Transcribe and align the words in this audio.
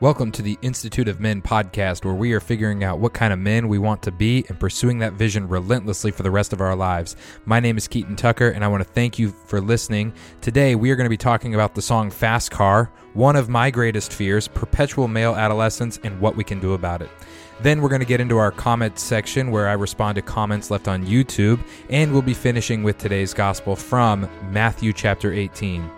Welcome 0.00 0.32
to 0.32 0.40
the 0.40 0.56
Institute 0.62 1.08
of 1.08 1.20
Men 1.20 1.42
podcast, 1.42 2.06
where 2.06 2.14
we 2.14 2.32
are 2.32 2.40
figuring 2.40 2.82
out 2.82 3.00
what 3.00 3.12
kind 3.12 3.34
of 3.34 3.38
men 3.38 3.68
we 3.68 3.76
want 3.76 4.02
to 4.04 4.10
be 4.10 4.46
and 4.48 4.58
pursuing 4.58 5.00
that 5.00 5.12
vision 5.12 5.46
relentlessly 5.46 6.10
for 6.10 6.22
the 6.22 6.30
rest 6.30 6.54
of 6.54 6.62
our 6.62 6.74
lives. 6.74 7.16
My 7.44 7.60
name 7.60 7.76
is 7.76 7.86
Keaton 7.86 8.16
Tucker, 8.16 8.48
and 8.48 8.64
I 8.64 8.68
want 8.68 8.82
to 8.82 8.88
thank 8.88 9.18
you 9.18 9.28
for 9.44 9.60
listening. 9.60 10.14
Today, 10.40 10.74
we 10.74 10.90
are 10.90 10.96
going 10.96 11.04
to 11.04 11.10
be 11.10 11.18
talking 11.18 11.54
about 11.54 11.74
the 11.74 11.82
song 11.82 12.10
Fast 12.10 12.50
Car, 12.50 12.90
one 13.12 13.36
of 13.36 13.50
my 13.50 13.70
greatest 13.70 14.14
fears, 14.14 14.48
perpetual 14.48 15.06
male 15.06 15.34
adolescence, 15.34 16.00
and 16.02 16.18
what 16.18 16.34
we 16.34 16.44
can 16.44 16.60
do 16.60 16.72
about 16.72 17.02
it. 17.02 17.10
Then 17.60 17.82
we're 17.82 17.90
going 17.90 18.00
to 18.00 18.06
get 18.06 18.22
into 18.22 18.38
our 18.38 18.52
comment 18.52 18.98
section 18.98 19.50
where 19.50 19.68
I 19.68 19.74
respond 19.74 20.16
to 20.16 20.22
comments 20.22 20.70
left 20.70 20.88
on 20.88 21.04
YouTube, 21.04 21.62
and 21.90 22.10
we'll 22.10 22.22
be 22.22 22.32
finishing 22.32 22.82
with 22.82 22.96
today's 22.96 23.34
gospel 23.34 23.76
from 23.76 24.30
Matthew 24.50 24.94
chapter 24.94 25.30
18. 25.30 25.90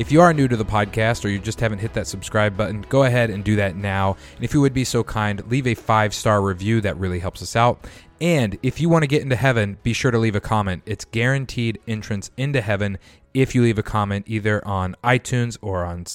If 0.00 0.10
you 0.10 0.22
are 0.22 0.32
new 0.32 0.48
to 0.48 0.56
the 0.56 0.64
podcast 0.64 1.26
or 1.26 1.28
you 1.28 1.38
just 1.38 1.60
haven't 1.60 1.80
hit 1.80 1.92
that 1.92 2.06
subscribe 2.06 2.56
button, 2.56 2.86
go 2.88 3.04
ahead 3.04 3.28
and 3.28 3.44
do 3.44 3.56
that 3.56 3.76
now. 3.76 4.16
And 4.34 4.42
if 4.42 4.54
you 4.54 4.62
would 4.62 4.72
be 4.72 4.82
so 4.82 5.04
kind, 5.04 5.46
leave 5.50 5.66
a 5.66 5.74
five 5.74 6.14
star 6.14 6.40
review. 6.40 6.80
That 6.80 6.96
really 6.96 7.18
helps 7.18 7.42
us 7.42 7.54
out. 7.54 7.86
And 8.18 8.58
if 8.62 8.80
you 8.80 8.88
want 8.88 9.02
to 9.02 9.06
get 9.06 9.20
into 9.20 9.36
heaven, 9.36 9.76
be 9.82 9.92
sure 9.92 10.10
to 10.10 10.16
leave 10.16 10.34
a 10.34 10.40
comment. 10.40 10.84
It's 10.86 11.04
guaranteed 11.04 11.80
entrance 11.86 12.30
into 12.38 12.62
heaven 12.62 12.96
if 13.34 13.54
you 13.54 13.60
leave 13.60 13.76
a 13.76 13.82
comment 13.82 14.24
either 14.26 14.66
on 14.66 14.96
iTunes 15.04 15.58
or 15.60 15.84
on 15.84 16.06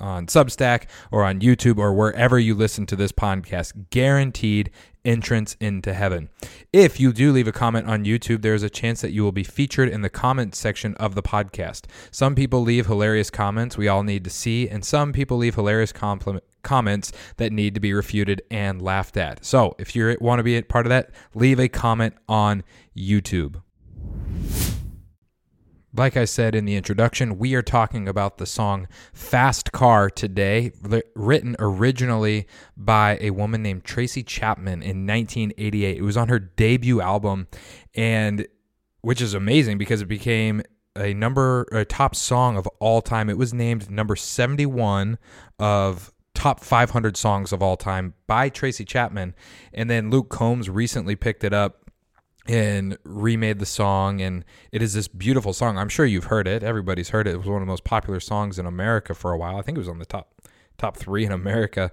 on 0.00 0.26
Substack 0.26 0.84
or 1.10 1.24
on 1.24 1.40
YouTube 1.40 1.78
or 1.78 1.92
wherever 1.92 2.38
you 2.38 2.54
listen 2.54 2.86
to 2.86 2.96
this 2.96 3.10
podcast. 3.10 3.90
Guaranteed 3.90 4.70
entrance 5.04 5.56
into 5.60 5.94
heaven. 5.94 6.28
If 6.72 7.00
you 7.00 7.12
do 7.12 7.32
leave 7.32 7.48
a 7.48 7.52
comment 7.52 7.88
on 7.88 8.04
YouTube, 8.04 8.42
there's 8.42 8.62
a 8.62 8.70
chance 8.70 9.00
that 9.00 9.12
you 9.12 9.22
will 9.22 9.32
be 9.32 9.44
featured 9.44 9.88
in 9.88 10.02
the 10.02 10.10
comment 10.10 10.54
section 10.54 10.94
of 10.96 11.14
the 11.14 11.22
podcast. 11.22 11.84
Some 12.10 12.34
people 12.34 12.60
leave 12.60 12.86
hilarious 12.86 13.30
comments 13.30 13.76
we 13.76 13.88
all 13.88 14.02
need 14.02 14.24
to 14.24 14.30
see, 14.30 14.68
and 14.68 14.84
some 14.84 15.12
people 15.12 15.36
leave 15.36 15.54
hilarious 15.54 15.92
comments 15.92 17.12
that 17.36 17.52
need 17.52 17.74
to 17.74 17.80
be 17.80 17.92
refuted 17.92 18.42
and 18.50 18.82
laughed 18.82 19.16
at. 19.16 19.44
So, 19.44 19.74
if 19.78 19.96
you 19.96 20.16
want 20.20 20.38
to 20.38 20.44
be 20.44 20.56
a 20.56 20.62
part 20.62 20.86
of 20.86 20.90
that, 20.90 21.10
leave 21.34 21.58
a 21.58 21.68
comment 21.68 22.14
on 22.28 22.62
YouTube. 22.96 23.61
Like 25.94 26.16
I 26.16 26.24
said 26.24 26.54
in 26.54 26.64
the 26.64 26.74
introduction, 26.74 27.38
we 27.38 27.54
are 27.54 27.60
talking 27.60 28.08
about 28.08 28.38
the 28.38 28.46
song 28.46 28.88
Fast 29.12 29.72
Car 29.72 30.08
today, 30.08 30.72
written 31.14 31.54
originally 31.58 32.46
by 32.78 33.18
a 33.20 33.30
woman 33.30 33.62
named 33.62 33.84
Tracy 33.84 34.22
Chapman 34.22 34.82
in 34.82 35.06
1988. 35.06 35.98
It 35.98 36.02
was 36.02 36.16
on 36.16 36.28
her 36.28 36.38
debut 36.38 37.02
album, 37.02 37.46
and 37.94 38.46
which 39.02 39.20
is 39.20 39.34
amazing 39.34 39.76
because 39.76 40.00
it 40.00 40.08
became 40.08 40.62
a 40.96 41.12
number, 41.12 41.66
a 41.72 41.84
top 41.84 42.14
song 42.14 42.56
of 42.56 42.66
all 42.78 43.02
time. 43.02 43.28
It 43.28 43.36
was 43.36 43.52
named 43.52 43.90
number 43.90 44.16
71 44.16 45.18
of 45.58 46.10
top 46.34 46.60
500 46.60 47.18
songs 47.18 47.52
of 47.52 47.62
all 47.62 47.76
time 47.76 48.14
by 48.26 48.48
Tracy 48.48 48.86
Chapman. 48.86 49.34
And 49.74 49.90
then 49.90 50.08
Luke 50.08 50.30
Combs 50.30 50.70
recently 50.70 51.16
picked 51.16 51.44
it 51.44 51.52
up 51.52 51.81
and 52.48 52.98
remade 53.04 53.58
the 53.58 53.66
song 53.66 54.20
and 54.20 54.44
it 54.72 54.82
is 54.82 54.94
this 54.94 55.08
beautiful 55.08 55.52
song. 55.52 55.78
I'm 55.78 55.88
sure 55.88 56.04
you've 56.04 56.24
heard 56.24 56.48
it. 56.48 56.62
Everybody's 56.62 57.10
heard 57.10 57.26
it. 57.26 57.34
It 57.34 57.38
was 57.38 57.46
one 57.46 57.56
of 57.56 57.62
the 57.62 57.70
most 57.70 57.84
popular 57.84 58.20
songs 58.20 58.58
in 58.58 58.66
america 58.66 59.14
for 59.14 59.32
a 59.32 59.38
while. 59.38 59.56
I 59.56 59.62
think 59.62 59.76
it 59.76 59.80
was 59.80 59.88
on 59.88 59.98
the 59.98 60.04
top 60.04 60.34
top 60.76 60.96
three 60.96 61.24
in 61.24 61.32
america. 61.32 61.92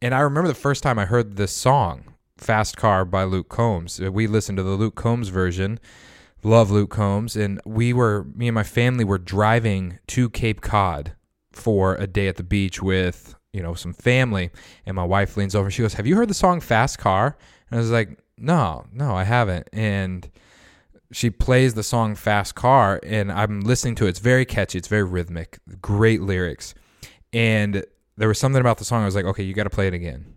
And 0.00 0.14
i 0.14 0.20
remember 0.20 0.48
the 0.48 0.54
first 0.54 0.82
time 0.82 0.98
i 0.98 1.04
heard 1.04 1.36
this 1.36 1.52
song 1.52 2.14
fast 2.36 2.76
car 2.76 3.04
by 3.04 3.24
luke 3.24 3.48
combs. 3.48 4.00
Uh, 4.00 4.12
we 4.12 4.26
listened 4.26 4.58
to 4.58 4.62
the 4.62 4.70
luke 4.70 4.94
combs 4.94 5.28
version. 5.28 5.80
Love 6.44 6.70
luke 6.70 6.90
combs. 6.90 7.36
And 7.36 7.60
we 7.64 7.92
were 7.92 8.26
me 8.34 8.48
and 8.48 8.54
my 8.54 8.64
family 8.64 9.04
were 9.04 9.18
driving 9.18 9.98
to 10.08 10.30
cape 10.30 10.60
cod 10.60 11.14
for 11.50 11.96
a 11.96 12.06
day 12.06 12.28
at 12.28 12.36
the 12.36 12.42
beach 12.42 12.80
with 12.80 13.34
you 13.52 13.62
know 13.62 13.74
some 13.74 13.92
family. 13.92 14.50
And 14.86 14.94
my 14.94 15.04
wife 15.04 15.36
leans 15.36 15.56
over 15.56 15.66
and 15.66 15.74
she 15.74 15.82
goes 15.82 15.94
have 15.94 16.06
you 16.06 16.14
heard 16.14 16.28
the 16.28 16.34
song 16.34 16.60
fast 16.60 16.98
car? 16.98 17.36
And 17.68 17.78
i 17.78 17.80
was 17.80 17.90
like 17.90 18.18
no, 18.42 18.86
no, 18.92 19.14
I 19.14 19.24
haven't. 19.24 19.68
And 19.72 20.28
she 21.12 21.30
plays 21.30 21.74
the 21.74 21.82
song 21.82 22.14
Fast 22.14 22.54
Car, 22.54 23.00
and 23.02 23.30
I'm 23.30 23.60
listening 23.60 23.94
to 23.96 24.06
it. 24.06 24.10
It's 24.10 24.18
very 24.18 24.44
catchy, 24.44 24.78
it's 24.78 24.88
very 24.88 25.04
rhythmic, 25.04 25.58
great 25.80 26.20
lyrics. 26.20 26.74
And 27.32 27.84
there 28.16 28.28
was 28.28 28.38
something 28.38 28.60
about 28.60 28.78
the 28.78 28.84
song 28.84 29.02
I 29.02 29.06
was 29.06 29.14
like, 29.14 29.24
okay, 29.24 29.42
you 29.42 29.54
got 29.54 29.64
to 29.64 29.70
play 29.70 29.86
it 29.86 29.94
again 29.94 30.34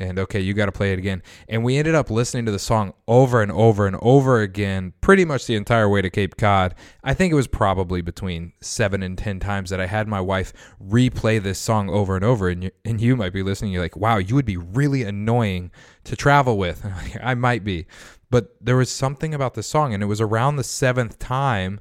and 0.00 0.18
okay, 0.18 0.40
you 0.40 0.54
got 0.54 0.66
to 0.66 0.72
play 0.72 0.92
it 0.92 0.98
again. 0.98 1.22
And 1.48 1.62
we 1.62 1.76
ended 1.76 1.94
up 1.94 2.10
listening 2.10 2.46
to 2.46 2.52
the 2.52 2.58
song 2.58 2.94
over 3.06 3.42
and 3.42 3.52
over 3.52 3.86
and 3.86 3.96
over 4.00 4.40
again, 4.40 4.94
pretty 5.00 5.24
much 5.24 5.46
the 5.46 5.56
entire 5.56 5.88
way 5.88 6.00
to 6.00 6.08
Cape 6.08 6.36
Cod. 6.36 6.74
I 7.04 7.12
think 7.12 7.32
it 7.32 7.36
was 7.36 7.46
probably 7.46 8.00
between 8.00 8.54
seven 8.60 9.02
and 9.02 9.16
10 9.18 9.38
times 9.40 9.70
that 9.70 9.80
I 9.80 9.86
had 9.86 10.08
my 10.08 10.20
wife 10.20 10.52
replay 10.82 11.40
this 11.42 11.58
song 11.58 11.90
over 11.90 12.16
and 12.16 12.24
over. 12.24 12.48
And 12.48 12.64
you, 12.64 12.70
and 12.84 13.00
you 13.00 13.14
might 13.14 13.34
be 13.34 13.42
listening, 13.42 13.72
you're 13.72 13.82
like, 13.82 13.96
wow, 13.96 14.16
you 14.16 14.34
would 14.34 14.46
be 14.46 14.56
really 14.56 15.02
annoying 15.02 15.70
to 16.04 16.16
travel 16.16 16.56
with. 16.56 16.84
I 17.22 17.34
might 17.34 17.62
be. 17.62 17.86
But 18.30 18.56
there 18.60 18.76
was 18.76 18.90
something 18.90 19.34
about 19.34 19.54
the 19.54 19.62
song, 19.62 19.92
and 19.92 20.02
it 20.02 20.06
was 20.06 20.20
around 20.20 20.56
the 20.56 20.64
seventh 20.64 21.18
time 21.18 21.80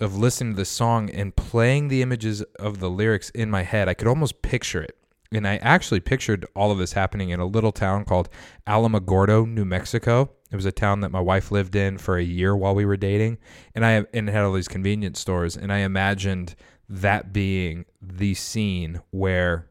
of 0.00 0.16
listening 0.16 0.52
to 0.52 0.58
the 0.58 0.64
song 0.64 1.08
and 1.10 1.34
playing 1.34 1.88
the 1.88 2.02
images 2.02 2.42
of 2.58 2.80
the 2.80 2.90
lyrics 2.90 3.30
in 3.30 3.50
my 3.50 3.62
head. 3.62 3.88
I 3.88 3.94
could 3.94 4.08
almost 4.08 4.42
picture 4.42 4.82
it 4.82 4.97
and 5.32 5.46
I 5.46 5.56
actually 5.56 6.00
pictured 6.00 6.46
all 6.56 6.70
of 6.70 6.78
this 6.78 6.92
happening 6.92 7.30
in 7.30 7.40
a 7.40 7.46
little 7.46 7.72
town 7.72 8.04
called 8.04 8.28
Alamogordo, 8.66 9.46
New 9.46 9.64
Mexico. 9.64 10.30
It 10.50 10.56
was 10.56 10.64
a 10.64 10.72
town 10.72 11.00
that 11.00 11.10
my 11.10 11.20
wife 11.20 11.50
lived 11.50 11.76
in 11.76 11.98
for 11.98 12.16
a 12.16 12.22
year 12.22 12.56
while 12.56 12.74
we 12.74 12.86
were 12.86 12.96
dating, 12.96 13.38
and 13.74 13.84
I 13.84 14.06
and 14.14 14.28
it 14.28 14.32
had 14.32 14.44
all 14.44 14.52
these 14.52 14.68
convenience 14.68 15.20
stores, 15.20 15.56
and 15.56 15.72
I 15.72 15.78
imagined 15.78 16.54
that 16.88 17.32
being 17.32 17.84
the 18.00 18.34
scene 18.34 19.00
where 19.10 19.68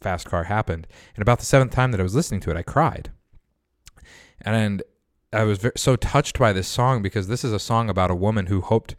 Fast 0.00 0.26
Car 0.26 0.44
happened. 0.44 0.88
And 1.14 1.22
about 1.22 1.38
the 1.38 1.46
seventh 1.46 1.72
time 1.72 1.92
that 1.92 2.00
I 2.00 2.04
was 2.04 2.16
listening 2.16 2.40
to 2.40 2.50
it, 2.50 2.56
I 2.56 2.62
cried, 2.62 3.12
and 4.40 4.82
I 5.32 5.44
was 5.44 5.64
so 5.76 5.94
touched 5.94 6.38
by 6.38 6.52
this 6.52 6.66
song 6.66 7.02
because 7.02 7.28
this 7.28 7.44
is 7.44 7.52
a 7.52 7.60
song 7.60 7.88
about 7.88 8.10
a 8.10 8.16
woman 8.16 8.46
who 8.46 8.60
hoped 8.60 8.96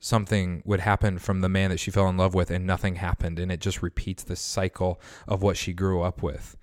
something 0.00 0.62
would 0.64 0.80
happen 0.80 1.18
from 1.18 1.42
the 1.42 1.48
man 1.48 1.70
that 1.70 1.78
she 1.78 1.90
fell 1.90 2.08
in 2.08 2.16
love 2.16 2.34
with 2.34 2.50
and 2.50 2.66
nothing 2.66 2.96
happened 2.96 3.38
and 3.38 3.52
it 3.52 3.60
just 3.60 3.82
repeats 3.82 4.24
the 4.24 4.34
cycle 4.34 5.00
of 5.28 5.42
what 5.42 5.58
she 5.58 5.74
grew 5.74 6.02
up 6.02 6.22
with. 6.22 6.56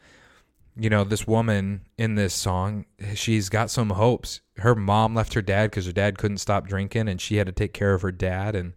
You 0.76 0.90
know 0.90 1.04
this 1.04 1.26
woman 1.26 1.86
in 1.98 2.16
this 2.16 2.34
song 2.34 2.86
she's 3.14 3.50
got 3.50 3.70
some 3.70 3.92
hopes. 3.92 4.42
Her 4.58 4.76
mom 4.76 5.14
left 5.14 5.36
her 5.36 5.42
dad 5.42 5.70
because 5.70 5.86
her 5.86 5.92
dad 5.92 6.18
couldn't 6.18 6.40
stop 6.40 6.68
drinking 6.68 7.08
and 7.08 7.22
she 7.22 7.38
had 7.38 7.48
to 7.48 7.54
take 7.54 7.74
care 7.74 7.94
of 7.94 8.02
her 8.02 8.12
dad 8.12 8.56
and 8.56 8.74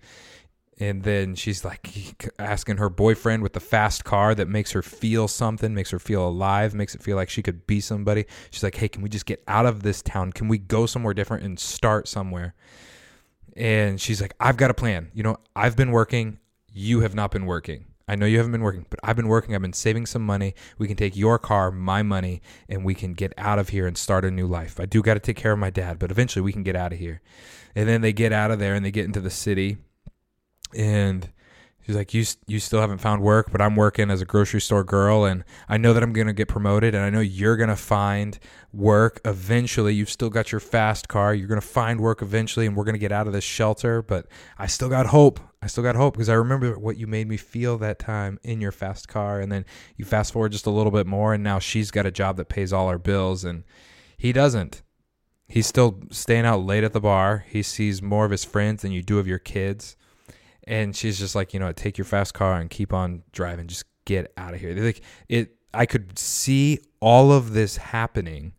and 0.78 1.02
then 1.02 1.34
she's 1.34 1.62
like 1.64 2.30
asking 2.38 2.78
her 2.78 2.88
boyfriend 2.88 3.42
with 3.42 3.54
the 3.54 3.60
fast 3.60 4.04
car 4.04 4.34
that 4.34 4.48
makes 4.48 4.72
her 4.72 4.82
feel 4.82 5.26
something 5.26 5.74
makes 5.74 5.90
her 5.90 5.98
feel 5.98 6.26
alive 6.26 6.74
makes 6.74 6.94
it 6.94 7.02
feel 7.02 7.16
like 7.16 7.30
she 7.30 7.42
could 7.42 7.66
be 7.66 7.80
somebody. 7.80 8.26
She's 8.50 8.62
like 8.62 8.76
hey 8.76 8.88
can 8.88 9.02
we 9.02 9.08
just 9.08 9.26
get 9.26 9.42
out 9.48 9.64
of 9.64 9.82
this 9.82 10.02
town? 10.02 10.32
Can 10.32 10.48
we 10.48 10.58
go 10.58 10.84
somewhere 10.84 11.14
different 11.14 11.44
and 11.44 11.58
start 11.58 12.08
somewhere 12.08 12.54
and 13.56 14.00
she's 14.00 14.20
like, 14.20 14.34
I've 14.40 14.56
got 14.56 14.70
a 14.70 14.74
plan. 14.74 15.10
You 15.14 15.22
know, 15.22 15.38
I've 15.54 15.76
been 15.76 15.90
working. 15.90 16.38
You 16.72 17.00
have 17.00 17.14
not 17.14 17.30
been 17.30 17.46
working. 17.46 17.86
I 18.10 18.16
know 18.16 18.26
you 18.26 18.38
haven't 18.38 18.50
been 18.50 18.62
working, 18.62 18.86
but 18.90 18.98
I've 19.04 19.14
been 19.14 19.28
working. 19.28 19.54
I've 19.54 19.62
been 19.62 19.72
saving 19.72 20.06
some 20.06 20.26
money. 20.26 20.54
We 20.78 20.88
can 20.88 20.96
take 20.96 21.16
your 21.16 21.38
car, 21.38 21.70
my 21.70 22.02
money, 22.02 22.42
and 22.68 22.84
we 22.84 22.92
can 22.92 23.14
get 23.14 23.32
out 23.38 23.60
of 23.60 23.68
here 23.68 23.86
and 23.86 23.96
start 23.96 24.24
a 24.24 24.32
new 24.32 24.48
life. 24.48 24.80
I 24.80 24.86
do 24.86 25.00
got 25.00 25.14
to 25.14 25.20
take 25.20 25.36
care 25.36 25.52
of 25.52 25.60
my 25.60 25.70
dad, 25.70 26.00
but 26.00 26.10
eventually 26.10 26.42
we 26.42 26.52
can 26.52 26.64
get 26.64 26.74
out 26.74 26.92
of 26.92 26.98
here. 26.98 27.20
And 27.76 27.88
then 27.88 28.00
they 28.00 28.12
get 28.12 28.32
out 28.32 28.50
of 28.50 28.58
there 28.58 28.74
and 28.74 28.84
they 28.84 28.90
get 28.90 29.04
into 29.04 29.20
the 29.20 29.30
city. 29.30 29.76
And 30.74 31.30
She's 31.90 31.96
like, 31.96 32.14
you 32.14 32.24
you 32.46 32.60
still 32.60 32.80
haven't 32.80 32.98
found 32.98 33.20
work, 33.20 33.50
but 33.50 33.60
I'm 33.60 33.74
working 33.74 34.12
as 34.12 34.20
a 34.20 34.24
grocery 34.24 34.60
store 34.60 34.84
girl, 34.84 35.24
and 35.24 35.42
I 35.68 35.76
know 35.76 35.92
that 35.92 36.04
I'm 36.04 36.12
gonna 36.12 36.32
get 36.32 36.46
promoted, 36.46 36.94
and 36.94 37.02
I 37.02 37.10
know 37.10 37.18
you're 37.18 37.56
gonna 37.56 37.74
find 37.74 38.38
work 38.72 39.20
eventually. 39.24 39.92
You've 39.92 40.08
still 40.08 40.30
got 40.30 40.52
your 40.52 40.60
fast 40.60 41.08
car. 41.08 41.34
You're 41.34 41.48
gonna 41.48 41.60
find 41.60 42.00
work 42.00 42.22
eventually, 42.22 42.66
and 42.66 42.76
we're 42.76 42.84
gonna 42.84 42.96
get 42.96 43.10
out 43.10 43.26
of 43.26 43.32
this 43.32 43.42
shelter. 43.42 44.02
But 44.02 44.28
I 44.56 44.68
still 44.68 44.88
got 44.88 45.06
hope. 45.06 45.40
I 45.60 45.66
still 45.66 45.82
got 45.82 45.96
hope 45.96 46.14
because 46.14 46.28
I 46.28 46.34
remember 46.34 46.78
what 46.78 46.96
you 46.96 47.08
made 47.08 47.26
me 47.26 47.36
feel 47.36 47.76
that 47.78 47.98
time 47.98 48.38
in 48.44 48.60
your 48.60 48.70
fast 48.70 49.08
car, 49.08 49.40
and 49.40 49.50
then 49.50 49.64
you 49.96 50.04
fast 50.04 50.32
forward 50.32 50.52
just 50.52 50.66
a 50.66 50.70
little 50.70 50.92
bit 50.92 51.08
more, 51.08 51.34
and 51.34 51.42
now 51.42 51.58
she's 51.58 51.90
got 51.90 52.06
a 52.06 52.12
job 52.12 52.36
that 52.36 52.48
pays 52.48 52.72
all 52.72 52.86
our 52.86 52.98
bills, 52.98 53.42
and 53.42 53.64
he 54.16 54.32
doesn't. 54.32 54.82
He's 55.48 55.66
still 55.66 55.98
staying 56.12 56.46
out 56.46 56.64
late 56.64 56.84
at 56.84 56.92
the 56.92 57.00
bar. 57.00 57.44
He 57.48 57.64
sees 57.64 58.00
more 58.00 58.26
of 58.26 58.30
his 58.30 58.44
friends 58.44 58.82
than 58.82 58.92
you 58.92 59.02
do 59.02 59.18
of 59.18 59.26
your 59.26 59.40
kids 59.40 59.96
and 60.70 60.94
she's 60.94 61.18
just 61.18 61.34
like, 61.34 61.52
you 61.52 61.58
know, 61.58 61.72
take 61.72 61.98
your 61.98 62.04
fast 62.04 62.32
car 62.32 62.54
and 62.60 62.70
keep 62.70 62.92
on 62.92 63.24
driving. 63.32 63.66
Just 63.66 63.84
get 64.04 64.32
out 64.36 64.54
of 64.54 64.60
here. 64.60 64.72
They're 64.72 64.84
like 64.84 65.02
it. 65.28 65.56
I 65.74 65.84
could 65.84 66.16
see 66.16 66.78
all 67.00 67.32
of 67.32 67.52
this 67.52 67.76
happening 67.76 68.52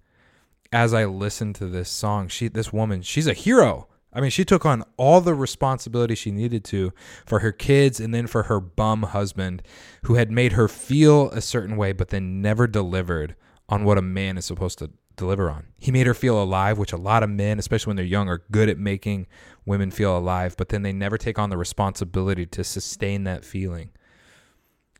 as 0.73 0.93
I 0.93 1.05
listened 1.05 1.55
to 1.55 1.67
this 1.67 1.89
song. 1.89 2.27
She, 2.27 2.49
this 2.49 2.71
woman, 2.71 3.01
she's 3.01 3.27
a 3.27 3.33
hero. 3.33 3.87
I 4.13 4.19
mean, 4.19 4.29
she 4.29 4.43
took 4.43 4.65
on 4.65 4.83
all 4.97 5.21
the 5.21 5.33
responsibility 5.33 6.15
she 6.15 6.31
needed 6.31 6.65
to 6.65 6.91
for 7.25 7.39
her 7.39 7.53
kids 7.53 8.01
and 8.01 8.13
then 8.13 8.27
for 8.27 8.43
her 8.43 8.59
bum 8.59 9.03
husband 9.03 9.63
who 10.03 10.15
had 10.15 10.31
made 10.31 10.53
her 10.53 10.67
feel 10.67 11.29
a 11.31 11.39
certain 11.39 11.77
way, 11.77 11.93
but 11.93 12.09
then 12.09 12.41
never 12.41 12.67
delivered 12.67 13.35
on 13.69 13.85
what 13.85 13.97
a 13.97 14.01
man 14.01 14.37
is 14.37 14.45
supposed 14.45 14.79
to 14.79 14.91
deliver 15.21 15.49
on. 15.49 15.67
He 15.77 15.91
made 15.91 16.07
her 16.07 16.13
feel 16.13 16.41
alive, 16.41 16.77
which 16.77 16.93
a 16.93 16.97
lot 16.97 17.21
of 17.21 17.29
men, 17.29 17.59
especially 17.59 17.91
when 17.91 17.95
they're 17.95 18.05
young, 18.05 18.27
are 18.27 18.43
good 18.51 18.69
at 18.69 18.77
making 18.77 19.27
women 19.65 19.91
feel 19.91 20.17
alive, 20.17 20.55
but 20.57 20.69
then 20.69 20.81
they 20.81 20.91
never 20.91 21.17
take 21.17 21.37
on 21.37 21.51
the 21.51 21.57
responsibility 21.57 22.45
to 22.47 22.63
sustain 22.63 23.23
that 23.25 23.45
feeling. 23.45 23.91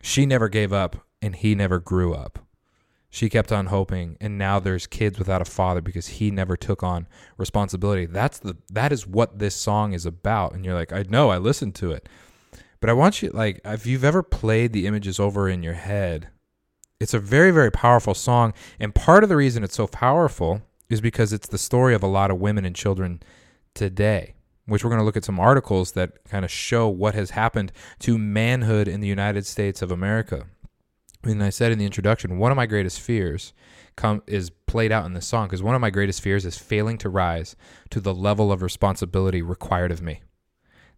She 0.01 0.25
never 0.25 0.47
gave 0.47 0.71
up 0.71 1.07
and 1.21 1.35
he 1.35 1.56
never 1.56 1.79
grew 1.79 2.13
up. 2.13 2.39
She 3.09 3.29
kept 3.29 3.51
on 3.51 3.65
hoping 3.65 4.15
and 4.21 4.38
now 4.38 4.59
there's 4.59 4.88
kids 4.88 5.18
without 5.18 5.41
a 5.41 5.45
father 5.45 5.81
because 5.81 6.07
he 6.07 6.31
never 6.31 6.56
took 6.56 6.83
on 6.83 7.07
responsibility. 7.38 8.06
That's 8.06 8.39
the 8.39 8.57
that 8.69 8.91
is 8.91 9.06
what 9.06 9.39
this 9.39 9.56
song 9.56 9.94
is 9.94 10.06
about 10.06 10.53
and 10.53 10.63
you're 10.63 10.75
like, 10.75 10.94
"I 10.94 11.03
know, 11.09 11.29
I 11.29 11.38
listened 11.38 11.75
to 11.75 11.91
it." 11.91 12.07
But 12.79 12.89
I 12.89 12.94
want 12.94 13.21
you 13.21 13.29
like 13.31 13.59
if 13.65 13.85
you've 13.85 14.06
ever 14.06 14.23
played 14.23 14.71
the 14.71 14.88
images 14.88 15.19
over 15.19 15.50
in 15.50 15.62
your 15.62 15.73
head, 15.73 16.29
it's 17.01 17.13
a 17.13 17.19
very 17.19 17.51
very 17.51 17.71
powerful 17.71 18.13
song 18.13 18.53
and 18.80 18.95
part 18.95 19.24
of 19.24 19.30
the 19.30 19.36
reason 19.36 19.63
it's 19.63 19.75
so 19.75 19.88
powerful 19.88 20.62
is 20.89 21.01
because 21.01 21.33
it's 21.33 21.48
the 21.48 21.57
story 21.57 21.94
of 21.94 22.03
a 22.03 22.07
lot 22.07 22.31
of 22.31 22.39
women 22.39 22.65
and 22.65 22.75
children 22.75 23.21
today 23.74 24.36
which 24.65 24.83
we're 24.83 24.89
going 24.89 25.00
to 25.00 25.06
look 25.06 25.18
at 25.18 25.25
some 25.25 25.39
articles 25.39 25.94
that 25.94 26.24
kind 26.25 26.45
of 26.45 26.51
show 26.51 26.88
what 26.88 27.15
has 27.15 27.31
happened 27.31 27.71
to 28.00 28.18
manhood 28.18 28.88
in 28.88 29.01
the 29.01 29.07
United 29.07 29.45
States 29.45 29.81
of 29.81 29.92
America. 29.92 30.45
And 31.24 31.44
I 31.44 31.50
said 31.50 31.71
in 31.71 31.77
the 31.77 31.86
introduction, 31.86 32.38
one 32.38 32.51
of 32.51 32.56
my 32.56 32.65
greatest 32.65 33.00
fears 33.00 33.54
come 33.95 34.24
is 34.25 34.50
played 34.50 34.92
out 34.92 35.06
in 35.06 35.13
this 35.13 35.27
song 35.27 35.47
because 35.47 35.62
one 35.62 35.75
of 35.75 35.81
my 35.81 35.89
greatest 35.89 36.21
fears 36.21 36.45
is 36.45 36.57
failing 36.57 36.97
to 37.00 37.09
rise 37.09 37.56
to 37.89 38.00
the 38.00 38.13
level 38.13 38.51
of 38.51 38.62
responsibility 38.62 39.42
required 39.42 39.92
of 39.92 40.01
me. 40.01 40.21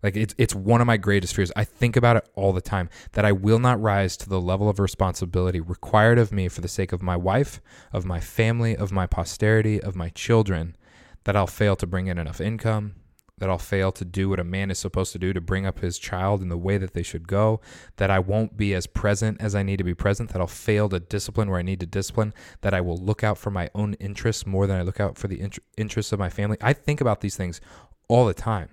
Like 0.04 0.18
it's 0.18 0.36
it's 0.38 0.54
one 0.54 0.82
of 0.82 0.88
my 0.88 0.98
greatest 0.98 1.34
fears. 1.34 1.52
I 1.56 1.64
think 1.64 1.96
about 1.96 2.18
it 2.18 2.30
all 2.36 2.52
the 2.52 2.62
time 2.62 2.90
that 3.14 3.24
I 3.24 3.32
will 3.32 3.60
not 3.60 3.82
rise 3.82 4.18
to 4.18 4.30
the 4.30 4.42
level 4.42 4.70
of 4.70 4.78
responsibility 4.80 5.62
required 5.62 6.20
of 6.20 6.32
me 6.32 6.50
for 6.50 6.60
the 6.60 6.68
sake 6.68 6.92
of 6.92 7.02
my 7.02 7.16
wife, 7.16 7.62
of 7.94 8.06
my 8.06 8.20
family, 8.20 8.76
of 8.76 8.92
my 8.92 9.08
posterity, 9.08 9.82
of 9.82 9.96
my 9.96 10.10
children, 10.10 10.76
that 11.24 11.38
I'll 11.38 11.48
fail 11.48 11.78
to 11.78 11.88
bring 11.88 12.08
in 12.08 12.18
enough 12.18 12.42
income, 12.42 12.96
that 13.38 13.50
I'll 13.50 13.58
fail 13.58 13.94
to 13.94 14.04
do 14.04 14.28
what 14.28 14.42
a 14.42 14.44
man 14.44 14.70
is 14.70 14.78
supposed 14.78 15.14
to 15.14 15.20
do 15.20 15.32
to 15.32 15.40
bring 15.40 15.66
up 15.66 15.80
his 15.80 15.98
child 15.98 16.42
in 16.42 16.50
the 16.50 16.58
way 16.58 16.78
that 16.78 16.94
they 16.94 17.04
should 17.04 17.26
go, 17.26 17.62
that 17.96 18.12
I 18.12 18.20
won't 18.20 18.58
be 18.58 18.74
as 18.74 18.88
present 18.88 19.40
as 19.40 19.56
I 19.56 19.64
need 19.64 19.78
to 19.78 19.86
be 19.86 19.96
present, 19.96 20.32
that 20.32 20.42
I'll 20.42 20.48
fail 20.48 20.90
to 20.90 21.00
discipline 21.00 21.50
where 21.50 21.60
I 21.60 21.64
need 21.64 21.80
to 21.80 21.86
discipline, 21.86 22.34
that 22.60 22.74
I 22.74 22.82
will 22.82 22.98
look 22.98 23.24
out 23.24 23.38
for 23.38 23.52
my 23.52 23.70
own 23.74 23.94
interests 23.96 24.46
more 24.46 24.68
than 24.68 24.78
I 24.78 24.82
look 24.82 25.00
out 25.00 25.18
for 25.18 25.30
the 25.30 25.40
int- 25.40 25.60
interests 25.78 26.12
of 26.12 26.20
my 26.20 26.30
family. 26.30 26.58
I 26.60 26.74
think 26.74 27.00
about 27.00 27.22
these 27.22 27.38
things 27.38 27.62
all 28.10 28.26
the 28.26 28.34
time 28.34 28.68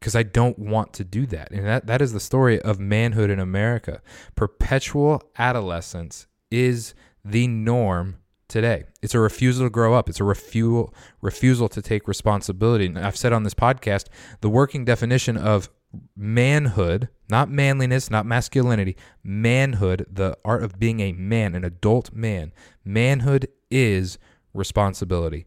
because 0.00 0.14
I 0.14 0.22
don't 0.22 0.58
want 0.58 0.92
to 0.94 1.04
do 1.04 1.26
that. 1.26 1.50
And 1.50 1.66
that, 1.66 1.86
that 1.86 2.02
is 2.02 2.12
the 2.12 2.20
story 2.20 2.60
of 2.60 2.78
manhood 2.78 3.30
in 3.30 3.38
America. 3.38 4.02
Perpetual 4.34 5.22
adolescence 5.38 6.26
is 6.50 6.94
the 7.24 7.46
norm 7.46 8.18
today. 8.48 8.84
It's 9.02 9.14
a 9.14 9.20
refusal 9.20 9.66
to 9.66 9.70
grow 9.70 9.94
up. 9.94 10.08
It's 10.08 10.20
a 10.20 10.24
refusal 10.24 10.94
refusal 11.20 11.68
to 11.70 11.82
take 11.82 12.06
responsibility. 12.06 12.86
And 12.86 12.98
I've 12.98 13.16
said 13.16 13.32
on 13.32 13.42
this 13.42 13.54
podcast, 13.54 14.06
the 14.40 14.50
working 14.50 14.84
definition 14.84 15.36
of 15.36 15.68
manhood, 16.16 17.08
not 17.28 17.50
manliness, 17.50 18.10
not 18.10 18.26
masculinity, 18.26 18.96
manhood, 19.24 20.06
the 20.10 20.36
art 20.44 20.62
of 20.62 20.78
being 20.78 21.00
a 21.00 21.12
man, 21.12 21.54
an 21.54 21.64
adult 21.64 22.12
man. 22.12 22.52
Manhood 22.84 23.48
is 23.70 24.18
responsibility. 24.52 25.46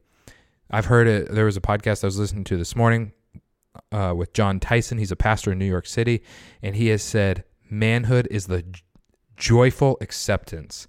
I've 0.69 0.85
heard 0.85 1.07
it. 1.07 1.31
There 1.31 1.45
was 1.45 1.57
a 1.57 1.61
podcast 1.61 2.03
I 2.03 2.07
was 2.07 2.19
listening 2.19 2.43
to 2.45 2.57
this 2.57 2.75
morning 2.75 3.13
uh, 3.91 4.13
with 4.15 4.33
Jon 4.33 4.59
Tyson. 4.59 4.97
He's 4.97 5.11
a 5.11 5.15
pastor 5.15 5.51
in 5.51 5.59
New 5.59 5.65
York 5.65 5.87
City, 5.87 6.23
and 6.61 6.75
he 6.75 6.87
has 6.87 7.03
said 7.03 7.43
manhood 7.69 8.27
is 8.31 8.47
the 8.47 8.63
joyful 9.37 9.97
acceptance 10.01 10.87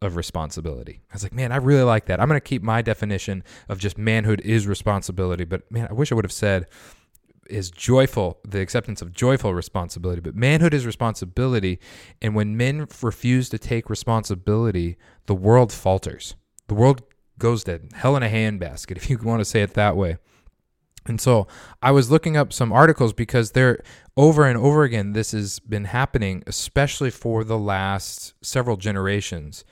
of 0.00 0.16
responsibility. 0.16 1.00
I 1.10 1.14
was 1.14 1.22
like, 1.22 1.32
man, 1.32 1.52
I 1.52 1.56
really 1.56 1.84
like 1.84 2.06
that. 2.06 2.20
I'm 2.20 2.28
going 2.28 2.40
to 2.40 2.44
keep 2.44 2.62
my 2.62 2.82
definition 2.82 3.44
of 3.68 3.78
just 3.78 3.96
manhood 3.96 4.40
is 4.40 4.66
responsibility, 4.66 5.44
but 5.44 5.70
man, 5.70 5.86
I 5.88 5.92
wish 5.92 6.10
I 6.10 6.14
would 6.16 6.24
have 6.24 6.32
said 6.32 6.66
is 7.48 7.70
joyful, 7.70 8.38
the 8.48 8.60
acceptance 8.60 9.02
of 9.02 9.12
joyful 9.12 9.52
responsibility. 9.52 10.20
But 10.20 10.34
manhood 10.34 10.72
is 10.72 10.86
responsibility. 10.86 11.80
And 12.20 12.34
when 12.34 12.56
men 12.56 12.86
refuse 13.02 13.48
to 13.50 13.58
take 13.58 13.90
responsibility, 13.90 14.96
the 15.26 15.34
world 15.34 15.72
falters. 15.72 16.34
The 16.68 16.74
world 16.74 17.02
goes 17.38 17.64
to 17.64 17.80
hell 17.94 18.16
in 18.16 18.22
a 18.22 18.28
handbasket, 18.28 18.96
if 18.96 19.10
you 19.10 19.18
want 19.18 19.40
to 19.40 19.44
say 19.44 19.62
it 19.62 19.74
that 19.74 19.96
way. 19.96 20.16
And 21.06 21.20
so 21.20 21.46
I 21.82 21.90
was 21.90 22.10
looking 22.10 22.36
up 22.36 22.52
some 22.52 22.72
articles 22.72 23.12
because 23.12 23.52
they're 23.52 23.82
over 24.16 24.44
and 24.44 24.56
over 24.56 24.84
again, 24.84 25.12
this 25.12 25.32
has 25.32 25.58
been 25.58 25.86
happening, 25.86 26.42
especially 26.46 27.10
for 27.10 27.44
the 27.44 27.58
last 27.58 28.34
several 28.42 28.76
generations. 28.76 29.64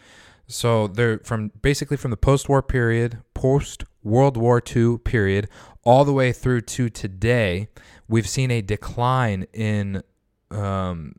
So 0.46 0.88
they're 0.88 1.20
from 1.20 1.52
basically 1.62 1.96
from 1.96 2.10
the 2.10 2.16
post-war 2.16 2.62
period, 2.62 3.18
post 3.34 3.84
World 4.02 4.36
War 4.36 4.60
II 4.74 4.98
period, 4.98 5.48
all 5.84 6.04
the 6.04 6.12
way 6.12 6.32
through 6.32 6.62
to 6.62 6.88
today. 6.88 7.68
We've 8.08 8.28
seen 8.28 8.50
a 8.50 8.60
decline 8.60 9.46
in 9.52 10.02
um, 10.50 11.14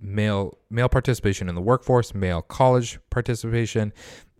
male 0.00 0.58
male 0.70 0.88
participation 0.88 1.48
in 1.48 1.54
the 1.54 1.60
workforce, 1.60 2.14
male 2.14 2.42
college 2.42 2.98
participation. 3.10 3.92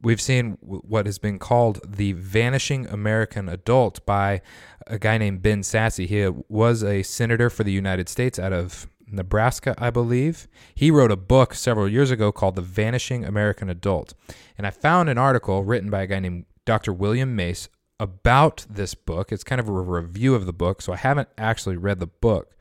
We've 0.02 0.20
seen 0.20 0.58
what 0.60 1.06
has 1.06 1.18
been 1.18 1.38
called 1.38 1.80
the 1.86 2.12
vanishing 2.12 2.86
American 2.88 3.48
adult 3.48 4.04
by 4.04 4.42
a 4.92 4.98
guy 4.98 5.16
named 5.16 5.42
Ben 5.42 5.62
Sasse. 5.62 6.06
He 6.06 6.28
was 6.48 6.84
a 6.84 7.02
senator 7.02 7.48
for 7.48 7.64
the 7.64 7.72
United 7.72 8.10
States 8.10 8.38
out 8.38 8.52
of 8.52 8.86
Nebraska, 9.06 9.74
I 9.78 9.88
believe. 9.88 10.46
He 10.74 10.90
wrote 10.90 11.10
a 11.10 11.16
book 11.16 11.54
several 11.54 11.88
years 11.88 12.10
ago 12.10 12.30
called 12.30 12.56
The 12.56 12.62
Vanishing 12.62 13.24
American 13.24 13.70
Adult. 13.70 14.12
And 14.58 14.66
I 14.66 14.70
found 14.70 15.08
an 15.08 15.16
article 15.16 15.64
written 15.64 15.88
by 15.88 16.02
a 16.02 16.06
guy 16.06 16.20
named 16.20 16.44
Dr. 16.66 16.92
William 16.92 17.34
Mace 17.34 17.70
about 17.98 18.66
this 18.68 18.94
book. 18.94 19.32
It's 19.32 19.44
kind 19.44 19.60
of 19.60 19.68
a 19.68 19.72
review 19.72 20.34
of 20.34 20.44
the 20.44 20.52
book, 20.52 20.82
so 20.82 20.92
I 20.92 20.96
haven't 20.96 21.28
actually 21.38 21.78
read 21.78 21.98
the 21.98 22.06
book, 22.06 22.54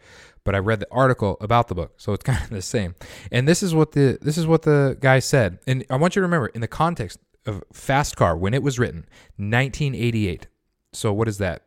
but 0.45 0.55
I 0.55 0.59
read 0.59 0.79
the 0.79 0.87
article 0.89 1.35
about 1.41 1.67
the 1.67 1.75
book. 1.75 1.95
So 1.97 2.13
it's 2.13 2.23
kind 2.31 2.41
of 2.41 2.49
the 2.49 2.61
same. 2.61 2.95
And 3.29 3.45
this 3.45 3.61
is 3.61 3.75
what 3.75 3.91
the 3.91 4.17
this 4.21 4.37
is 4.37 4.47
what 4.47 4.61
the 4.61 4.97
guy 5.01 5.19
said. 5.19 5.59
And 5.67 5.83
I 5.89 5.97
want 5.97 6.15
you 6.15 6.21
to 6.21 6.25
remember 6.25 6.47
in 6.47 6.61
the 6.61 6.67
context 6.69 7.19
of 7.45 7.61
Fast 7.73 8.15
Car 8.15 8.37
when 8.37 8.53
it 8.53 8.63
was 8.63 8.79
written, 8.79 9.05
1988. 9.35 10.47
So 10.93 11.11
what 11.11 11.27
is 11.27 11.37
that? 11.39 11.63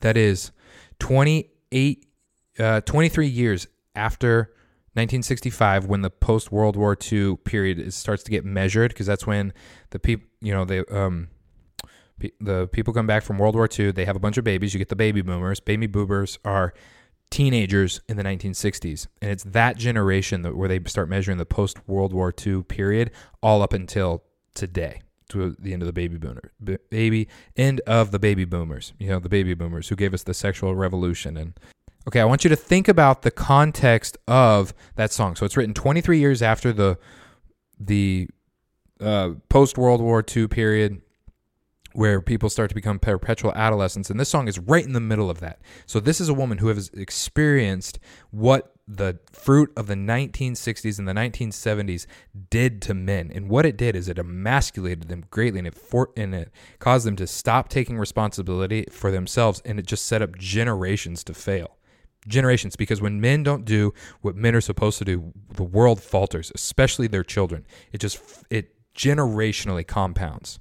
That 0.00 0.16
is 0.16 0.50
28 1.00 2.06
uh, 2.58 2.80
23 2.80 3.26
years 3.26 3.66
after 3.94 4.52
1965 4.94 5.86
when 5.86 6.02
the 6.02 6.10
post 6.10 6.50
World 6.50 6.76
War 6.76 6.96
II 7.10 7.36
period 7.36 7.92
starts 7.94 8.24
to 8.24 8.30
get 8.30 8.44
measured 8.44 8.90
because 8.90 9.06
that's 9.06 9.26
when 9.26 9.52
the 9.90 9.98
people, 9.98 10.26
you 10.40 10.52
know, 10.52 10.64
they 10.64 10.80
um 10.86 11.28
the 12.40 12.68
people 12.72 12.92
come 12.92 13.06
back 13.06 13.22
from 13.22 13.38
World 13.38 13.54
War 13.54 13.68
II, 13.78 13.92
they 13.92 14.04
have 14.04 14.16
a 14.16 14.20
bunch 14.20 14.38
of 14.38 14.44
babies, 14.44 14.74
you 14.74 14.78
get 14.78 14.88
the 14.88 14.96
baby 14.96 15.22
boomers. 15.22 15.60
Baby 15.60 15.86
boomers 15.86 16.40
are 16.44 16.74
teenagers 17.30 18.00
in 18.08 18.16
the 18.16 18.24
1960s 18.24 19.06
and 19.20 19.30
it's 19.30 19.44
that 19.44 19.76
generation 19.76 20.42
that 20.42 20.56
where 20.56 20.68
they 20.68 20.80
start 20.86 21.08
measuring 21.10 21.36
the 21.36 21.44
post 21.44 21.86
World 21.86 22.12
War 22.12 22.34
II 22.46 22.62
period 22.62 23.10
all 23.42 23.60
up 23.62 23.74
until 23.74 24.24
today 24.54 25.02
to 25.28 25.56
the 25.58 25.72
end 25.72 25.82
of 25.82 25.86
the 25.86 25.92
baby 25.92 26.16
boomer 26.16 26.52
baby 26.90 27.28
end 27.56 27.80
of 27.86 28.10
the 28.10 28.18
baby 28.18 28.44
boomers 28.44 28.92
you 28.98 29.08
know 29.08 29.18
the 29.18 29.28
baby 29.28 29.54
boomers 29.54 29.88
who 29.88 29.96
gave 29.96 30.14
us 30.14 30.22
the 30.22 30.34
sexual 30.34 30.74
revolution 30.74 31.36
and 31.36 31.58
Okay, 32.08 32.20
I 32.20 32.24
want 32.24 32.42
you 32.42 32.48
to 32.48 32.56
think 32.56 32.88
about 32.88 33.20
the 33.20 33.30
context 33.30 34.16
of 34.26 34.72
that 34.96 35.12
song. 35.12 35.36
So 35.36 35.44
it's 35.44 35.58
written 35.58 35.74
23 35.74 36.18
years 36.18 36.40
after 36.40 36.72
the 36.72 36.96
the 37.78 38.28
uh, 38.98 39.32
post 39.50 39.76
World 39.76 40.00
War 40.00 40.24
II 40.26 40.48
period, 40.48 41.02
where 41.92 42.22
people 42.22 42.48
start 42.48 42.70
to 42.70 42.74
become 42.74 42.98
perpetual 42.98 43.52
adolescents, 43.52 44.08
and 44.08 44.18
this 44.18 44.30
song 44.30 44.48
is 44.48 44.58
right 44.58 44.86
in 44.86 44.94
the 44.94 45.00
middle 45.00 45.28
of 45.28 45.40
that. 45.40 45.60
So 45.84 46.00
this 46.00 46.18
is 46.18 46.30
a 46.30 46.34
woman 46.34 46.56
who 46.58 46.68
has 46.68 46.88
experienced 46.94 47.98
what 48.30 48.74
the 48.88 49.18
fruit 49.30 49.70
of 49.76 49.86
the 49.86 49.94
1960s 49.94 50.98
and 50.98 51.06
the 51.06 51.12
1970s 51.12 52.06
did 52.48 52.80
to 52.82 52.94
men, 52.94 53.30
and 53.32 53.50
what 53.50 53.66
it 53.66 53.76
did 53.76 53.94
is 53.94 54.08
it 54.08 54.18
emasculated 54.18 55.08
them 55.08 55.26
greatly, 55.30 55.58
and 55.58 55.68
it 55.68 55.74
for, 55.74 56.10
and 56.16 56.34
it 56.34 56.50
caused 56.78 57.06
them 57.06 57.16
to 57.16 57.26
stop 57.26 57.68
taking 57.68 57.98
responsibility 57.98 58.86
for 58.90 59.10
themselves, 59.10 59.60
and 59.66 59.78
it 59.78 59.86
just 59.86 60.06
set 60.06 60.22
up 60.22 60.38
generations 60.38 61.22
to 61.24 61.34
fail. 61.34 61.76
Generations 62.26 62.76
because 62.76 63.00
when 63.00 63.20
men 63.20 63.42
don't 63.42 63.64
do 63.64 63.92
what 64.22 64.34
men 64.34 64.54
are 64.54 64.60
supposed 64.60 64.98
to 64.98 65.04
do 65.04 65.32
the 65.54 65.62
world 65.62 66.02
falters 66.02 66.50
especially 66.54 67.06
their 67.06 67.22
children. 67.22 67.64
It 67.92 67.98
just 67.98 68.20
it 68.50 68.74
generationally 68.94 69.86
compounds 69.86 70.58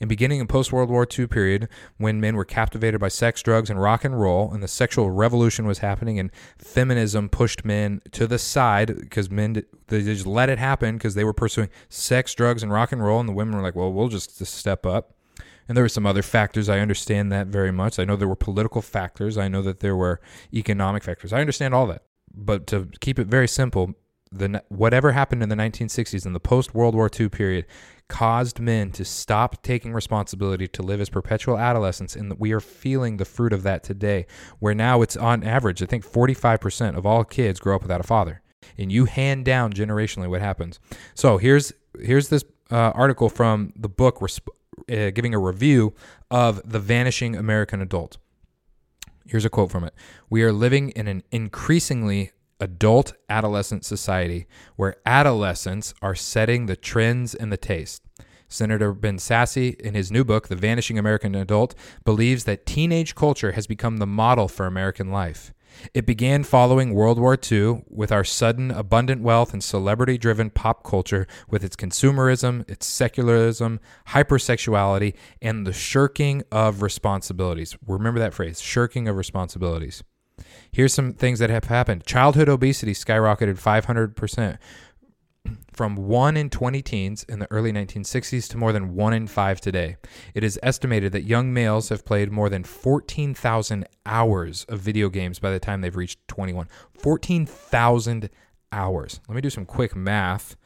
and 0.00 0.08
beginning 0.08 0.40
in 0.40 0.46
post 0.46 0.72
World 0.72 0.90
War 0.90 1.06
II 1.06 1.26
period, 1.26 1.68
when 1.98 2.20
men 2.20 2.36
were 2.36 2.44
captivated 2.44 3.00
by 3.00 3.08
sex, 3.08 3.42
drugs, 3.42 3.70
and 3.70 3.80
rock 3.80 4.04
and 4.04 4.20
roll, 4.20 4.52
and 4.52 4.62
the 4.62 4.68
sexual 4.68 5.10
revolution 5.10 5.66
was 5.66 5.78
happening, 5.78 6.18
and 6.18 6.30
feminism 6.58 7.28
pushed 7.28 7.64
men 7.64 8.00
to 8.12 8.26
the 8.26 8.38
side 8.38 8.96
because 8.98 9.30
men 9.30 9.64
they 9.88 10.02
just 10.02 10.26
let 10.26 10.48
it 10.48 10.58
happen 10.58 10.96
because 10.96 11.14
they 11.14 11.24
were 11.24 11.32
pursuing 11.32 11.68
sex, 11.88 12.34
drugs, 12.34 12.62
and 12.62 12.72
rock 12.72 12.92
and 12.92 13.02
roll, 13.02 13.20
and 13.20 13.28
the 13.28 13.32
women 13.32 13.56
were 13.56 13.62
like, 13.62 13.74
"Well, 13.74 13.92
we'll 13.92 14.08
just 14.08 14.44
step 14.44 14.86
up." 14.86 15.14
And 15.66 15.76
there 15.76 15.84
were 15.84 15.88
some 15.88 16.06
other 16.06 16.22
factors. 16.22 16.68
I 16.68 16.80
understand 16.80 17.32
that 17.32 17.46
very 17.46 17.72
much. 17.72 17.98
I 17.98 18.04
know 18.04 18.16
there 18.16 18.28
were 18.28 18.36
political 18.36 18.82
factors. 18.82 19.38
I 19.38 19.48
know 19.48 19.62
that 19.62 19.80
there 19.80 19.96
were 19.96 20.20
economic 20.52 21.02
factors. 21.02 21.32
I 21.32 21.40
understand 21.40 21.74
all 21.74 21.86
that. 21.86 22.02
But 22.34 22.66
to 22.68 22.88
keep 23.00 23.18
it 23.18 23.28
very 23.28 23.48
simple, 23.48 23.94
the 24.36 24.62
whatever 24.68 25.12
happened 25.12 25.42
in 25.42 25.48
the 25.48 25.56
1960s 25.56 26.26
and 26.26 26.34
the 26.34 26.40
post 26.40 26.74
World 26.74 26.94
War 26.94 27.10
II 27.18 27.28
period 27.28 27.66
caused 28.08 28.60
men 28.60 28.90
to 28.92 29.04
stop 29.04 29.62
taking 29.62 29.92
responsibility 29.92 30.68
to 30.68 30.82
live 30.82 31.00
as 31.00 31.08
perpetual 31.08 31.56
adolescents 31.56 32.14
and 32.14 32.38
we 32.38 32.52
are 32.52 32.60
feeling 32.60 33.16
the 33.16 33.24
fruit 33.24 33.52
of 33.52 33.62
that 33.62 33.82
today 33.82 34.26
where 34.58 34.74
now 34.74 35.00
it's 35.00 35.16
on 35.16 35.42
average 35.42 35.82
i 35.82 35.86
think 35.86 36.04
45% 36.04 36.96
of 36.96 37.06
all 37.06 37.24
kids 37.24 37.60
grow 37.60 37.76
up 37.76 37.82
without 37.82 38.00
a 38.00 38.04
father. 38.04 38.40
And 38.78 38.90
you 38.90 39.04
hand 39.04 39.44
down 39.44 39.72
generationally 39.72 40.28
what 40.28 40.40
happens. 40.40 40.80
So 41.14 41.38
here's 41.38 41.72
here's 42.00 42.28
this 42.28 42.44
uh, 42.70 42.92
article 42.94 43.28
from 43.28 43.72
the 43.76 43.88
book 43.88 44.18
resp- 44.20 44.48
uh, 44.90 45.10
giving 45.10 45.34
a 45.34 45.38
review 45.38 45.94
of 46.30 46.62
the 46.68 46.80
vanishing 46.80 47.36
american 47.36 47.80
adult. 47.80 48.16
Here's 49.26 49.44
a 49.44 49.50
quote 49.50 49.70
from 49.70 49.84
it. 49.84 49.94
We 50.28 50.42
are 50.42 50.52
living 50.52 50.90
in 50.90 51.08
an 51.08 51.22
increasingly 51.30 52.32
adult 52.60 53.14
adolescent 53.28 53.84
society 53.84 54.46
where 54.76 54.96
adolescents 55.06 55.94
are 56.02 56.14
setting 56.14 56.66
the 56.66 56.76
trends 56.76 57.34
and 57.34 57.52
the 57.52 57.56
taste. 57.56 58.02
Senator 58.48 58.92
Ben 58.92 59.16
Sasse, 59.16 59.78
in 59.80 59.94
his 59.94 60.12
new 60.12 60.24
book, 60.24 60.48
The 60.48 60.56
Vanishing 60.56 60.98
American 60.98 61.34
Adult, 61.34 61.74
believes 62.04 62.44
that 62.44 62.66
teenage 62.66 63.14
culture 63.14 63.52
has 63.52 63.66
become 63.66 63.96
the 63.96 64.06
model 64.06 64.48
for 64.48 64.66
American 64.66 65.10
life. 65.10 65.52
It 65.92 66.06
began 66.06 66.44
following 66.44 66.94
World 66.94 67.18
War 67.18 67.36
II 67.36 67.82
with 67.88 68.12
our 68.12 68.22
sudden 68.22 68.70
abundant 68.70 69.22
wealth 69.22 69.52
and 69.52 69.62
celebrity 69.62 70.16
driven 70.16 70.50
pop 70.50 70.84
culture 70.84 71.26
with 71.48 71.64
its 71.64 71.74
consumerism, 71.74 72.68
its 72.70 72.86
secularism, 72.86 73.80
hypersexuality, 74.08 75.14
and 75.42 75.66
the 75.66 75.72
shirking 75.72 76.42
of 76.52 76.80
responsibilities. 76.80 77.76
Remember 77.86 78.20
that 78.20 78.34
phrase 78.34 78.60
shirking 78.60 79.08
of 79.08 79.16
responsibilities. 79.16 80.04
Here's 80.74 80.92
some 80.92 81.12
things 81.12 81.38
that 81.38 81.50
have 81.50 81.66
happened. 81.66 82.04
Childhood 82.04 82.48
obesity 82.48 82.94
skyrocketed 82.94 83.60
500% 83.60 84.58
from 85.72 85.94
1 85.94 86.36
in 86.36 86.50
20 86.50 86.82
teens 86.82 87.24
in 87.28 87.38
the 87.38 87.46
early 87.52 87.72
1960s 87.72 88.48
to 88.48 88.56
more 88.56 88.72
than 88.72 88.96
1 88.96 89.12
in 89.12 89.28
5 89.28 89.60
today. 89.60 89.96
It 90.34 90.42
is 90.42 90.58
estimated 90.64 91.12
that 91.12 91.22
young 91.22 91.54
males 91.54 91.90
have 91.90 92.04
played 92.04 92.32
more 92.32 92.48
than 92.48 92.64
14,000 92.64 93.86
hours 94.04 94.64
of 94.68 94.80
video 94.80 95.08
games 95.08 95.38
by 95.38 95.52
the 95.52 95.60
time 95.60 95.80
they've 95.80 95.94
reached 95.94 96.26
21. 96.26 96.68
14,000 96.98 98.28
hours. 98.72 99.20
Let 99.28 99.36
me 99.36 99.42
do 99.42 99.50
some 99.50 99.66
quick 99.66 99.94
math 99.94 100.56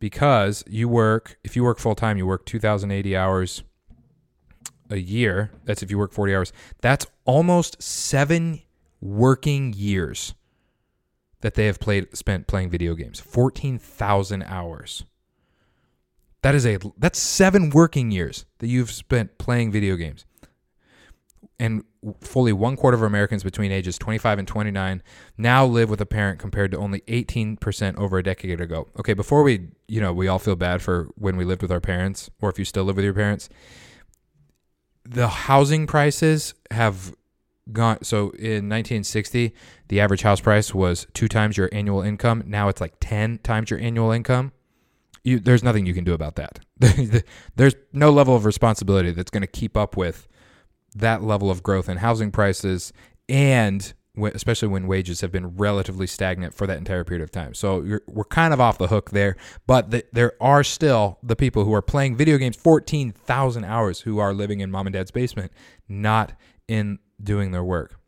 because 0.00 0.64
you 0.66 0.88
work, 0.88 1.38
if 1.44 1.54
you 1.54 1.62
work 1.62 1.78
full 1.78 1.94
time, 1.94 2.18
you 2.18 2.26
work 2.26 2.46
2,080 2.46 3.16
hours 3.16 3.62
a 4.90 4.96
year. 4.96 5.52
That's 5.66 5.84
if 5.84 5.90
you 5.92 5.98
work 5.98 6.12
40 6.12 6.34
hours. 6.34 6.52
That's 6.80 7.06
almost 7.26 7.80
seven 7.80 8.62
working 9.02 9.74
years 9.76 10.34
that 11.40 11.54
they 11.54 11.66
have 11.66 11.80
played 11.80 12.16
spent 12.16 12.46
playing 12.46 12.70
video 12.70 12.94
games. 12.94 13.20
14,000 13.20 14.42
hours. 14.44 15.04
That 16.42 16.54
is 16.54 16.64
a 16.64 16.78
that's 16.96 17.18
7 17.18 17.70
working 17.70 18.10
years 18.10 18.46
that 18.58 18.68
you've 18.68 18.90
spent 18.90 19.38
playing 19.38 19.70
video 19.70 19.96
games. 19.96 20.24
And 21.58 21.84
fully 22.20 22.52
one 22.52 22.76
quarter 22.76 22.96
of 22.96 23.02
Americans 23.02 23.44
between 23.44 23.70
ages 23.70 23.96
25 23.98 24.40
and 24.40 24.48
29 24.48 25.02
now 25.36 25.64
live 25.64 25.88
with 25.90 26.00
a 26.00 26.06
parent 26.06 26.40
compared 26.40 26.72
to 26.72 26.78
only 26.78 27.00
18% 27.02 27.96
over 27.96 28.18
a 28.18 28.22
decade 28.22 28.60
ago. 28.60 28.88
Okay, 28.98 29.14
before 29.14 29.44
we, 29.44 29.68
you 29.86 30.00
know, 30.00 30.12
we 30.12 30.26
all 30.26 30.40
feel 30.40 30.56
bad 30.56 30.82
for 30.82 31.08
when 31.14 31.36
we 31.36 31.44
lived 31.44 31.62
with 31.62 31.70
our 31.70 31.80
parents 31.80 32.30
or 32.40 32.50
if 32.50 32.58
you 32.58 32.64
still 32.64 32.84
live 32.84 32.96
with 32.96 33.04
your 33.04 33.14
parents, 33.14 33.48
the 35.04 35.28
housing 35.28 35.86
prices 35.86 36.54
have 36.72 37.14
gone 37.70 38.02
so 38.02 38.30
in 38.30 38.68
1960 38.68 39.54
the 39.88 40.00
average 40.00 40.22
house 40.22 40.40
price 40.40 40.74
was 40.74 41.06
two 41.14 41.28
times 41.28 41.56
your 41.56 41.68
annual 41.70 42.00
income. 42.00 42.42
Now 42.46 42.68
it's 42.68 42.80
like 42.80 42.94
10 43.00 43.38
times 43.38 43.70
your 43.70 43.78
annual 43.78 44.10
income. 44.10 44.52
You, 45.22 45.38
there's 45.38 45.62
nothing 45.62 45.86
you 45.86 45.94
can 45.94 46.02
do 46.02 46.14
about 46.14 46.34
that. 46.36 46.60
There's 47.54 47.76
no 47.92 48.10
level 48.10 48.34
of 48.34 48.44
responsibility 48.44 49.12
that's 49.12 49.30
going 49.30 49.42
to 49.42 49.46
keep 49.46 49.76
up 49.76 49.96
with 49.96 50.26
that 50.96 51.22
level 51.22 51.48
of 51.48 51.62
growth 51.62 51.88
in 51.88 51.98
housing 51.98 52.32
prices 52.32 52.92
and 53.28 53.92
especially 54.34 54.68
when 54.68 54.86
wages 54.86 55.20
have 55.20 55.32
been 55.32 55.56
relatively 55.56 56.06
stagnant 56.06 56.54
for 56.54 56.66
that 56.66 56.76
entire 56.76 57.04
period 57.04 57.22
of 57.22 57.30
time. 57.30 57.54
So 57.54 58.00
we're 58.06 58.24
kind 58.24 58.52
of 58.52 58.60
off 58.60 58.78
the 58.78 58.88
hook 58.88 59.10
there, 59.10 59.36
but 59.66 59.90
the, 59.90 60.04
there 60.12 60.32
are 60.40 60.62
still 60.64 61.18
the 61.22 61.36
people 61.36 61.64
who 61.64 61.72
are 61.72 61.82
playing 61.82 62.16
video 62.16 62.36
games 62.36 62.56
14,000 62.56 63.64
hours 63.64 64.00
who 64.00 64.18
are 64.18 64.34
living 64.34 64.60
in 64.60 64.70
mom 64.70 64.86
and 64.86 64.94
dad's 64.94 65.10
basement, 65.10 65.52
not 65.88 66.32
in 66.68 66.98
doing 67.22 67.52
their 67.52 67.64
work. 67.64 67.98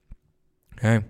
Okay. 0.78 1.04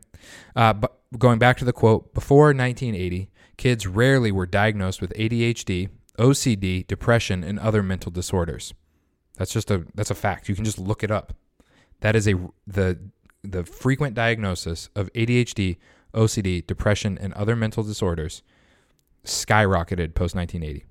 Uh, 0.55 0.73
but 0.73 1.01
going 1.19 1.39
back 1.39 1.57
to 1.59 1.65
the 1.65 1.73
quote, 1.73 2.15
before 2.15 2.47
1980, 2.47 3.31
kids 3.57 3.87
rarely 3.87 4.33
were 4.33 4.47
diagnosed 4.47 5.01
with 5.01 5.13
ADHD, 5.15 5.89
OCD, 6.19 6.87
depression, 6.87 7.43
and 7.43 7.59
other 7.59 7.83
mental 7.83 8.11
disorders. 8.11 8.75
That's 9.37 9.53
just 9.53 9.71
a 9.71 9.85
that's 9.95 10.11
a 10.11 10.15
fact. 10.15 10.49
You 10.49 10.55
can 10.55 10.65
just 10.65 10.79
look 10.79 11.03
it 11.03 11.11
up. 11.11 11.35
That 12.01 12.15
is 12.15 12.29
a 12.29 12.35
the 12.67 12.99
the 13.43 13.65
frequent 13.65 14.15
diagnosis 14.15 14.89
of 14.95 15.13
ADHD, 15.13 15.77
OCD, 16.15 16.67
depression, 16.67 17.19
and 17.21 17.33
other 17.35 17.57
mental 17.57 17.83
disorders 17.83 18.43
skyrocketed 19.25 20.15
post 20.15 20.35
1980. 20.35 20.85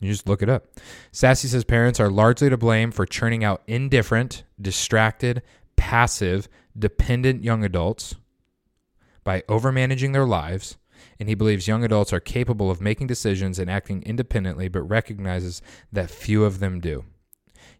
You 0.00 0.10
just 0.10 0.28
look 0.28 0.42
it 0.42 0.48
up. 0.48 0.66
Sasse 1.12 1.46
says 1.46 1.64
parents 1.64 2.00
are 2.00 2.10
largely 2.10 2.48
to 2.48 2.56
blame 2.56 2.90
for 2.90 3.04
churning 3.04 3.44
out 3.44 3.62
indifferent, 3.66 4.44
distracted, 4.60 5.42
passive, 5.80 6.46
dependent 6.78 7.42
young 7.42 7.64
adults 7.64 8.14
by 9.24 9.40
overmanaging 9.48 10.12
their 10.12 10.26
lives, 10.26 10.76
and 11.18 11.26
he 11.26 11.34
believes 11.34 11.66
young 11.66 11.82
adults 11.82 12.12
are 12.12 12.20
capable 12.20 12.70
of 12.70 12.82
making 12.82 13.06
decisions 13.06 13.58
and 13.58 13.70
acting 13.70 14.02
independently, 14.02 14.68
but 14.68 14.82
recognizes 14.82 15.62
that 15.90 16.10
few 16.10 16.44
of 16.44 16.58
them 16.60 16.80
do. 16.80 17.04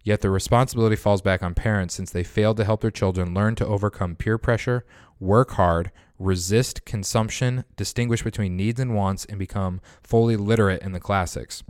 Yet 0.02 0.22
the 0.22 0.30
responsibility 0.30 0.96
falls 0.96 1.20
back 1.20 1.42
on 1.42 1.54
parents 1.54 1.94
since 1.94 2.10
they 2.10 2.24
failed 2.24 2.56
to 2.56 2.64
help 2.64 2.80
their 2.80 2.90
children 2.90 3.34
learn 3.34 3.54
to 3.56 3.66
overcome 3.66 4.16
peer 4.16 4.38
pressure, 4.38 4.86
work 5.18 5.50
hard, 5.52 5.92
resist 6.18 6.86
consumption, 6.86 7.64
distinguish 7.76 8.22
between 8.22 8.56
needs 8.56 8.80
and 8.80 8.94
wants, 8.94 9.26
and 9.26 9.38
become 9.38 9.82
fully 10.02 10.36
literate 10.36 10.80
in 10.80 10.92
the 10.92 11.00
classics. 11.00 11.62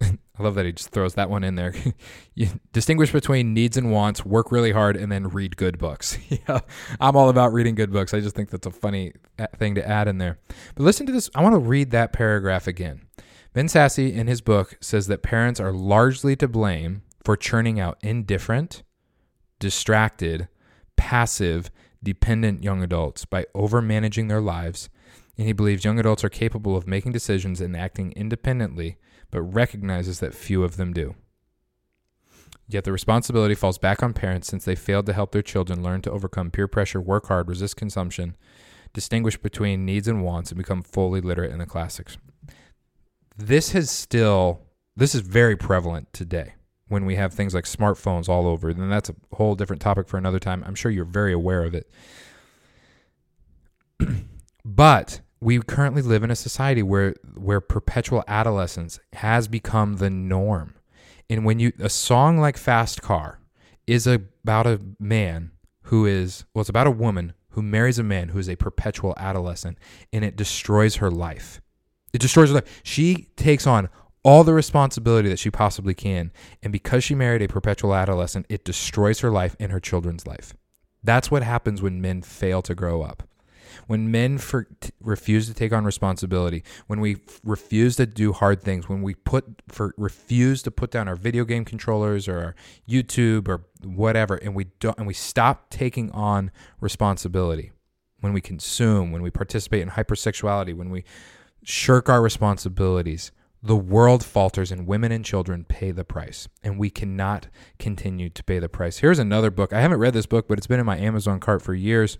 I 0.38 0.42
love 0.42 0.54
that 0.56 0.66
he 0.66 0.72
just 0.72 0.90
throws 0.90 1.14
that 1.14 1.30
one 1.30 1.44
in 1.44 1.54
there. 1.54 1.74
distinguish 2.72 3.12
between 3.12 3.54
needs 3.54 3.76
and 3.76 3.90
wants, 3.90 4.24
work 4.24 4.52
really 4.52 4.72
hard, 4.72 4.96
and 4.96 5.10
then 5.10 5.28
read 5.28 5.56
good 5.56 5.78
books. 5.78 6.18
yeah, 6.28 6.60
I'm 7.00 7.16
all 7.16 7.28
about 7.28 7.52
reading 7.52 7.74
good 7.74 7.92
books. 7.92 8.12
I 8.12 8.20
just 8.20 8.36
think 8.36 8.50
that's 8.50 8.66
a 8.66 8.70
funny 8.70 9.12
uh, 9.38 9.46
thing 9.56 9.74
to 9.76 9.88
add 9.88 10.08
in 10.08 10.18
there. 10.18 10.38
But 10.74 10.84
listen 10.84 11.06
to 11.06 11.12
this. 11.12 11.30
I 11.34 11.42
want 11.42 11.54
to 11.54 11.58
read 11.58 11.90
that 11.92 12.12
paragraph 12.12 12.66
again. 12.66 13.02
Ben 13.54 13.66
Sasse, 13.66 14.12
in 14.12 14.26
his 14.26 14.42
book, 14.42 14.76
says 14.82 15.06
that 15.06 15.22
parents 15.22 15.58
are 15.58 15.72
largely 15.72 16.36
to 16.36 16.48
blame 16.48 17.02
for 17.24 17.36
churning 17.36 17.80
out 17.80 17.96
indifferent, 18.02 18.82
distracted, 19.58 20.48
passive, 20.96 21.70
dependent 22.02 22.62
young 22.62 22.82
adults 22.82 23.24
by 23.24 23.46
overmanaging 23.54 24.28
their 24.28 24.42
lives. 24.42 24.90
And 25.38 25.46
he 25.46 25.52
believes 25.52 25.84
young 25.84 25.98
adults 25.98 26.22
are 26.22 26.28
capable 26.28 26.76
of 26.76 26.86
making 26.86 27.12
decisions 27.12 27.60
and 27.60 27.76
acting 27.76 28.12
independently 28.12 28.98
but 29.36 29.42
recognizes 29.42 30.18
that 30.18 30.34
few 30.34 30.64
of 30.64 30.78
them 30.78 30.94
do. 30.94 31.14
Yet 32.66 32.84
the 32.84 32.90
responsibility 32.90 33.54
falls 33.54 33.76
back 33.76 34.02
on 34.02 34.14
parents 34.14 34.48
since 34.48 34.64
they 34.64 34.74
failed 34.74 35.04
to 35.04 35.12
help 35.12 35.32
their 35.32 35.42
children 35.42 35.82
learn 35.82 36.00
to 36.02 36.10
overcome 36.10 36.50
peer 36.50 36.66
pressure, 36.66 37.02
work 37.02 37.26
hard, 37.26 37.46
resist 37.46 37.76
consumption, 37.76 38.34
distinguish 38.94 39.36
between 39.36 39.84
needs 39.84 40.08
and 40.08 40.24
wants, 40.24 40.50
and 40.50 40.56
become 40.56 40.82
fully 40.82 41.20
literate 41.20 41.52
in 41.52 41.58
the 41.58 41.66
classics. 41.66 42.16
This 43.36 43.72
has 43.72 43.90
still, 43.90 44.62
this 44.96 45.14
is 45.14 45.20
very 45.20 45.54
prevalent 45.54 46.10
today 46.14 46.54
when 46.88 47.04
we 47.04 47.16
have 47.16 47.34
things 47.34 47.52
like 47.52 47.64
smartphones 47.64 48.30
all 48.30 48.46
over. 48.46 48.72
Then 48.72 48.88
that's 48.88 49.10
a 49.10 49.36
whole 49.36 49.54
different 49.54 49.82
topic 49.82 50.08
for 50.08 50.16
another 50.16 50.38
time. 50.38 50.64
I'm 50.66 50.74
sure 50.74 50.90
you're 50.90 51.04
very 51.04 51.34
aware 51.34 51.62
of 51.62 51.74
it. 51.74 51.90
but 54.64 55.20
we 55.40 55.60
currently 55.60 56.02
live 56.02 56.22
in 56.22 56.30
a 56.30 56.36
society 56.36 56.82
where 56.82 57.14
where 57.34 57.60
perpetual 57.60 58.24
adolescence 58.26 58.98
has 59.14 59.48
become 59.48 59.96
the 59.96 60.10
norm. 60.10 60.74
And 61.28 61.44
when 61.44 61.58
you 61.58 61.72
a 61.78 61.90
song 61.90 62.38
like 62.38 62.56
Fast 62.56 63.02
Car 63.02 63.40
is 63.86 64.06
about 64.06 64.66
a 64.66 64.80
man 64.98 65.52
who 65.82 66.06
is 66.06 66.44
well 66.54 66.60
it's 66.60 66.70
about 66.70 66.86
a 66.86 66.92
woman 66.92 67.34
who 67.50 67.62
marries 67.62 67.98
a 67.98 68.02
man 68.02 68.28
who 68.28 68.38
is 68.38 68.48
a 68.48 68.56
perpetual 68.56 69.14
adolescent 69.16 69.78
and 70.12 70.24
it 70.24 70.36
destroys 70.36 70.96
her 70.96 71.10
life. 71.10 71.60
It 72.12 72.20
destroys 72.20 72.48
her 72.48 72.56
life. 72.56 72.80
She 72.82 73.28
takes 73.36 73.66
on 73.66 73.88
all 74.22 74.42
the 74.42 74.54
responsibility 74.54 75.28
that 75.28 75.38
she 75.38 75.50
possibly 75.50 75.94
can 75.94 76.32
and 76.62 76.72
because 76.72 77.04
she 77.04 77.14
married 77.14 77.42
a 77.42 77.48
perpetual 77.48 77.94
adolescent, 77.94 78.46
it 78.48 78.64
destroys 78.64 79.20
her 79.20 79.30
life 79.30 79.54
and 79.60 79.70
her 79.70 79.80
children's 79.80 80.26
life. 80.26 80.54
That's 81.04 81.30
what 81.30 81.42
happens 81.42 81.82
when 81.82 82.00
men 82.00 82.22
fail 82.22 82.62
to 82.62 82.74
grow 82.74 83.02
up. 83.02 83.22
When 83.86 84.10
men 84.10 84.38
for, 84.38 84.64
t- 84.80 84.90
refuse 85.00 85.46
to 85.48 85.54
take 85.54 85.72
on 85.72 85.84
responsibility, 85.84 86.62
when 86.86 87.00
we 87.00 87.16
f- 87.16 87.40
refuse 87.44 87.96
to 87.96 88.06
do 88.06 88.32
hard 88.32 88.62
things, 88.62 88.88
when 88.88 89.02
we 89.02 89.14
put 89.14 89.44
for 89.68 89.94
refuse 89.96 90.62
to 90.62 90.70
put 90.70 90.90
down 90.90 91.08
our 91.08 91.16
video 91.16 91.44
game 91.44 91.64
controllers 91.64 92.28
or 92.28 92.38
our 92.38 92.54
YouTube 92.88 93.48
or 93.48 93.64
whatever, 93.84 94.36
and 94.36 94.54
we 94.54 94.64
don't 94.80 94.98
and 94.98 95.06
we 95.06 95.14
stop 95.14 95.70
taking 95.70 96.10
on 96.12 96.50
responsibility, 96.80 97.72
when 98.20 98.32
we 98.32 98.40
consume, 98.40 99.12
when 99.12 99.22
we 99.22 99.30
participate 99.30 99.82
in 99.82 99.90
hypersexuality, 99.90 100.74
when 100.74 100.90
we 100.90 101.04
shirk 101.62 102.08
our 102.08 102.22
responsibilities, 102.22 103.32
the 103.62 103.76
world 103.76 104.24
falters 104.24 104.70
and 104.70 104.86
women 104.86 105.10
and 105.10 105.24
children 105.24 105.64
pay 105.64 105.90
the 105.90 106.04
price. 106.04 106.48
And 106.62 106.78
we 106.78 106.90
cannot 106.90 107.48
continue 107.78 108.28
to 108.30 108.44
pay 108.44 108.58
the 108.58 108.68
price. 108.68 108.98
Here's 108.98 109.18
another 109.18 109.50
book. 109.50 109.72
I 109.72 109.80
haven't 109.80 109.98
read 109.98 110.14
this 110.14 110.26
book, 110.26 110.46
but 110.46 110.58
it's 110.58 110.66
been 110.66 110.80
in 110.80 110.86
my 110.86 110.98
Amazon 110.98 111.40
cart 111.40 111.62
for 111.62 111.74
years. 111.74 112.18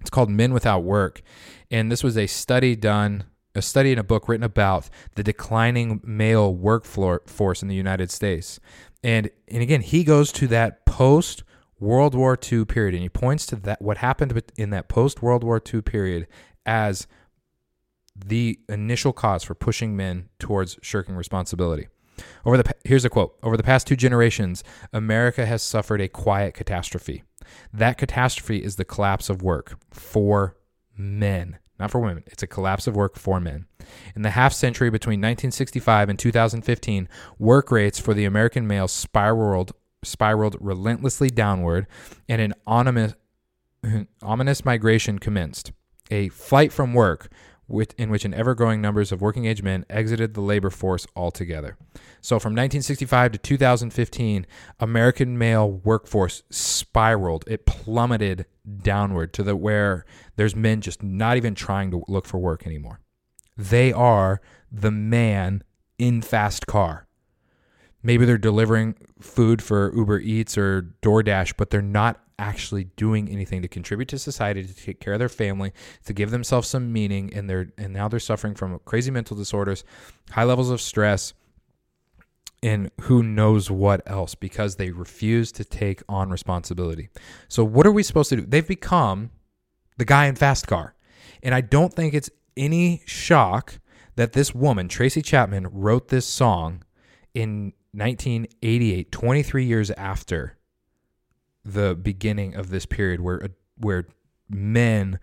It's 0.00 0.10
called 0.10 0.30
Men 0.30 0.52
Without 0.52 0.84
Work. 0.84 1.22
And 1.70 1.90
this 1.90 2.02
was 2.02 2.16
a 2.16 2.26
study 2.26 2.76
done, 2.76 3.24
a 3.54 3.62
study 3.62 3.92
in 3.92 3.98
a 3.98 4.04
book 4.04 4.28
written 4.28 4.44
about 4.44 4.88
the 5.14 5.22
declining 5.22 6.00
male 6.04 6.54
workforce 6.54 7.62
in 7.62 7.68
the 7.68 7.74
United 7.74 8.10
States. 8.10 8.60
And, 9.02 9.30
and 9.48 9.62
again, 9.62 9.80
he 9.80 10.04
goes 10.04 10.32
to 10.32 10.46
that 10.48 10.86
post 10.86 11.44
World 11.80 12.14
War 12.14 12.36
II 12.50 12.64
period 12.64 12.94
and 12.94 13.02
he 13.02 13.08
points 13.08 13.46
to 13.46 13.56
that 13.56 13.80
what 13.80 13.98
happened 13.98 14.42
in 14.56 14.70
that 14.70 14.88
post 14.88 15.22
World 15.22 15.44
War 15.44 15.62
II 15.72 15.82
period 15.82 16.26
as 16.66 17.06
the 18.16 18.58
initial 18.68 19.12
cause 19.12 19.44
for 19.44 19.54
pushing 19.54 19.96
men 19.96 20.28
towards 20.38 20.78
shirking 20.82 21.14
responsibility. 21.14 21.86
Over 22.44 22.56
the 22.56 22.74
here's 22.84 23.04
a 23.04 23.10
quote. 23.10 23.38
Over 23.42 23.56
the 23.56 23.62
past 23.62 23.86
two 23.86 23.94
generations, 23.94 24.64
America 24.92 25.46
has 25.46 25.62
suffered 25.62 26.00
a 26.00 26.08
quiet 26.08 26.54
catastrophe. 26.54 27.22
That 27.72 27.98
catastrophe 27.98 28.62
is 28.62 28.76
the 28.76 28.84
collapse 28.84 29.28
of 29.28 29.42
work 29.42 29.78
for 29.90 30.56
men, 30.96 31.58
not 31.78 31.90
for 31.90 32.00
women. 32.00 32.24
It's 32.26 32.42
a 32.42 32.46
collapse 32.46 32.86
of 32.86 32.96
work 32.96 33.16
for 33.16 33.40
men. 33.40 33.66
In 34.14 34.22
the 34.22 34.30
half 34.30 34.52
century 34.52 34.90
between 34.90 35.20
1965 35.20 36.08
and 36.08 36.18
2015, 36.18 37.08
work 37.38 37.70
rates 37.70 37.98
for 37.98 38.14
the 38.14 38.24
American 38.24 38.66
male 38.66 38.88
spiraled 38.88 39.72
spiraled 40.02 40.56
relentlessly 40.60 41.30
downward, 41.30 41.86
and 42.28 42.40
an 42.40 42.54
ominous, 42.66 43.14
ominous 44.22 44.64
migration 44.64 45.18
commenced. 45.18 45.72
A 46.10 46.28
flight 46.30 46.72
from 46.72 46.94
work 46.94 47.30
in 47.68 48.10
which 48.10 48.24
an 48.24 48.34
ever 48.34 48.54
growing 48.54 48.80
numbers 48.80 49.12
of 49.12 49.20
working 49.20 49.44
age 49.44 49.62
men 49.62 49.84
exited 49.90 50.34
the 50.34 50.40
labor 50.40 50.70
force 50.70 51.06
altogether. 51.14 51.76
So 52.20 52.38
from 52.38 52.52
1965 52.52 53.32
to 53.32 53.38
2015, 53.38 54.46
American 54.80 55.38
male 55.38 55.70
workforce 55.70 56.42
spiraled. 56.50 57.44
It 57.46 57.66
plummeted 57.66 58.46
downward 58.82 59.32
to 59.34 59.42
the 59.42 59.56
where 59.56 60.04
there's 60.36 60.56
men 60.56 60.80
just 60.80 61.02
not 61.02 61.36
even 61.36 61.54
trying 61.54 61.90
to 61.90 62.02
look 62.08 62.26
for 62.26 62.38
work 62.38 62.66
anymore. 62.66 63.00
They 63.56 63.92
are 63.92 64.40
the 64.70 64.90
man 64.90 65.62
in 65.98 66.22
fast 66.22 66.66
car. 66.66 67.06
Maybe 68.02 68.24
they're 68.24 68.38
delivering 68.38 68.94
food 69.20 69.60
for 69.60 69.92
Uber 69.94 70.20
Eats 70.20 70.56
or 70.56 70.94
DoorDash, 71.02 71.54
but 71.56 71.70
they're 71.70 71.82
not 71.82 72.20
actually 72.38 72.84
doing 72.96 73.28
anything 73.28 73.62
to 73.62 73.68
contribute 73.68 74.08
to 74.08 74.18
society, 74.18 74.64
to 74.64 74.74
take 74.74 75.00
care 75.00 75.14
of 75.14 75.18
their 75.18 75.28
family, 75.28 75.72
to 76.06 76.12
give 76.12 76.30
themselves 76.30 76.68
some 76.68 76.92
meaning, 76.92 77.32
and 77.34 77.48
they're 77.48 77.68
and 77.76 77.92
now 77.92 78.08
they're 78.08 78.20
suffering 78.20 78.54
from 78.54 78.78
crazy 78.84 79.10
mental 79.10 79.36
disorders, 79.36 79.84
high 80.30 80.44
levels 80.44 80.70
of 80.70 80.80
stress, 80.80 81.34
and 82.62 82.90
who 83.02 83.22
knows 83.22 83.70
what 83.70 84.02
else 84.06 84.34
because 84.34 84.76
they 84.76 84.90
refuse 84.90 85.52
to 85.52 85.64
take 85.64 86.02
on 86.08 86.30
responsibility. 86.30 87.08
So 87.48 87.64
what 87.64 87.86
are 87.86 87.92
we 87.92 88.02
supposed 88.02 88.30
to 88.30 88.36
do? 88.36 88.46
They've 88.46 88.66
become 88.66 89.30
the 89.96 90.04
guy 90.04 90.26
in 90.26 90.36
fast 90.36 90.66
car. 90.66 90.94
And 91.42 91.54
I 91.54 91.60
don't 91.60 91.94
think 91.94 92.14
it's 92.14 92.30
any 92.56 93.02
shock 93.06 93.78
that 94.16 94.32
this 94.32 94.54
woman, 94.54 94.88
Tracy 94.88 95.22
Chapman, 95.22 95.68
wrote 95.70 96.08
this 96.08 96.26
song 96.26 96.82
in 97.34 97.72
1988, 97.92 99.12
23 99.12 99.64
years 99.64 99.90
after 99.92 100.57
the 101.72 101.94
beginning 101.94 102.54
of 102.54 102.70
this 102.70 102.86
period 102.86 103.20
where 103.20 103.44
uh, 103.44 103.48
where 103.76 104.06
men 104.48 105.18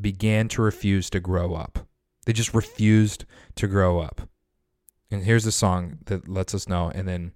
began 0.00 0.48
to 0.48 0.62
refuse 0.62 1.10
to 1.10 1.20
grow 1.20 1.54
up. 1.54 1.86
They 2.24 2.32
just 2.32 2.54
refused 2.54 3.24
to 3.56 3.66
grow 3.66 3.98
up. 3.98 4.28
And 5.10 5.24
here's 5.24 5.46
a 5.46 5.52
song 5.52 5.98
that 6.06 6.28
lets 6.28 6.54
us 6.54 6.68
know 6.68 6.90
and 6.94 7.08
then 7.08 7.32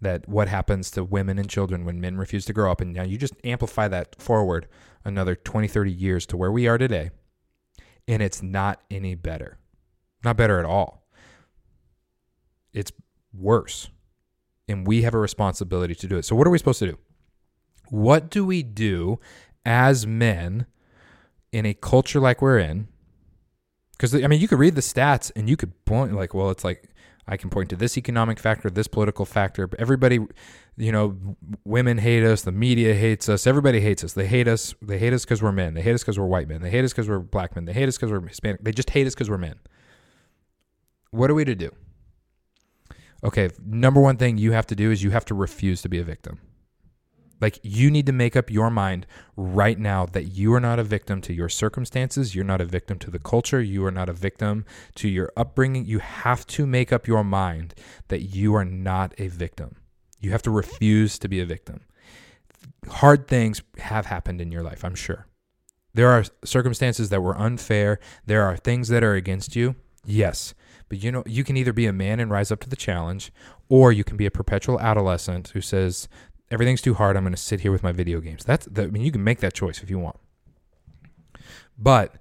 that 0.00 0.28
what 0.28 0.48
happens 0.48 0.90
to 0.92 1.02
women 1.02 1.38
and 1.38 1.48
children 1.48 1.84
when 1.84 2.00
men 2.00 2.16
refuse 2.16 2.44
to 2.46 2.52
grow 2.52 2.70
up 2.70 2.80
and 2.80 2.92
now 2.92 3.02
you 3.02 3.16
just 3.16 3.34
amplify 3.42 3.88
that 3.88 4.20
forward 4.20 4.68
another 5.04 5.34
20 5.34 5.66
30 5.66 5.90
years 5.90 6.26
to 6.26 6.36
where 6.36 6.52
we 6.52 6.68
are 6.68 6.76
today 6.76 7.10
and 8.06 8.22
it's 8.22 8.42
not 8.42 8.82
any 8.90 9.14
better. 9.14 9.58
Not 10.22 10.36
better 10.36 10.58
at 10.58 10.66
all. 10.66 11.06
It's 12.72 12.92
worse. 13.32 13.88
And 14.68 14.86
we 14.86 15.02
have 15.02 15.14
a 15.14 15.18
responsibility 15.18 15.94
to 15.94 16.06
do 16.06 16.16
it. 16.16 16.24
So 16.24 16.36
what 16.36 16.46
are 16.46 16.50
we 16.50 16.58
supposed 16.58 16.78
to 16.80 16.86
do? 16.86 16.98
What 17.94 18.28
do 18.28 18.44
we 18.44 18.64
do 18.64 19.20
as 19.64 20.04
men 20.04 20.66
in 21.52 21.64
a 21.64 21.74
culture 21.74 22.18
like 22.18 22.42
we're 22.42 22.58
in? 22.58 22.88
Because 23.92 24.16
I 24.16 24.26
mean, 24.26 24.40
you 24.40 24.48
could 24.48 24.58
read 24.58 24.74
the 24.74 24.80
stats 24.80 25.30
and 25.36 25.48
you 25.48 25.56
could 25.56 25.72
point 25.84 26.12
like, 26.12 26.34
well, 26.34 26.50
it's 26.50 26.64
like 26.64 26.90
I 27.28 27.36
can 27.36 27.50
point 27.50 27.70
to 27.70 27.76
this 27.76 27.96
economic 27.96 28.40
factor, 28.40 28.68
this 28.68 28.88
political 28.88 29.24
factor. 29.24 29.70
Everybody, 29.78 30.18
you 30.76 30.90
know, 30.90 31.16
women 31.64 31.98
hate 31.98 32.24
us, 32.24 32.42
the 32.42 32.50
media 32.50 32.94
hates 32.94 33.28
us, 33.28 33.46
everybody 33.46 33.78
hates 33.78 34.02
us. 34.02 34.12
They 34.12 34.26
hate 34.26 34.48
us. 34.48 34.74
They 34.82 34.98
hate 34.98 35.12
us 35.12 35.24
because 35.24 35.40
we're 35.40 35.52
men. 35.52 35.74
They 35.74 35.82
hate 35.82 35.94
us 35.94 36.02
because 36.02 36.18
we're 36.18 36.26
white 36.26 36.48
men. 36.48 36.62
They 36.62 36.70
hate 36.70 36.84
us 36.84 36.92
because 36.92 37.08
we're 37.08 37.20
black 37.20 37.54
men. 37.54 37.64
They 37.64 37.72
hate 37.72 37.86
us 37.86 37.96
because 37.96 38.10
we're 38.10 38.26
Hispanic. 38.26 38.64
They 38.64 38.72
just 38.72 38.90
hate 38.90 39.06
us 39.06 39.14
because 39.14 39.30
we're 39.30 39.38
men. 39.38 39.60
What 41.12 41.30
are 41.30 41.34
we 41.34 41.44
to 41.44 41.54
do? 41.54 41.70
Okay, 43.22 43.50
number 43.64 44.00
one 44.00 44.16
thing 44.16 44.36
you 44.36 44.50
have 44.50 44.66
to 44.66 44.74
do 44.74 44.90
is 44.90 45.04
you 45.04 45.12
have 45.12 45.24
to 45.26 45.34
refuse 45.34 45.80
to 45.82 45.88
be 45.88 46.00
a 46.00 46.04
victim. 46.04 46.40
Like 47.44 47.60
you 47.62 47.90
need 47.90 48.06
to 48.06 48.12
make 48.12 48.36
up 48.36 48.50
your 48.50 48.70
mind 48.70 49.06
right 49.36 49.78
now 49.78 50.06
that 50.06 50.28
you 50.28 50.54
are 50.54 50.60
not 50.60 50.78
a 50.78 50.82
victim 50.82 51.20
to 51.20 51.34
your 51.34 51.50
circumstances. 51.50 52.34
You're 52.34 52.42
not 52.42 52.62
a 52.62 52.64
victim 52.64 52.98
to 53.00 53.10
the 53.10 53.18
culture. 53.18 53.60
You 53.60 53.84
are 53.84 53.90
not 53.90 54.08
a 54.08 54.14
victim 54.14 54.64
to 54.94 55.10
your 55.10 55.30
upbringing. 55.36 55.84
You 55.84 55.98
have 55.98 56.46
to 56.46 56.66
make 56.66 56.90
up 56.90 57.06
your 57.06 57.22
mind 57.22 57.74
that 58.08 58.22
you 58.22 58.54
are 58.54 58.64
not 58.64 59.12
a 59.18 59.28
victim. 59.28 59.76
You 60.20 60.30
have 60.30 60.40
to 60.40 60.50
refuse 60.50 61.18
to 61.18 61.28
be 61.28 61.38
a 61.38 61.44
victim. 61.44 61.82
Hard 62.88 63.28
things 63.28 63.60
have 63.76 64.06
happened 64.06 64.40
in 64.40 64.50
your 64.50 64.62
life, 64.62 64.82
I'm 64.82 64.94
sure. 64.94 65.26
There 65.92 66.08
are 66.08 66.24
circumstances 66.46 67.10
that 67.10 67.20
were 67.20 67.36
unfair. 67.36 68.00
There 68.24 68.44
are 68.44 68.56
things 68.56 68.88
that 68.88 69.04
are 69.04 69.16
against 69.16 69.54
you. 69.54 69.74
Yes. 70.06 70.54
But 70.88 71.02
you 71.02 71.12
know, 71.12 71.22
you 71.26 71.44
can 71.44 71.58
either 71.58 71.74
be 71.74 71.84
a 71.84 71.92
man 71.92 72.20
and 72.20 72.30
rise 72.30 72.50
up 72.50 72.60
to 72.60 72.70
the 72.70 72.74
challenge, 72.74 73.30
or 73.68 73.92
you 73.92 74.02
can 74.02 74.16
be 74.16 74.24
a 74.24 74.30
perpetual 74.30 74.80
adolescent 74.80 75.48
who 75.48 75.60
says, 75.60 76.08
everything's 76.50 76.82
too 76.82 76.94
hard. 76.94 77.16
I'm 77.16 77.24
going 77.24 77.34
to 77.34 77.40
sit 77.40 77.60
here 77.60 77.72
with 77.72 77.82
my 77.82 77.92
video 77.92 78.20
games. 78.20 78.44
That's 78.44 78.66
the, 78.66 78.84
I 78.84 78.86
mean, 78.86 79.02
you 79.02 79.12
can 79.12 79.24
make 79.24 79.40
that 79.40 79.54
choice 79.54 79.82
if 79.82 79.90
you 79.90 79.98
want. 79.98 80.16
But 81.78 82.16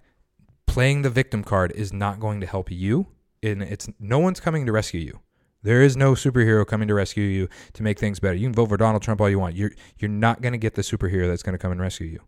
playing 0.65 1.03
the 1.03 1.09
victim 1.09 1.43
card 1.43 1.71
is 1.73 1.93
not 1.93 2.19
going 2.19 2.41
to 2.41 2.47
help 2.47 2.71
you. 2.71 3.07
And 3.41 3.61
it's 3.61 3.89
no 3.99 4.19
one's 4.19 4.39
coming 4.39 4.65
to 4.65 4.71
rescue 4.71 5.01
you. 5.01 5.19
There 5.61 5.81
is 5.81 5.95
no 5.95 6.13
superhero 6.13 6.65
coming 6.65 6.87
to 6.89 6.93
rescue 6.93 7.23
you 7.23 7.47
to 7.73 7.83
make 7.83 7.99
things 7.99 8.19
better. 8.19 8.35
You 8.35 8.47
can 8.47 8.53
vote 8.53 8.69
for 8.69 8.77
Donald 8.77 9.01
Trump 9.01 9.21
all 9.21 9.29
you 9.29 9.39
want. 9.39 9.55
You're 9.55 9.71
you're 9.97 10.09
not 10.09 10.41
going 10.41 10.51
to 10.51 10.57
get 10.57 10.75
the 10.75 10.81
superhero 10.81 11.27
that's 11.27 11.43
going 11.43 11.53
to 11.53 11.57
come 11.57 11.71
and 11.71 11.79
rescue 11.79 12.07
you 12.07 12.19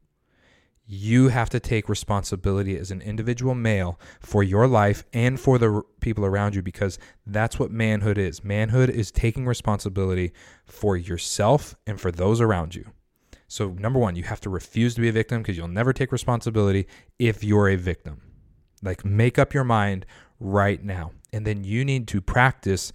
you 0.87 1.29
have 1.29 1.49
to 1.49 1.59
take 1.59 1.89
responsibility 1.89 2.77
as 2.77 2.91
an 2.91 3.01
individual 3.01 3.55
male 3.55 3.99
for 4.19 4.43
your 4.43 4.67
life 4.67 5.03
and 5.13 5.39
for 5.39 5.57
the 5.57 5.81
people 5.99 6.25
around 6.25 6.53
you 6.53 6.61
because 6.61 6.99
that's 7.25 7.57
what 7.57 7.71
manhood 7.71 8.17
is. 8.17 8.43
Manhood 8.43 8.89
is 8.89 9.11
taking 9.11 9.47
responsibility 9.47 10.31
for 10.65 10.95
yourself 10.95 11.75
and 11.87 11.99
for 11.99 12.11
those 12.11 12.39
around 12.39 12.75
you. 12.75 12.85
So, 13.47 13.69
number 13.69 13.99
one, 13.99 14.15
you 14.15 14.23
have 14.23 14.41
to 14.41 14.49
refuse 14.49 14.95
to 14.95 15.01
be 15.01 15.09
a 15.09 15.13
victim 15.13 15.41
because 15.41 15.57
you'll 15.57 15.67
never 15.67 15.93
take 15.93 16.11
responsibility 16.11 16.87
if 17.19 17.43
you're 17.43 17.69
a 17.69 17.75
victim. 17.75 18.21
Like, 18.81 19.05
make 19.05 19.39
up 19.39 19.53
your 19.53 19.63
mind 19.63 20.05
right 20.39 20.83
now. 20.83 21.11
And 21.31 21.45
then 21.45 21.63
you 21.63 21.85
need 21.85 22.07
to 22.09 22.21
practice 22.21 22.91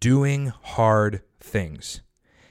doing 0.00 0.52
hard 0.62 1.22
things. 1.40 2.02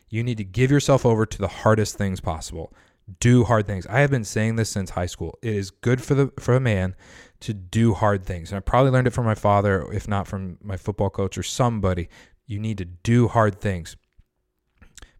You 0.09 0.23
need 0.23 0.37
to 0.37 0.43
give 0.43 0.71
yourself 0.71 1.05
over 1.05 1.25
to 1.25 1.37
the 1.37 1.47
hardest 1.47 1.97
things 1.97 2.19
possible 2.19 2.73
do 3.19 3.43
hard 3.43 3.67
things. 3.67 3.85
I 3.87 3.99
have 3.99 4.11
been 4.11 4.23
saying 4.23 4.55
this 4.55 4.69
since 4.69 4.91
high 4.91 5.05
school. 5.05 5.37
It 5.41 5.55
is 5.55 5.71
good 5.71 6.01
for 6.01 6.15
the 6.15 6.31
for 6.39 6.55
a 6.55 6.59
man 6.59 6.95
to 7.41 7.53
do 7.53 7.93
hard 7.93 8.25
things. 8.25 8.51
And 8.51 8.57
I 8.57 8.61
probably 8.61 8.91
learned 8.91 9.07
it 9.07 9.13
from 9.13 9.25
my 9.25 9.35
father, 9.35 9.91
if 9.91 10.07
not 10.07 10.27
from 10.27 10.57
my 10.61 10.77
football 10.77 11.09
coach 11.09 11.37
or 11.37 11.43
somebody. 11.43 12.09
You 12.45 12.59
need 12.59 12.77
to 12.77 12.85
do 12.85 13.27
hard 13.27 13.59
things. 13.59 13.95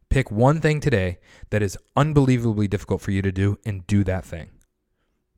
Pick 0.10 0.30
one 0.30 0.62
thing 0.62 0.80
today 0.80 1.20
that 1.50 1.64
is 1.64 1.78
unbelievably 1.96 2.68
difficult 2.68 3.02
for 3.02 3.12
you 3.12 3.22
to 3.22 3.32
do 3.32 3.58
and 3.66 3.86
do 3.88 4.04
that 4.04 4.24
thing. 4.24 4.52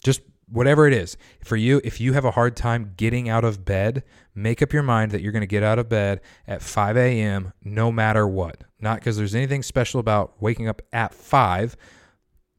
Just 0.03 0.21
whatever 0.47 0.87
it 0.87 0.93
is. 0.93 1.17
For 1.43 1.55
you, 1.55 1.81
if 1.83 1.99
you 1.99 2.13
have 2.13 2.25
a 2.25 2.31
hard 2.31 2.55
time 2.55 2.93
getting 2.97 3.29
out 3.29 3.43
of 3.43 3.65
bed, 3.65 4.03
make 4.33 4.61
up 4.61 4.73
your 4.73 4.83
mind 4.83 5.11
that 5.11 5.21
you're 5.21 5.31
going 5.31 5.41
to 5.41 5.47
get 5.47 5.63
out 5.63 5.79
of 5.79 5.89
bed 5.89 6.21
at 6.47 6.61
5 6.61 6.97
a.m. 6.97 7.53
no 7.63 7.91
matter 7.91 8.27
what. 8.27 8.63
Not 8.79 8.99
because 8.99 9.17
there's 9.17 9.35
anything 9.35 9.63
special 9.63 9.99
about 9.99 10.41
waking 10.41 10.67
up 10.67 10.81
at 10.91 11.13
5, 11.13 11.75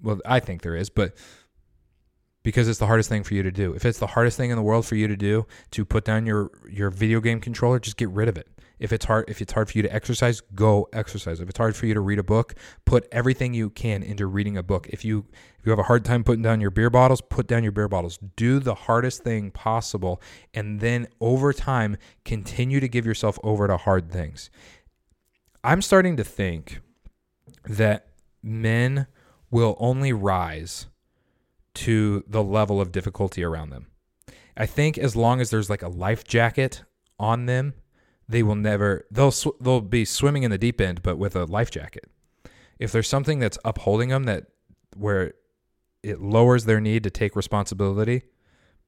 well, 0.02 0.20
I 0.26 0.40
think 0.40 0.62
there 0.62 0.76
is, 0.76 0.90
but 0.90 1.16
because 2.46 2.68
it's 2.68 2.78
the 2.78 2.86
hardest 2.86 3.08
thing 3.08 3.24
for 3.24 3.34
you 3.34 3.42
to 3.42 3.50
do. 3.50 3.74
If 3.74 3.84
it's 3.84 3.98
the 3.98 4.06
hardest 4.06 4.36
thing 4.36 4.50
in 4.50 4.56
the 4.56 4.62
world 4.62 4.86
for 4.86 4.94
you 4.94 5.08
to 5.08 5.16
do 5.16 5.48
to 5.72 5.84
put 5.84 6.04
down 6.04 6.26
your 6.26 6.52
your 6.70 6.90
video 6.90 7.20
game 7.20 7.40
controller, 7.40 7.80
just 7.80 7.96
get 7.96 8.08
rid 8.10 8.28
of 8.28 8.38
it. 8.38 8.46
If 8.78 8.92
it's 8.92 9.04
hard 9.04 9.28
if 9.28 9.42
it's 9.42 9.52
hard 9.52 9.68
for 9.68 9.76
you 9.76 9.82
to 9.82 9.92
exercise, 9.92 10.40
go 10.54 10.88
exercise. 10.92 11.40
If 11.40 11.48
it's 11.48 11.58
hard 11.58 11.74
for 11.74 11.86
you 11.86 11.94
to 11.94 12.00
read 12.00 12.20
a 12.20 12.22
book, 12.22 12.54
put 12.84 13.08
everything 13.10 13.52
you 13.52 13.70
can 13.70 14.04
into 14.04 14.28
reading 14.28 14.56
a 14.56 14.62
book. 14.62 14.86
If 14.90 15.04
you 15.04 15.26
if 15.58 15.66
you 15.66 15.70
have 15.70 15.80
a 15.80 15.84
hard 15.84 16.04
time 16.04 16.22
putting 16.22 16.42
down 16.42 16.60
your 16.60 16.70
beer 16.70 16.88
bottles, 16.88 17.20
put 17.20 17.48
down 17.48 17.64
your 17.64 17.72
beer 17.72 17.88
bottles. 17.88 18.16
Do 18.36 18.60
the 18.60 18.76
hardest 18.76 19.24
thing 19.24 19.50
possible 19.50 20.22
and 20.54 20.78
then 20.78 21.08
over 21.20 21.52
time 21.52 21.96
continue 22.24 22.78
to 22.78 22.88
give 22.88 23.04
yourself 23.04 23.40
over 23.42 23.66
to 23.66 23.76
hard 23.76 24.12
things. 24.12 24.50
I'm 25.64 25.82
starting 25.82 26.16
to 26.16 26.22
think 26.22 26.80
that 27.64 28.06
men 28.40 29.08
will 29.50 29.76
only 29.78 30.12
rise 30.12 30.86
to 31.74 32.24
the 32.26 32.42
level 32.42 32.80
of 32.80 32.92
difficulty 32.92 33.44
around 33.44 33.70
them. 33.70 33.86
I 34.56 34.66
think 34.66 34.96
as 34.96 35.14
long 35.14 35.40
as 35.40 35.50
there's 35.50 35.68
like 35.68 35.82
a 35.82 35.88
life 35.88 36.24
jacket 36.24 36.82
on 37.18 37.46
them, 37.46 37.74
they 38.28 38.42
will 38.42 38.54
never 38.54 39.06
they'll 39.10 39.30
sw- 39.30 39.58
they'll 39.60 39.80
be 39.80 40.04
swimming 40.04 40.42
in 40.42 40.50
the 40.50 40.58
deep 40.58 40.80
end 40.80 41.02
but 41.02 41.18
with 41.18 41.36
a 41.36 41.44
life 41.44 41.70
jacket. 41.70 42.08
If 42.78 42.92
there's 42.92 43.08
something 43.08 43.38
that's 43.38 43.58
upholding 43.64 44.08
them 44.08 44.24
that 44.24 44.46
where 44.96 45.34
it 46.02 46.20
lowers 46.20 46.64
their 46.64 46.80
need 46.80 47.04
to 47.04 47.10
take 47.10 47.36
responsibility, 47.36 48.22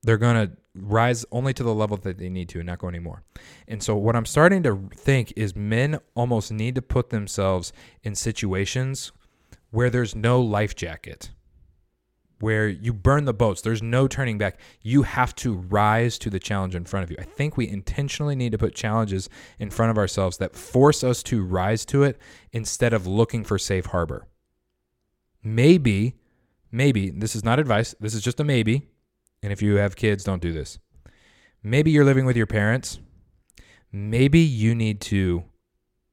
they're 0.02 0.18
going 0.18 0.48
to 0.48 0.56
rise 0.74 1.24
only 1.32 1.52
to 1.54 1.62
the 1.62 1.74
level 1.74 1.96
that 1.96 2.18
they 2.18 2.28
need 2.28 2.48
to 2.50 2.58
and 2.58 2.66
not 2.66 2.78
go 2.78 2.88
anymore. 2.88 3.24
And 3.66 3.82
so 3.82 3.96
what 3.96 4.14
I'm 4.14 4.26
starting 4.26 4.62
to 4.62 4.88
think 4.94 5.32
is 5.36 5.56
men 5.56 5.98
almost 6.14 6.52
need 6.52 6.74
to 6.76 6.82
put 6.82 7.10
themselves 7.10 7.72
in 8.02 8.14
situations 8.14 9.12
where 9.70 9.90
there's 9.90 10.14
no 10.14 10.40
life 10.40 10.74
jacket 10.74 11.30
where 12.40 12.68
you 12.68 12.92
burn 12.92 13.24
the 13.24 13.34
boats. 13.34 13.62
There's 13.62 13.82
no 13.82 14.06
turning 14.06 14.38
back. 14.38 14.60
You 14.82 15.02
have 15.02 15.34
to 15.36 15.54
rise 15.54 16.18
to 16.18 16.30
the 16.30 16.38
challenge 16.38 16.74
in 16.74 16.84
front 16.84 17.04
of 17.04 17.10
you. 17.10 17.16
I 17.18 17.24
think 17.24 17.56
we 17.56 17.68
intentionally 17.68 18.36
need 18.36 18.52
to 18.52 18.58
put 18.58 18.74
challenges 18.74 19.28
in 19.58 19.70
front 19.70 19.90
of 19.90 19.98
ourselves 19.98 20.38
that 20.38 20.54
force 20.54 21.02
us 21.02 21.22
to 21.24 21.44
rise 21.44 21.84
to 21.86 22.04
it 22.04 22.18
instead 22.52 22.92
of 22.92 23.06
looking 23.06 23.44
for 23.44 23.58
safe 23.58 23.86
harbor. 23.86 24.28
Maybe, 25.42 26.16
maybe, 26.70 27.10
this 27.10 27.34
is 27.34 27.44
not 27.44 27.58
advice, 27.58 27.94
this 28.00 28.14
is 28.14 28.22
just 28.22 28.40
a 28.40 28.44
maybe. 28.44 28.88
And 29.42 29.52
if 29.52 29.62
you 29.62 29.76
have 29.76 29.96
kids, 29.96 30.24
don't 30.24 30.42
do 30.42 30.52
this. 30.52 30.78
Maybe 31.62 31.90
you're 31.90 32.04
living 32.04 32.26
with 32.26 32.36
your 32.36 32.46
parents. 32.46 32.98
Maybe 33.92 34.40
you 34.40 34.74
need 34.74 35.00
to 35.02 35.44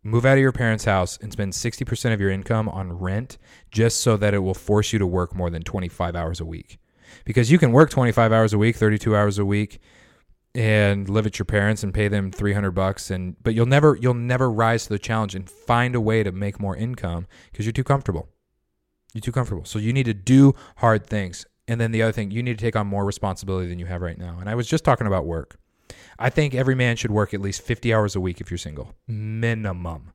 move 0.05 0.23
out 0.23 0.37
of 0.37 0.39
your 0.39 0.51
parents' 0.51 0.85
house 0.85 1.17
and 1.21 1.31
spend 1.31 1.51
60% 1.51 2.13
of 2.13 2.21
your 2.21 2.29
income 2.29 2.69
on 2.69 2.93
rent 2.93 3.39
just 3.71 4.01
so 4.01 4.15
that 4.17 4.35
it 4.35 4.39
will 4.39 4.53
force 4.53 4.93
you 4.93 4.99
to 4.99 5.07
work 5.07 5.35
more 5.35 5.49
than 5.49 5.63
25 5.63 6.15
hours 6.15 6.39
a 6.39 6.45
week. 6.45 6.77
Because 7.25 7.51
you 7.51 7.57
can 7.57 7.71
work 7.71 7.89
25 7.89 8.31
hours 8.31 8.53
a 8.53 8.57
week, 8.57 8.75
32 8.75 9.15
hours 9.15 9.39
a 9.39 9.45
week 9.45 9.79
and 10.53 11.09
live 11.09 11.25
at 11.25 11.39
your 11.39 11.45
parents 11.45 11.83
and 11.83 11.93
pay 11.93 12.07
them 12.07 12.31
300 12.31 12.71
bucks 12.71 13.11
and 13.11 13.35
but 13.43 13.53
you'll 13.53 13.65
never 13.65 13.97
you'll 13.99 14.13
never 14.13 14.49
rise 14.49 14.83
to 14.83 14.89
the 14.89 14.99
challenge 14.99 15.35
and 15.35 15.49
find 15.49 15.95
a 15.95 15.99
way 15.99 16.23
to 16.23 16.31
make 16.31 16.61
more 16.61 16.77
income 16.77 17.27
because 17.51 17.65
you're 17.65 17.73
too 17.73 17.83
comfortable. 17.83 18.29
You're 19.13 19.21
too 19.21 19.31
comfortable. 19.31 19.65
So 19.65 19.79
you 19.79 19.91
need 19.91 20.05
to 20.05 20.13
do 20.13 20.53
hard 20.77 21.07
things. 21.07 21.45
And 21.67 21.81
then 21.81 21.91
the 21.91 22.03
other 22.03 22.11
thing, 22.11 22.29
you 22.29 22.43
need 22.43 22.59
to 22.59 22.63
take 22.63 22.75
on 22.75 22.85
more 22.85 23.05
responsibility 23.05 23.67
than 23.67 23.79
you 23.79 23.87
have 23.87 24.01
right 24.01 24.17
now. 24.17 24.37
And 24.39 24.47
I 24.47 24.55
was 24.55 24.67
just 24.67 24.83
talking 24.83 25.07
about 25.07 25.25
work. 25.25 25.57
I 26.17 26.29
think 26.29 26.53
every 26.53 26.75
man 26.75 26.95
should 26.95 27.11
work 27.11 27.33
at 27.33 27.41
least 27.41 27.61
50 27.61 27.93
hours 27.93 28.15
a 28.15 28.21
week 28.21 28.41
if 28.41 28.49
you're 28.49 28.57
single, 28.57 28.95
minimum. 29.07 30.11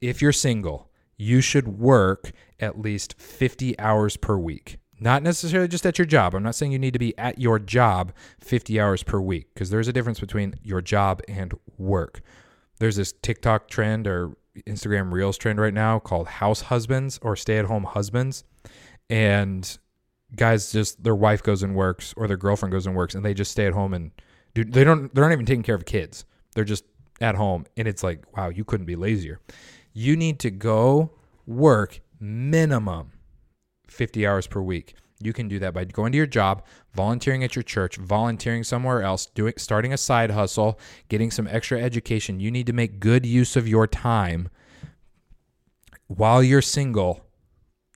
If 0.00 0.20
you're 0.20 0.32
single, 0.32 0.90
you 1.16 1.40
should 1.40 1.68
work 1.68 2.32
at 2.58 2.80
least 2.80 3.20
50 3.20 3.78
hours 3.78 4.16
per 4.16 4.36
week. 4.36 4.78
Not 4.98 5.22
necessarily 5.22 5.68
just 5.68 5.86
at 5.86 5.98
your 5.98 6.06
job. 6.06 6.34
I'm 6.34 6.42
not 6.42 6.54
saying 6.54 6.72
you 6.72 6.78
need 6.78 6.92
to 6.92 6.98
be 6.98 7.16
at 7.16 7.38
your 7.38 7.58
job 7.58 8.12
50 8.40 8.78
hours 8.78 9.02
per 9.02 9.20
week 9.20 9.52
because 9.54 9.70
there's 9.70 9.88
a 9.88 9.92
difference 9.92 10.20
between 10.20 10.54
your 10.62 10.82
job 10.82 11.22
and 11.26 11.54
work. 11.78 12.20
There's 12.78 12.96
this 12.96 13.12
TikTok 13.22 13.68
trend 13.68 14.06
or 14.06 14.36
Instagram 14.66 15.12
Reels 15.12 15.38
trend 15.38 15.58
right 15.60 15.72
now 15.72 15.98
called 15.98 16.26
house 16.26 16.62
husbands 16.62 17.18
or 17.22 17.34
stay 17.34 17.58
at 17.58 17.64
home 17.64 17.84
husbands. 17.84 18.44
And 19.08 19.78
guys 20.36 20.70
just, 20.70 21.02
their 21.02 21.14
wife 21.14 21.42
goes 21.42 21.62
and 21.62 21.74
works 21.74 22.12
or 22.16 22.28
their 22.28 22.36
girlfriend 22.36 22.72
goes 22.72 22.86
and 22.86 22.94
works 22.94 23.14
and 23.14 23.24
they 23.24 23.34
just 23.34 23.52
stay 23.52 23.66
at 23.66 23.72
home 23.72 23.94
and 23.94 24.10
dude, 24.54 24.72
they 24.72 24.84
don't 24.84 25.14
they're 25.14 25.24
not 25.24 25.32
even 25.32 25.46
taking 25.46 25.62
care 25.62 25.74
of 25.74 25.84
kids. 25.84 26.24
They're 26.54 26.64
just 26.64 26.84
at 27.20 27.34
home 27.34 27.66
and 27.76 27.86
it's 27.86 28.02
like, 28.02 28.36
wow, 28.36 28.48
you 28.48 28.64
couldn't 28.64 28.86
be 28.86 28.96
lazier. 28.96 29.40
You 29.92 30.16
need 30.16 30.38
to 30.40 30.50
go 30.50 31.12
work 31.46 32.00
minimum 32.20 33.12
50 33.88 34.26
hours 34.26 34.46
per 34.46 34.60
week. 34.60 34.94
You 35.22 35.32
can 35.34 35.48
do 35.48 35.58
that 35.58 35.74
by 35.74 35.84
going 35.84 36.12
to 36.12 36.16
your 36.16 36.26
job, 36.26 36.64
volunteering 36.94 37.44
at 37.44 37.54
your 37.54 37.62
church, 37.62 37.96
volunteering 37.96 38.64
somewhere 38.64 39.02
else, 39.02 39.26
doing 39.26 39.52
starting 39.58 39.92
a 39.92 39.98
side 39.98 40.30
hustle, 40.30 40.78
getting 41.08 41.30
some 41.30 41.46
extra 41.46 41.78
education. 41.80 42.40
You 42.40 42.50
need 42.50 42.66
to 42.66 42.72
make 42.72 43.00
good 43.00 43.26
use 43.26 43.54
of 43.54 43.68
your 43.68 43.86
time 43.86 44.48
while 46.06 46.42
you're 46.42 46.62
single. 46.62 47.26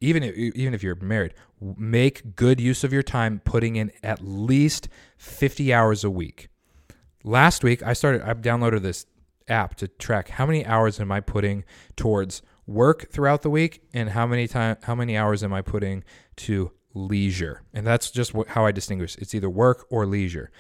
Even 0.01 0.23
if, 0.23 0.37
even 0.37 0.75
if 0.75 0.83
you're 0.83 0.97
married, 0.97 1.33
make 1.77 2.37
good 2.37 2.61
use 2.61 2.85
of 2.85 2.93
your 2.93 3.03
time 3.03 3.41
putting 3.45 3.77
in 3.77 3.93
at 4.03 4.21
least 4.23 4.89
50 5.17 5.73
hours 5.73 6.05
a 6.05 6.11
week. 6.11 6.49
Last 7.23 7.65
week, 7.65 7.83
I 7.83 7.93
started, 7.93 8.23
I 8.23 8.35
downloaded 8.35 8.83
this 8.83 9.07
app 9.49 9.75
to 9.77 9.89
track 9.89 10.29
how 10.29 10.47
many 10.47 10.65
hours 10.65 11.01
am 11.01 11.13
I 11.13 11.21
putting 11.21 11.65
towards 11.97 12.43
work 12.67 13.11
throughout 13.11 13.43
the 13.43 13.51
week 13.51 13.83
and 13.93 14.11
how 14.11 14.27
many 14.27 14.49
time 14.49 14.77
how 14.85 14.95
many 14.95 15.19
hours 15.19 15.45
am 15.45 15.53
I 15.53 15.61
putting 15.61 16.03
to 16.37 16.73
leisure. 16.95 17.63
And 17.75 17.87
that's 17.87 18.11
just 18.11 18.33
what, 18.33 18.49
how 18.49 18.65
I 18.65 18.73
distinguish. 18.73 19.17
It's 19.17 19.35
either 19.35 19.51
work 19.51 19.87
or 19.91 20.07
leisure. 20.07 20.51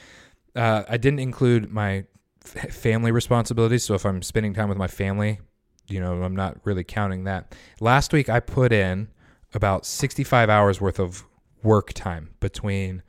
Uh, 0.54 0.84
I 0.88 0.98
didn't 0.98 1.20
include 1.20 1.70
my 1.70 2.04
f- 2.44 2.74
family 2.74 3.10
responsibilities. 3.10 3.84
So 3.84 3.94
if 3.94 4.04
I'm 4.04 4.20
spending 4.20 4.52
time 4.52 4.68
with 4.68 4.78
my 4.78 4.86
family 4.88 5.40
you 5.88 6.00
know 6.00 6.22
I'm 6.22 6.36
not 6.36 6.58
really 6.64 6.84
counting 6.84 7.24
that. 7.24 7.54
Last 7.80 8.12
week 8.12 8.28
I 8.28 8.40
put 8.40 8.72
in 8.72 9.08
about 9.54 9.86
65 9.86 10.50
hours 10.50 10.80
worth 10.80 10.98
of 10.98 11.24
work 11.62 11.92
time 11.92 12.34
between 12.40 13.02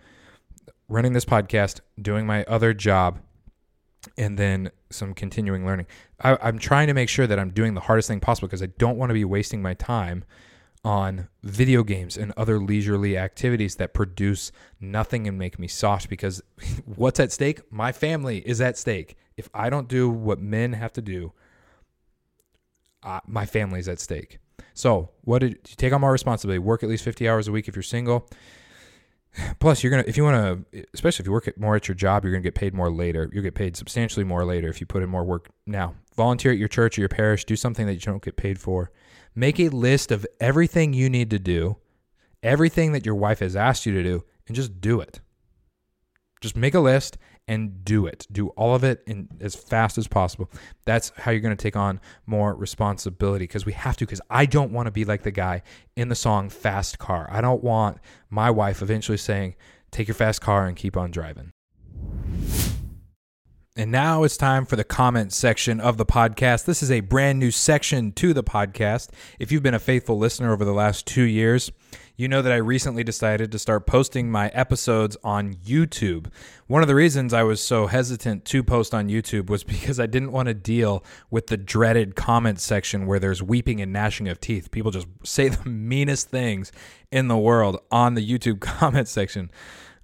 running 0.88 1.14
this 1.14 1.26
podcast, 1.26 1.82
doing 2.02 2.26
my 2.26 2.44
other 2.46 2.74
job, 2.74 3.20
and 4.18 4.38
then 4.38 4.72
some 4.92 5.14
continuing 5.14 5.66
learning. 5.66 5.88
I, 6.22 6.38
I'm 6.42 6.60
trying 6.60 6.88
to 6.88 6.94
make 6.94 7.10
sure 7.10 7.28
that 7.28 7.40
I'm 7.40 7.50
doing 7.50 7.74
the 7.74 7.82
hardest 7.82 8.08
thing 8.08 8.20
possible 8.20 8.48
because 8.48 8.64
I 8.64 8.68
don't 8.78 8.98
want 8.98 9.10
to 9.10 9.14
be 9.14 9.26
wasting 9.26 9.62
my 9.62 9.74
time 9.74 10.24
on 10.84 11.28
video 11.42 11.84
games 11.84 12.16
and 12.16 12.32
other 12.38 12.60
leisurely 12.60 13.18
activities 13.18 13.76
that 13.78 13.94
produce 13.94 14.52
nothing 14.80 15.28
and 15.28 15.38
make 15.38 15.58
me 15.58 15.68
soft 15.68 16.08
because 16.08 16.44
what's 16.86 17.20
at 17.20 17.32
stake? 17.32 17.62
My 17.72 17.92
family 17.92 18.48
is 18.48 18.62
at 18.62 18.78
stake. 18.78 19.18
If 19.36 19.50
I 19.54 19.70
don't 19.70 19.88
do 19.88 20.10
what 20.10 20.40
men 20.40 20.74
have 20.74 20.94
to 20.94 21.02
do, 21.02 21.34
uh, 23.02 23.20
my 23.26 23.46
family 23.46 23.80
is 23.80 23.90
at 23.90 24.00
stake. 24.00 24.38
So, 24.76 25.10
what 25.22 25.40
did 25.40 25.52
you 25.52 25.76
take 25.78 25.94
on 25.94 26.02
more 26.02 26.12
responsibility? 26.12 26.60
Work 26.60 26.84
at 26.84 26.90
least 26.90 27.04
50 27.04 27.28
hours 27.28 27.48
a 27.48 27.52
week 27.52 27.68
if 27.68 27.76
you're 27.76 27.84
single. 27.84 28.30
Plus, 29.60 29.82
you're 29.84 29.90
gonna 29.90 30.04
if 30.06 30.18
you 30.18 30.24
want 30.24 30.66
to, 30.72 30.86
especially 30.94 31.24
if 31.24 31.28
you 31.28 31.32
work 31.32 31.50
more 31.58 31.76
at 31.76 31.88
your 31.88 31.96
job, 31.96 32.24
you're 32.24 32.34
gonna 32.34 32.44
get 32.44 32.56
paid 32.56 32.74
more 32.74 32.92
later. 32.92 33.30
You'll 33.34 33.44
get 33.44 33.56
paid 33.56 33.78
substantially 33.78 34.26
more 34.26 34.46
later 34.46 34.68
if 34.68 34.80
you 34.80 34.86
put 34.86 35.02
in 35.02 35.10
more 35.10 35.24
work 35.24 35.50
now. 35.66 35.96
Volunteer 36.16 36.52
at 36.52 36.58
your 36.58 36.68
church 36.68 36.98
or 36.98 37.02
your 37.02 37.10
parish. 37.10 37.46
Do 37.46 37.56
something 37.56 37.86
that 37.86 37.94
you 37.94 38.00
don't 38.00 38.24
get 38.24 38.36
paid 38.36 38.60
for. 38.60 38.92
Make 39.34 39.60
a 39.60 39.70
list 39.70 40.12
of 40.12 40.26
everything 40.40 40.94
you 40.94 41.10
need 41.10 41.30
to 41.30 41.40
do, 41.40 41.78
everything 42.44 42.92
that 42.92 43.06
your 43.06 43.16
wife 43.16 43.40
has 43.40 43.56
asked 43.56 43.86
you 43.86 43.94
to 43.94 44.04
do, 44.04 44.24
and 44.48 44.56
just 44.56 44.80
do 44.82 45.00
it. 45.00 45.22
Just 46.42 46.56
make 46.56 46.74
a 46.74 46.80
list 46.80 47.18
and 47.48 47.86
do 47.86 48.06
it. 48.08 48.26
Do 48.32 48.48
all 48.50 48.74
of 48.76 48.84
it 48.84 49.04
in 49.06 49.30
as 49.40 49.56
fast 49.56 49.98
as 49.98 50.08
possible. 50.08 50.50
That's 50.86 51.12
how 51.18 51.32
you're 51.32 51.42
going 51.42 51.56
to 51.56 51.62
take 51.62 51.76
on 51.76 52.00
more 52.26 52.56
responsibility 52.56 53.44
because 53.44 53.66
we 53.66 53.74
have 53.74 53.98
to 53.98 54.06
because 54.06 54.22
I 54.30 54.46
don't 54.46 54.72
want 54.72 54.88
to 54.88 54.92
be 54.92 55.06
like 55.06 55.24
the 55.24 55.32
guy 55.32 55.62
in 55.96 56.10
the 56.10 56.16
song 56.16 56.50
Fast 56.50 56.98
Car. 56.98 57.28
I 57.32 57.42
don't 57.42 57.64
want 57.64 58.00
my 58.30 58.50
wife 58.50 58.82
eventually 58.82 59.18
saying, 59.18 59.56
"Take 59.92 60.08
your 60.08 60.16
fast 60.16 60.42
car 60.42 60.66
and 60.66 60.76
keep 60.76 60.98
on 60.98 61.12
driving." 61.12 61.52
And 63.78 63.92
now 63.92 64.24
it's 64.24 64.38
time 64.38 64.66
for 64.66 64.78
the 64.78 64.86
comment 64.86 65.34
section 65.34 65.82
of 65.82 65.98
the 65.98 66.06
podcast. 66.06 66.64
This 66.64 66.82
is 66.82 66.90
a 66.90 67.02
brand 67.02 67.40
new 67.40 67.52
section 67.52 68.14
to 68.14 68.34
the 68.34 68.44
podcast. 68.44 69.10
If 69.38 69.52
you've 69.52 69.64
been 69.64 69.74
a 69.74 69.80
faithful 69.80 70.18
listener 70.18 70.54
over 70.54 70.64
the 70.64 70.72
last 70.72 71.06
2 71.06 71.24
years, 71.24 71.74
you 72.18 72.30
know 72.30 72.42
that 72.42 72.52
I 72.52 72.58
recently 72.58 73.04
decided 73.04 73.52
to 73.52 73.60
start 73.60 73.86
posting 73.86 74.32
my 74.32 74.48
episodes 74.50 75.18
on 75.24 75.56
YouTube. 75.56 76.28
One 76.68 76.82
of 76.82 76.88
the 76.88 76.96
reasons 76.96 77.34
I 77.34 77.44
was 77.44 77.62
so 77.62 77.88
hesitant 77.88 78.46
to 78.46 78.64
post 78.64 78.94
on 78.94 79.10
YouTube 79.10 79.50
was 79.50 79.64
because 79.76 80.00
I 80.00 80.06
didn't 80.06 80.32
want 80.32 80.48
to 80.48 80.54
deal 80.54 81.04
with 81.30 81.48
the 81.48 81.58
dreaded 81.58 82.16
comment 82.16 82.60
section 82.60 83.06
where 83.06 83.20
there's 83.20 83.44
weeping 83.44 83.82
and 83.82 83.92
gnashing 83.92 84.30
of 84.30 84.40
teeth. 84.40 84.72
People 84.72 84.92
just 84.92 85.08
say 85.24 85.50
the 85.50 85.70
meanest 85.70 86.30
things 86.30 86.72
in 87.12 87.28
the 87.28 87.38
world 87.38 87.80
on 87.92 88.14
the 88.14 88.26
YouTube 88.26 88.60
comment 88.62 89.08
section. 89.08 89.52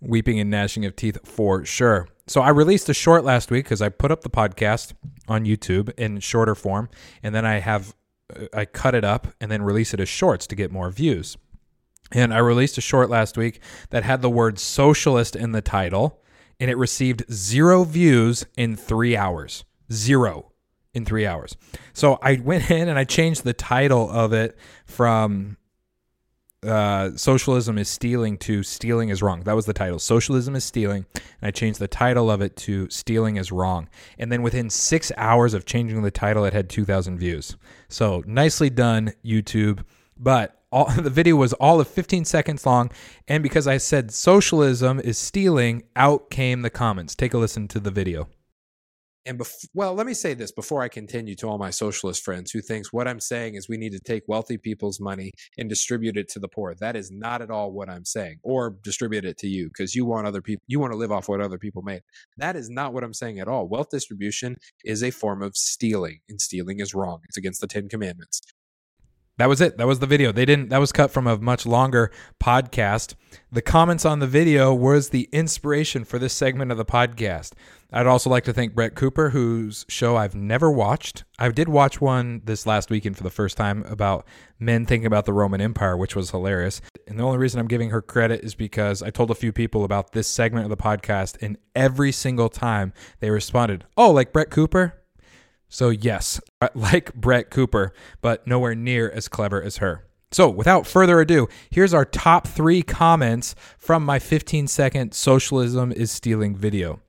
Weeping 0.02 0.40
and 0.40 0.50
gnashing 0.50 0.84
of 0.86 0.96
teeth 0.96 1.18
for 1.24 1.64
sure. 1.64 2.08
So 2.28 2.42
I 2.42 2.50
released 2.50 2.90
a 2.90 2.94
short 2.94 3.24
last 3.24 3.52
week 3.52 3.66
because 3.66 3.82
I 3.82 3.90
put 3.90 4.12
up 4.12 4.22
the 4.22 4.30
podcast 4.30 4.94
on 5.28 5.46
YouTube 5.46 5.94
in 5.98 6.20
shorter 6.20 6.56
form, 6.56 6.90
and 7.22 7.36
then 7.36 7.46
I 7.46 7.60
have 7.60 7.94
uh, 8.36 8.46
I 8.52 8.66
cut 8.66 8.96
it 8.96 9.04
up 9.04 9.28
and 9.40 9.52
then 9.52 9.62
release 9.62 9.94
it 9.94 10.00
as 10.00 10.10
shorts 10.10 10.48
to 10.48 10.56
get 10.56 10.72
more 10.72 10.90
views. 10.90 11.38
And 12.12 12.34
I 12.34 12.40
released 12.40 12.78
a 12.78 12.82
short 12.82 13.10
last 13.10 13.38
week 13.38 13.62
that 13.90 14.04
had 14.04 14.22
the 14.22 14.30
word 14.30 14.60
socialist 14.60 15.36
in 15.36 15.52
the 15.52 15.62
title, 15.62 16.22
and 16.60 16.70
it 16.70 16.78
received 16.78 17.24
zero 17.32 17.84
views 17.84 18.46
in 18.58 18.76
three 18.76 19.16
hours. 19.16 19.64
Zero 19.92 20.52
in 20.94 21.06
three 21.06 21.26
hours. 21.26 21.56
So 21.94 22.20
I 22.22 22.36
went 22.44 22.70
in 22.72 22.90
and 22.90 23.00
I 23.00 23.04
changed 23.04 23.44
the 23.44 23.54
title 23.54 24.10
of 24.10 24.34
it 24.34 24.58
from 24.86 25.58
uh, 26.64 27.10
socialism 27.16 27.80
is 27.80 27.90
stealing 27.90 28.38
to 28.38 28.62
stealing 28.62 29.10
is 29.10 29.24
wrong. 29.24 29.42
That 29.42 29.56
was 29.56 29.66
the 29.66 29.74
title. 29.74 29.98
Socialism 29.98 30.56
is 30.56 30.64
stealing. 30.64 31.06
And 31.16 31.48
I 31.48 31.52
changed 31.52 31.80
the 31.80 31.88
title 31.88 32.30
of 32.30 32.42
it 32.42 32.56
to 32.58 32.90
stealing 32.90 33.38
is 33.38 33.52
wrong. 33.52 33.90
And 34.20 34.32
then 34.32 34.44
within 34.44 34.70
six 34.70 35.12
hours 35.18 35.54
of 35.54 35.66
changing 35.66 36.02
the 36.04 36.12
title, 36.12 36.46
it 36.46 36.54
had 36.54 36.70
2,000 36.70 37.18
views. 37.18 37.58
So 37.90 38.24
nicely 38.28 38.70
done, 38.70 39.14
YouTube. 39.26 39.84
But 40.20 40.61
all, 40.72 40.90
the 40.98 41.10
video 41.10 41.36
was 41.36 41.54
all 41.54 41.80
of 41.80 41.88
15 41.88 42.26
seconds 42.26 42.66
long. 42.66 42.92
And 43.28 43.44
because 43.44 43.68
I 43.68 43.78
said 43.78 44.12
socialism 44.12 45.00
is 45.00 45.18
stealing, 45.18 45.84
out 45.96 46.30
came 46.30 46.62
the 46.62 46.70
comments. 46.70 47.16
Take 47.16 47.34
a 47.34 47.38
listen 47.38 47.68
to 47.70 47.80
the 47.80 47.92
video. 47.92 48.28
And 49.26 49.38
bef- 49.38 49.68
well, 49.76 49.94
let 49.94 50.08
me 50.08 50.16
say 50.16 50.34
this 50.34 50.52
before 50.52 50.82
I 50.82 50.88
continue 50.88 51.36
to 51.36 51.48
all 51.48 51.60
my 51.60 51.70
socialist 51.70 52.24
friends 52.24 52.52
who 52.52 52.60
thinks 52.60 52.92
what 52.92 53.08
I'm 53.08 53.20
saying 53.20 53.54
is 53.54 53.70
we 53.70 53.78
need 53.78 53.92
to 53.92 54.00
take 54.00 54.24
wealthy 54.28 54.58
people's 54.58 55.00
money 55.00 55.32
and 55.60 55.70
distribute 55.70 56.18
it 56.18 56.28
to 56.30 56.40
the 56.40 56.48
poor. 56.48 56.74
That 56.74 56.96
is 56.96 57.12
not 57.12 57.42
at 57.44 57.52
all 57.52 57.72
what 57.72 57.88
I'm 57.88 58.04
saying, 58.04 58.40
or 58.42 58.78
distribute 58.84 59.26
it 59.26 59.38
to 59.40 59.48
you 59.48 59.68
because 59.68 59.94
you 59.94 60.06
want 60.06 60.26
other 60.26 60.42
people, 60.42 60.64
you 60.66 60.80
want 60.80 60.92
to 60.94 60.98
live 60.98 61.12
off 61.12 61.30
what 61.30 61.40
other 61.40 61.60
people 61.60 61.84
made. 61.84 62.02
That 62.38 62.56
is 62.56 62.70
not 62.72 62.94
what 62.94 63.04
I'm 63.04 63.14
saying 63.14 63.40
at 63.40 63.48
all. 63.48 63.68
Wealth 63.68 63.90
distribution 63.92 64.56
is 64.84 65.04
a 65.04 65.12
form 65.12 65.44
of 65.44 65.56
stealing, 65.56 66.22
and 66.28 66.42
stealing 66.42 66.80
is 66.80 66.96
wrong. 66.96 67.20
It's 67.26 67.38
against 67.38 67.62
the 67.62 67.68
Ten 67.68 67.90
Commandments. 67.90 68.42
That 69.38 69.50
was 69.50 69.62
it. 69.62 69.78
That 69.78 69.88
was 69.88 70.00
the 70.00 70.06
video. 70.06 70.32
They 70.32 70.46
didn't 70.46 70.70
that 70.70 70.80
was 70.80 70.92
cut 70.92 71.10
from 71.10 71.26
a 71.26 71.38
much 71.38 71.66
longer 71.66 72.12
podcast. 72.40 73.16
The 73.52 73.62
comments 73.62 74.06
on 74.06 74.20
the 74.20 74.28
video 74.28 74.74
was 74.74 75.10
the 75.10 75.30
inspiration 75.32 76.04
for 76.04 76.20
this 76.20 76.34
segment 76.34 76.72
of 76.72 76.78
the 76.78 76.86
podcast. 76.86 77.54
I'd 77.94 78.08
also 78.08 78.30
like 78.30 78.44
to 78.46 78.54
thank 78.54 78.74
Brett 78.76 78.96
Cooper, 78.96 79.32
whose 79.32 79.86
show 79.90 80.16
I've 80.16 80.36
never 80.36 80.72
watched. 80.72 81.24
I 81.40 81.50
did 81.50 81.68
watch 81.70 82.00
one 82.00 82.42
this 82.46 82.66
last 82.66 82.90
weekend 82.90 83.18
for 83.18 83.24
the 83.24 83.30
first 83.30 83.58
time 83.58 83.84
about 83.88 84.28
men 84.60 84.86
thinking 84.86 85.08
about 85.08 85.26
the 85.26 85.34
Roman 85.34 85.60
Empire, 85.60 85.98
which 85.98 86.16
was 86.16 86.30
hilarious. 86.32 86.82
And 87.08 87.20
the 87.20 87.24
only 87.24 87.38
reason 87.38 87.60
I'm 87.60 87.68
giving 87.68 87.90
her 87.90 88.02
credit 88.02 88.44
is 88.44 88.56
because 88.56 89.02
I 89.02 89.10
told 89.10 89.32
a 89.32 89.36
few 89.36 89.52
people 89.52 89.84
about 89.84 90.12
this 90.12 90.28
segment 90.28 90.66
of 90.66 90.70
the 90.70 90.78
podcast, 90.78 91.38
and 91.42 91.58
every 91.76 92.12
single 92.12 92.48
time 92.48 92.94
they 93.20 93.30
responded, 93.30 93.86
Oh, 93.98 94.12
like 94.12 94.32
Brett 94.32 94.52
Cooper? 94.52 95.01
So, 95.72 95.90
yes, 95.90 96.42
like 96.76 97.14
Brett 97.16 97.50
Cooper, 97.50 97.94
but 98.22 98.46
nowhere 98.46 98.76
near 98.76 99.10
as 99.10 99.28
clever 99.28 99.64
as 99.64 99.78
her. 99.78 100.06
So, 100.30 100.50
without 100.50 100.86
further 100.86 101.20
ado, 101.22 101.48
here's 101.70 101.94
our 101.94 102.06
top 102.06 102.46
three 102.46 102.84
comments 102.84 103.56
from 103.78 104.06
my 104.06 104.20
15 104.20 104.68
second 104.68 105.14
Socialism 105.14 105.92
is 105.94 106.12
Stealing 106.12 106.56
video. 106.56 107.00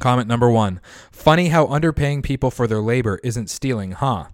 Comment 0.00 0.26
number 0.26 0.50
one 0.50 0.80
Funny 1.12 1.48
how 1.48 1.66
underpaying 1.66 2.22
people 2.22 2.50
for 2.50 2.66
their 2.66 2.80
labor 2.80 3.20
isn't 3.22 3.50
stealing, 3.50 3.92
huh? 3.92 4.28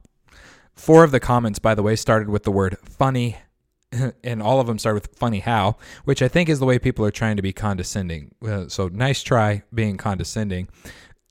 Four 0.73 1.03
of 1.03 1.11
the 1.11 1.21
comments, 1.21 1.59
by 1.59 1.75
the 1.75 1.83
way, 1.83 1.97
started 1.97 2.29
with 2.29 2.45
the 2.45 2.53
word 2.53 2.79
funny, 2.79 3.39
and 4.23 4.41
all 4.41 4.61
of 4.61 4.69
them 4.69 4.79
started 4.79 5.03
with 5.03 5.17
funny 5.17 5.41
how, 5.41 5.79
which 6.05 6.23
I 6.23 6.29
think 6.29 6.49
is 6.49 6.61
the 6.61 6.67
way 6.67 6.79
people 6.79 7.05
are 7.05 7.11
trying 7.11 7.37
to 7.37 7.43
be 7.43 7.53
condescending. 7.53 8.35
Uh, 8.47 8.69
so, 8.69 8.87
nice 8.87 9.23
try 9.23 9.65
being 9.75 9.97
condescending. 9.97 10.69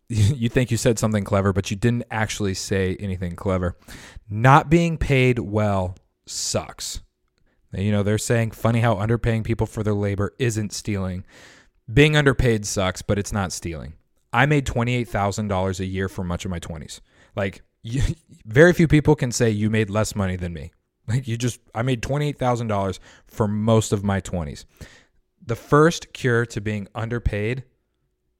you 0.07 0.49
think 0.49 0.71
you 0.71 0.77
said 0.77 0.99
something 0.99 1.23
clever, 1.23 1.51
but 1.51 1.71
you 1.71 1.77
didn't 1.77 2.03
actually 2.11 2.53
say 2.53 2.95
anything 2.99 3.35
clever. 3.35 3.75
Not 4.29 4.69
being 4.69 4.97
paid 4.97 5.39
well 5.39 5.95
sucks. 6.25 7.01
You 7.73 7.91
know, 7.91 8.03
they're 8.03 8.17
saying 8.17 8.51
funny 8.51 8.79
how 8.79 8.95
underpaying 8.95 9.43
people 9.43 9.67
for 9.67 9.83
their 9.83 9.93
labor 9.93 10.33
isn't 10.39 10.73
stealing. 10.73 11.25
Being 11.91 12.15
underpaid 12.15 12.65
sucks, 12.65 13.01
but 13.01 13.19
it's 13.19 13.33
not 13.33 13.51
stealing. 13.51 13.93
I 14.31 14.45
made 14.45 14.65
$28,000 14.65 15.79
a 15.79 15.85
year 15.85 16.07
for 16.07 16.23
much 16.23 16.45
of 16.45 16.51
my 16.51 16.59
20s. 16.59 17.01
Like, 17.35 17.63
you, 17.81 18.01
very 18.45 18.73
few 18.73 18.87
people 18.87 19.15
can 19.15 19.31
say 19.31 19.49
you 19.49 19.69
made 19.69 19.89
less 19.89 20.15
money 20.15 20.35
than 20.35 20.53
me. 20.53 20.71
Like, 21.07 21.27
you 21.27 21.37
just, 21.37 21.59
I 21.73 21.81
made 21.81 22.01
$28,000 22.01 22.99
for 23.27 23.47
most 23.47 23.91
of 23.91 24.03
my 24.03 24.21
20s. 24.21 24.65
The 25.45 25.55
first 25.55 26.13
cure 26.13 26.45
to 26.47 26.61
being 26.61 26.87
underpaid 26.95 27.63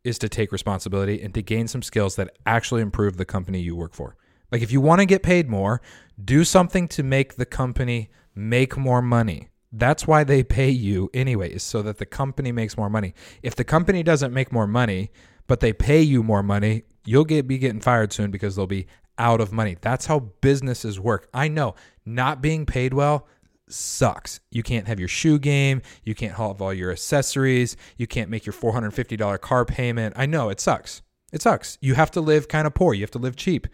is 0.06 0.20
to 0.20 0.30
take 0.30 0.52
responsibility 0.52 1.22
and 1.22 1.34
to 1.34 1.42
gain 1.42 1.68
some 1.68 1.82
skills 1.82 2.16
that 2.16 2.38
actually 2.46 2.82
improve 2.82 3.18
the 3.18 3.26
company 3.26 3.60
you 3.60 3.76
work 3.76 3.94
for. 3.94 4.16
Like 4.52 4.62
if 4.62 4.72
you 4.72 4.80
want 4.80 5.00
to 5.00 5.06
get 5.06 5.24
paid 5.24 5.50
more, 5.50 5.82
do 6.24 6.44
something 6.44 6.88
to 6.90 7.04
make 7.04 7.36
the 7.36 7.46
company 7.46 8.12
make 8.36 8.78
more 8.78 9.02
money. 9.02 9.50
That's 9.72 10.08
why 10.08 10.24
they 10.24 10.44
pay 10.44 10.70
you 10.70 11.10
anyway, 11.14 11.52
is 11.52 11.64
so 11.64 11.82
that 11.82 11.98
the 11.98 12.06
company 12.06 12.52
makes 12.52 12.78
more 12.78 12.90
money. 12.90 13.14
If 13.44 13.56
the 13.56 13.66
company 13.66 14.04
doesn't 14.04 14.34
make 14.34 14.52
more 14.52 14.68
money, 14.68 15.12
but 15.48 15.60
they 15.60 15.74
pay 15.74 16.02
you 16.02 16.24
more 16.24 16.44
money, 16.44 16.84
you'll 17.06 17.26
get 17.26 17.48
be 17.48 17.58
getting 17.58 17.82
fired 17.82 18.14
soon 18.14 18.32
because 18.32 18.56
they'll 18.56 18.68
be 18.68 18.88
out 19.18 19.42
of 19.42 19.52
money. 19.52 19.78
That's 19.82 20.06
how 20.06 20.20
businesses 20.42 21.00
work. 21.00 21.28
I 21.34 21.48
know 21.48 21.76
not 22.06 22.42
being 22.42 22.66
paid 22.66 22.94
well 22.94 23.28
sucks. 23.70 24.40
You 24.52 24.64
can't 24.64 24.88
have 24.88 25.00
your 25.00 25.08
shoe 25.08 25.40
game. 25.40 25.82
You 26.04 26.16
can't 26.16 26.36
have 26.36 26.62
all 26.62 26.74
your 26.74 26.92
accessories. 26.92 27.76
You 27.98 28.08
can't 28.08 28.30
make 28.30 28.46
your 28.46 28.54
$450 28.54 29.40
car 29.42 29.66
payment. 29.66 30.14
I 30.18 30.26
know 30.26 30.50
it 30.50 30.60
sucks. 30.60 31.02
It 31.32 31.42
sucks. 31.42 31.78
You 31.82 31.96
have 31.96 32.12
to 32.12 32.22
live 32.22 32.48
kind 32.48 32.68
of 32.68 32.74
poor. 32.74 32.94
You 32.94 33.02
have 33.02 33.12
to 33.12 33.20
live 33.20 33.36
cheap. 33.36 33.68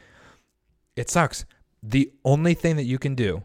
It 0.95 1.09
sucks. 1.09 1.45
The 1.83 2.11
only 2.23 2.53
thing 2.53 2.75
that 2.75 2.83
you 2.83 2.99
can 2.99 3.15
do 3.15 3.43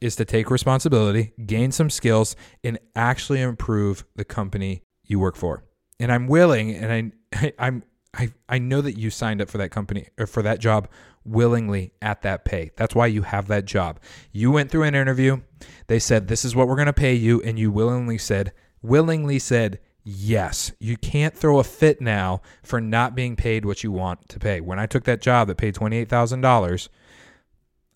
is 0.00 0.16
to 0.16 0.24
take 0.24 0.50
responsibility, 0.50 1.32
gain 1.44 1.72
some 1.72 1.90
skills, 1.90 2.36
and 2.62 2.78
actually 2.94 3.40
improve 3.40 4.04
the 4.14 4.24
company 4.24 4.82
you 5.04 5.18
work 5.18 5.36
for. 5.36 5.64
And 5.98 6.12
I'm 6.12 6.28
willing, 6.28 6.72
and 6.74 7.12
I, 7.32 7.52
I'm 7.58 7.82
I, 8.14 8.32
I 8.48 8.58
know 8.58 8.80
that 8.80 8.98
you 8.98 9.10
signed 9.10 9.40
up 9.42 9.50
for 9.50 9.58
that 9.58 9.70
company 9.70 10.08
or 10.18 10.26
for 10.26 10.42
that 10.42 10.60
job 10.60 10.88
willingly 11.24 11.92
at 12.00 12.22
that 12.22 12.44
pay. 12.44 12.70
That's 12.76 12.94
why 12.94 13.06
you 13.06 13.22
have 13.22 13.48
that 13.48 13.66
job. 13.66 14.00
You 14.32 14.50
went 14.50 14.70
through 14.70 14.84
an 14.84 14.94
interview. 14.94 15.42
They 15.86 15.98
said, 15.98 16.28
This 16.28 16.44
is 16.44 16.56
what 16.56 16.68
we're 16.68 16.76
going 16.76 16.86
to 16.86 16.92
pay 16.92 17.14
you. 17.14 17.42
And 17.42 17.58
you 17.58 17.70
willingly 17.70 18.18
said, 18.18 18.52
willingly 18.82 19.38
said, 19.38 19.80
Yes. 20.04 20.72
You 20.78 20.96
can't 20.96 21.36
throw 21.36 21.58
a 21.58 21.64
fit 21.64 22.00
now 22.00 22.40
for 22.62 22.80
not 22.80 23.14
being 23.14 23.36
paid 23.36 23.66
what 23.66 23.84
you 23.84 23.92
want 23.92 24.28
to 24.30 24.38
pay. 24.38 24.60
When 24.60 24.78
I 24.78 24.86
took 24.86 25.04
that 25.04 25.20
job 25.20 25.48
that 25.48 25.58
paid 25.58 25.74
$28,000, 25.74 26.88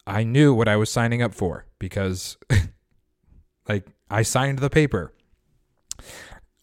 I 0.07 0.25
knew 0.25 0.53
what 0.53 0.68
I 0.68 0.77
was 0.77 0.90
signing 0.90 1.22
up 1.22 1.33
for 1.33 1.64
because, 1.79 2.37
like, 3.68 3.87
I 4.11 4.22
signed 4.22 4.59
the 4.59 4.68
paper. 4.68 5.12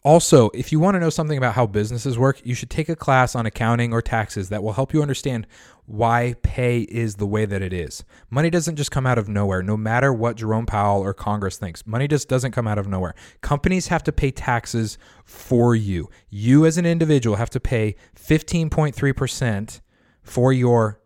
Also, 0.04 0.50
if 0.54 0.72
you 0.72 0.80
want 0.80 0.96
to 0.96 1.00
know 1.00 1.10
something 1.10 1.38
about 1.38 1.56
how 1.56 1.68
businesses 1.68 2.18
work, 2.18 2.42
you 2.46 2.56
should 2.56 2.70
take 2.70 2.88
a 2.88 2.96
class 2.96 3.36
on 3.36 3.46
accounting 3.46 3.92
or 3.92 4.02
taxes 4.02 4.50
that 4.50 4.64
will 4.64 4.74
help 4.74 4.94
you 4.94 5.02
understand 5.02 5.46
why 5.86 6.36
pay 6.42 6.82
is 6.82 7.16
the 7.16 7.26
way 7.26 7.46
that 7.46 7.62
it 7.62 7.74
is. 7.74 8.04
Money 8.30 8.50
doesn't 8.50 8.76
just 8.76 8.92
come 8.92 9.06
out 9.06 9.18
of 9.18 9.28
nowhere, 9.28 9.62
no 9.62 9.76
matter 9.76 10.14
what 10.14 10.38
Jerome 10.38 10.66
Powell 10.66 11.02
or 11.02 11.14
Congress 11.14 11.58
thinks. 11.58 11.86
Money 11.86 12.08
just 12.08 12.30
doesn't 12.30 12.52
come 12.52 12.68
out 12.68 12.78
of 12.78 12.88
nowhere. 12.88 13.16
Companies 13.42 13.88
have 13.88 14.04
to 14.04 14.12
pay 14.12 14.32
taxes 14.32 14.98
for 15.26 15.76
you. 15.76 16.10
You, 16.30 16.66
as 16.66 16.78
an 16.78 16.86
individual, 16.86 17.36
have 17.36 17.50
to 17.50 17.60
pay 17.60 17.96
15.3% 18.16 19.82
for 20.22 20.54
your 20.54 21.02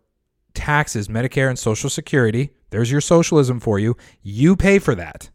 taxes, 0.52 1.08
Medicare 1.08 1.48
and 1.48 1.58
Social 1.58 1.90
Security. 1.90 2.50
There's 2.70 2.92
your 2.92 3.00
socialism 3.00 3.60
for 3.60 3.78
you. 3.78 3.96
You 4.22 4.54
pay 4.54 4.78
for 4.78 4.94
that. 4.94 5.30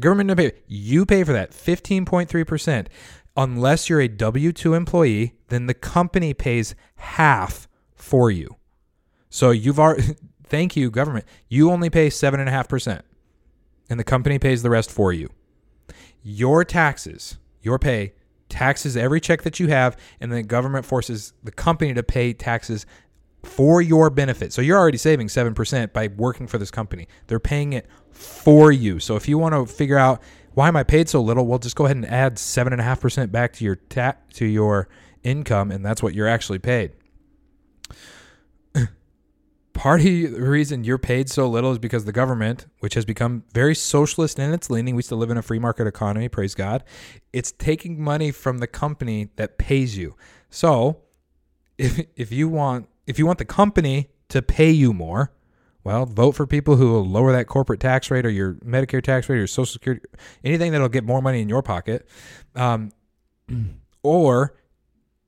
The 0.00 0.04
government 0.06 0.28
doesn't 0.28 0.52
pay. 0.52 0.58
You 0.66 1.04
pay 1.04 1.24
for 1.24 1.34
that 1.34 1.50
15.3%. 1.50 2.86
Unless 3.36 3.90
you're 3.90 4.00
a 4.00 4.08
W 4.08 4.50
2 4.50 4.72
employee, 4.72 5.34
then 5.48 5.66
the 5.66 5.74
company 5.74 6.32
pays 6.32 6.74
half 6.96 7.68
for 7.94 8.30
you. 8.30 8.56
So 9.28 9.50
you've 9.50 9.78
already, 9.78 10.16
thank 10.42 10.74
you, 10.74 10.90
government. 10.90 11.26
You 11.50 11.70
only 11.70 11.90
pay 11.90 12.08
7.5%, 12.08 13.02
and 13.90 14.00
the 14.00 14.04
company 14.04 14.38
pays 14.38 14.62
the 14.62 14.70
rest 14.70 14.90
for 14.90 15.12
you. 15.12 15.28
Your 16.22 16.64
taxes, 16.64 17.36
your 17.60 17.78
pay, 17.78 18.14
taxes 18.48 18.96
every 18.96 19.20
check 19.20 19.42
that 19.42 19.60
you 19.60 19.66
have, 19.66 19.98
and 20.18 20.32
the 20.32 20.42
government 20.42 20.86
forces 20.86 21.34
the 21.44 21.52
company 21.52 21.92
to 21.92 22.02
pay 22.02 22.32
taxes 22.32 22.86
for 23.42 23.80
your 23.80 24.10
benefit. 24.10 24.52
So 24.52 24.62
you're 24.62 24.78
already 24.78 24.98
saving 24.98 25.28
7% 25.28 25.92
by 25.92 26.08
working 26.08 26.46
for 26.46 26.58
this 26.58 26.70
company. 26.70 27.08
They're 27.26 27.40
paying 27.40 27.72
it 27.72 27.86
for 28.10 28.70
you. 28.70 28.98
So 29.00 29.16
if 29.16 29.28
you 29.28 29.38
want 29.38 29.54
to 29.54 29.66
figure 29.66 29.98
out 29.98 30.22
why 30.54 30.68
am 30.68 30.76
I 30.76 30.82
paid 30.82 31.08
so 31.08 31.20
little, 31.22 31.46
well, 31.46 31.58
just 31.58 31.76
go 31.76 31.84
ahead 31.84 31.96
and 31.96 32.06
add 32.06 32.36
7.5% 32.36 33.30
back 33.30 33.52
to 33.54 33.64
your 33.64 33.76
ta- 33.76 34.16
to 34.34 34.44
your 34.44 34.88
income, 35.22 35.70
and 35.70 35.84
that's 35.84 36.02
what 36.02 36.14
you're 36.14 36.28
actually 36.28 36.58
paid. 36.58 36.92
Part 39.72 40.00
of 40.00 40.04
the 40.06 40.26
reason 40.40 40.84
you're 40.84 40.98
paid 40.98 41.30
so 41.30 41.48
little 41.48 41.72
is 41.72 41.78
because 41.78 42.04
the 42.04 42.12
government, 42.12 42.66
which 42.80 42.94
has 42.94 43.04
become 43.04 43.44
very 43.54 43.74
socialist 43.74 44.38
in 44.38 44.52
its 44.52 44.68
leaning, 44.70 44.96
we 44.96 45.02
still 45.02 45.18
live 45.18 45.30
in 45.30 45.36
a 45.38 45.42
free 45.42 45.60
market 45.60 45.86
economy, 45.86 46.28
praise 46.28 46.54
God, 46.54 46.82
it's 47.32 47.52
taking 47.52 48.02
money 48.02 48.32
from 48.32 48.58
the 48.58 48.66
company 48.66 49.30
that 49.36 49.56
pays 49.56 49.96
you. 49.96 50.16
So 50.50 51.02
if 51.78 52.06
if 52.16 52.32
you 52.32 52.48
want 52.48 52.88
if 53.06 53.18
you 53.18 53.26
want 53.26 53.38
the 53.38 53.44
company 53.44 54.10
to 54.28 54.42
pay 54.42 54.70
you 54.70 54.92
more, 54.92 55.32
Well, 55.82 56.04
vote 56.06 56.32
for 56.32 56.46
people 56.46 56.76
who 56.76 56.92
will 56.92 57.06
lower 57.06 57.32
that 57.32 57.46
corporate 57.46 57.80
tax 57.80 58.10
rate 58.10 58.26
or 58.26 58.30
your 58.30 58.54
Medicare 58.56 59.02
tax 59.02 59.28
rate 59.28 59.36
or 59.36 59.38
your 59.38 59.46
Social 59.46 59.72
Security, 59.72 60.04
anything 60.44 60.72
that'll 60.72 60.90
get 60.90 61.04
more 61.04 61.22
money 61.22 61.40
in 61.40 61.48
your 61.48 61.62
pocket. 61.62 62.06
Um, 62.54 62.92
or 64.02 64.54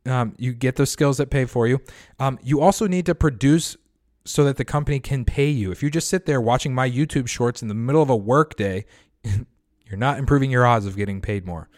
um, 0.06 0.34
you 0.36 0.52
get 0.52 0.76
those 0.76 0.90
skills 0.90 1.16
that 1.18 1.30
pay 1.30 1.46
for 1.46 1.66
you. 1.66 1.80
Um, 2.18 2.38
you 2.42 2.60
also 2.60 2.86
need 2.86 3.06
to 3.06 3.14
produce 3.14 3.76
so 4.24 4.44
that 4.44 4.56
the 4.56 4.64
company 4.64 5.00
can 5.00 5.24
pay 5.24 5.48
you. 5.48 5.70
If 5.72 5.82
you 5.82 5.90
just 5.90 6.08
sit 6.08 6.26
there 6.26 6.40
watching 6.40 6.74
my 6.74 6.88
YouTube 6.88 7.28
shorts 7.28 7.62
in 7.62 7.68
the 7.68 7.74
middle 7.74 8.02
of 8.02 8.10
a 8.10 8.16
work 8.16 8.56
day, 8.56 8.84
you're 9.24 9.96
not 9.96 10.18
improving 10.18 10.50
your 10.50 10.66
odds 10.66 10.86
of 10.86 10.96
getting 10.96 11.20
paid 11.20 11.46
more. 11.46 11.68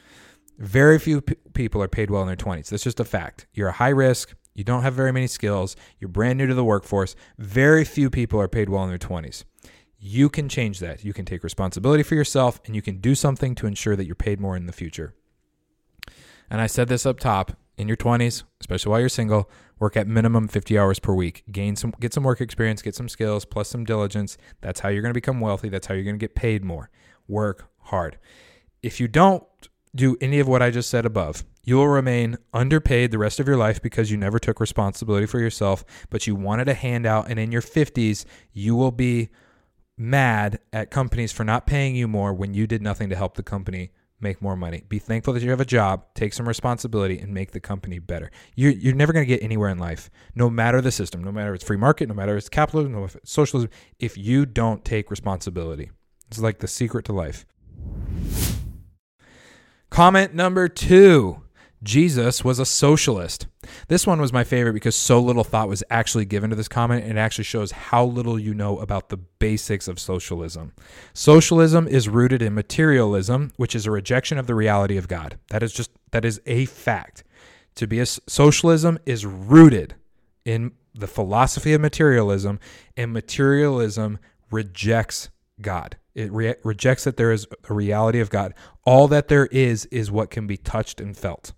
Very 0.58 0.98
few 0.98 1.20
p- 1.20 1.36
people 1.52 1.82
are 1.82 1.88
paid 1.88 2.10
well 2.10 2.22
in 2.22 2.26
their 2.26 2.36
20s. 2.36 2.68
That's 2.68 2.84
just 2.84 3.00
a 3.00 3.04
fact. 3.04 3.46
You're 3.54 3.68
a 3.68 3.72
high 3.72 3.88
risk. 3.88 4.34
You 4.54 4.64
don't 4.64 4.82
have 4.82 4.94
very 4.94 5.12
many 5.12 5.26
skills. 5.26 5.74
You're 5.98 6.08
brand 6.08 6.38
new 6.38 6.46
to 6.46 6.54
the 6.54 6.64
workforce. 6.64 7.16
Very 7.38 7.84
few 7.84 8.08
people 8.08 8.40
are 8.40 8.48
paid 8.48 8.68
well 8.68 8.84
in 8.84 8.88
their 8.88 8.98
20s. 8.98 9.44
You 9.98 10.28
can 10.28 10.48
change 10.48 10.78
that. 10.80 11.04
You 11.04 11.12
can 11.12 11.24
take 11.24 11.42
responsibility 11.42 12.02
for 12.02 12.14
yourself 12.14 12.60
and 12.66 12.76
you 12.76 12.82
can 12.82 12.98
do 12.98 13.14
something 13.14 13.54
to 13.56 13.66
ensure 13.66 13.96
that 13.96 14.06
you're 14.06 14.14
paid 14.14 14.40
more 14.40 14.56
in 14.56 14.66
the 14.66 14.72
future. 14.72 15.14
And 16.50 16.60
I 16.60 16.66
said 16.66 16.88
this 16.88 17.06
up 17.06 17.18
top 17.18 17.56
in 17.76 17.88
your 17.88 17.96
20s, 17.96 18.44
especially 18.60 18.90
while 18.90 19.00
you're 19.00 19.08
single, 19.08 19.50
work 19.78 19.96
at 19.96 20.06
minimum 20.06 20.46
50 20.46 20.78
hours 20.78 20.98
per 20.98 21.14
week. 21.14 21.42
Gain 21.50 21.74
some 21.74 21.92
get 22.00 22.14
some 22.14 22.22
work 22.22 22.40
experience, 22.40 22.82
get 22.82 22.94
some 22.94 23.08
skills, 23.08 23.44
plus 23.44 23.68
some 23.68 23.84
diligence. 23.84 24.38
That's 24.60 24.80
how 24.80 24.88
you're 24.88 25.02
going 25.02 25.10
to 25.10 25.14
become 25.14 25.40
wealthy. 25.40 25.68
That's 25.68 25.86
how 25.86 25.94
you're 25.94 26.04
going 26.04 26.18
to 26.18 26.24
get 26.24 26.34
paid 26.34 26.64
more. 26.64 26.90
Work 27.26 27.70
hard. 27.80 28.18
If 28.82 29.00
you 29.00 29.08
don't 29.08 29.44
do 29.94 30.16
any 30.20 30.40
of 30.40 30.48
what 30.48 30.62
I 30.62 30.70
just 30.70 30.90
said 30.90 31.06
above, 31.06 31.44
you 31.62 31.76
will 31.76 31.88
remain 31.88 32.36
underpaid 32.52 33.10
the 33.10 33.18
rest 33.18 33.40
of 33.40 33.46
your 33.46 33.56
life 33.56 33.80
because 33.80 34.10
you 34.10 34.16
never 34.16 34.38
took 34.38 34.60
responsibility 34.60 35.26
for 35.26 35.38
yourself, 35.38 35.84
but 36.10 36.26
you 36.26 36.34
wanted 36.34 36.68
a 36.68 36.74
handout 36.74 37.30
and 37.30 37.38
in 37.38 37.52
your 37.52 37.62
50s, 37.62 38.24
you 38.52 38.74
will 38.74 38.90
be 38.90 39.30
mad 39.96 40.58
at 40.72 40.90
companies 40.90 41.32
for 41.32 41.44
not 41.44 41.66
paying 41.66 41.94
you 41.94 42.08
more 42.08 42.32
when 42.32 42.54
you 42.54 42.66
did 42.66 42.82
nothing 42.82 43.08
to 43.08 43.16
help 43.16 43.34
the 43.36 43.42
company 43.42 43.92
make 44.20 44.42
more 44.42 44.56
money. 44.56 44.82
Be 44.88 44.98
thankful 44.98 45.34
that 45.34 45.42
you 45.42 45.50
have 45.50 45.60
a 45.60 45.64
job, 45.64 46.06
take 46.14 46.32
some 46.32 46.48
responsibility, 46.48 47.18
and 47.18 47.32
make 47.32 47.52
the 47.52 47.60
company 47.60 47.98
better. 47.98 48.30
You're, 48.56 48.72
you're 48.72 48.94
never 48.94 49.12
going 49.12 49.24
to 49.24 49.28
get 49.28 49.42
anywhere 49.42 49.68
in 49.68 49.78
life, 49.78 50.10
no 50.34 50.50
matter 50.50 50.80
the 50.80 50.90
system, 50.90 51.22
no 51.22 51.30
matter 51.30 51.54
it's 51.54 51.64
free 51.64 51.76
market, 51.76 52.08
no 52.08 52.14
matter 52.14 52.36
it's 52.36 52.48
capitalism, 52.48 52.92
no 52.92 53.02
matter 53.02 53.18
it's 53.18 53.30
socialism, 53.30 53.70
if 53.98 54.16
you 54.16 54.46
don't 54.46 54.84
take 54.84 55.10
responsibility. 55.10 55.90
It's 56.28 56.40
like 56.40 56.58
the 56.58 56.68
secret 56.68 57.04
to 57.06 57.12
life. 57.12 57.44
Comment 59.94 60.34
number 60.34 60.66
two 60.66 61.40
Jesus 61.84 62.42
was 62.42 62.58
a 62.58 62.66
socialist. 62.66 63.46
This 63.86 64.08
one 64.08 64.20
was 64.20 64.32
my 64.32 64.42
favorite 64.42 64.72
because 64.72 64.96
so 64.96 65.20
little 65.20 65.44
thought 65.44 65.68
was 65.68 65.84
actually 65.88 66.24
given 66.24 66.50
to 66.50 66.56
this 66.56 66.66
comment. 66.66 67.04
And 67.04 67.16
it 67.16 67.20
actually 67.20 67.44
shows 67.44 67.70
how 67.70 68.04
little 68.04 68.36
you 68.36 68.54
know 68.54 68.80
about 68.80 69.08
the 69.08 69.18
basics 69.18 69.86
of 69.86 70.00
socialism. 70.00 70.72
Socialism 71.12 71.86
is 71.86 72.08
rooted 72.08 72.42
in 72.42 72.54
materialism, 72.54 73.52
which 73.56 73.76
is 73.76 73.86
a 73.86 73.92
rejection 73.92 74.36
of 74.36 74.48
the 74.48 74.56
reality 74.56 74.96
of 74.96 75.06
God. 75.06 75.38
That 75.50 75.62
is 75.62 75.72
just, 75.72 75.92
that 76.10 76.24
is 76.24 76.40
a 76.44 76.64
fact. 76.64 77.22
To 77.76 77.86
be 77.86 78.00
a 78.00 78.06
socialism 78.06 78.98
is 79.06 79.24
rooted 79.24 79.94
in 80.44 80.72
the 80.92 81.06
philosophy 81.06 81.72
of 81.72 81.80
materialism, 81.80 82.58
and 82.96 83.12
materialism 83.12 84.18
rejects 84.50 85.28
God. 85.60 85.96
It 86.14 86.32
re- 86.32 86.54
rejects 86.62 87.04
that 87.04 87.16
there 87.16 87.32
is 87.32 87.46
a 87.68 87.74
reality 87.74 88.20
of 88.20 88.30
God. 88.30 88.54
All 88.84 89.08
that 89.08 89.28
there 89.28 89.46
is 89.46 89.86
is 89.86 90.10
what 90.10 90.30
can 90.30 90.46
be 90.46 90.56
touched 90.56 91.00
and 91.00 91.16
felt. 91.16 91.52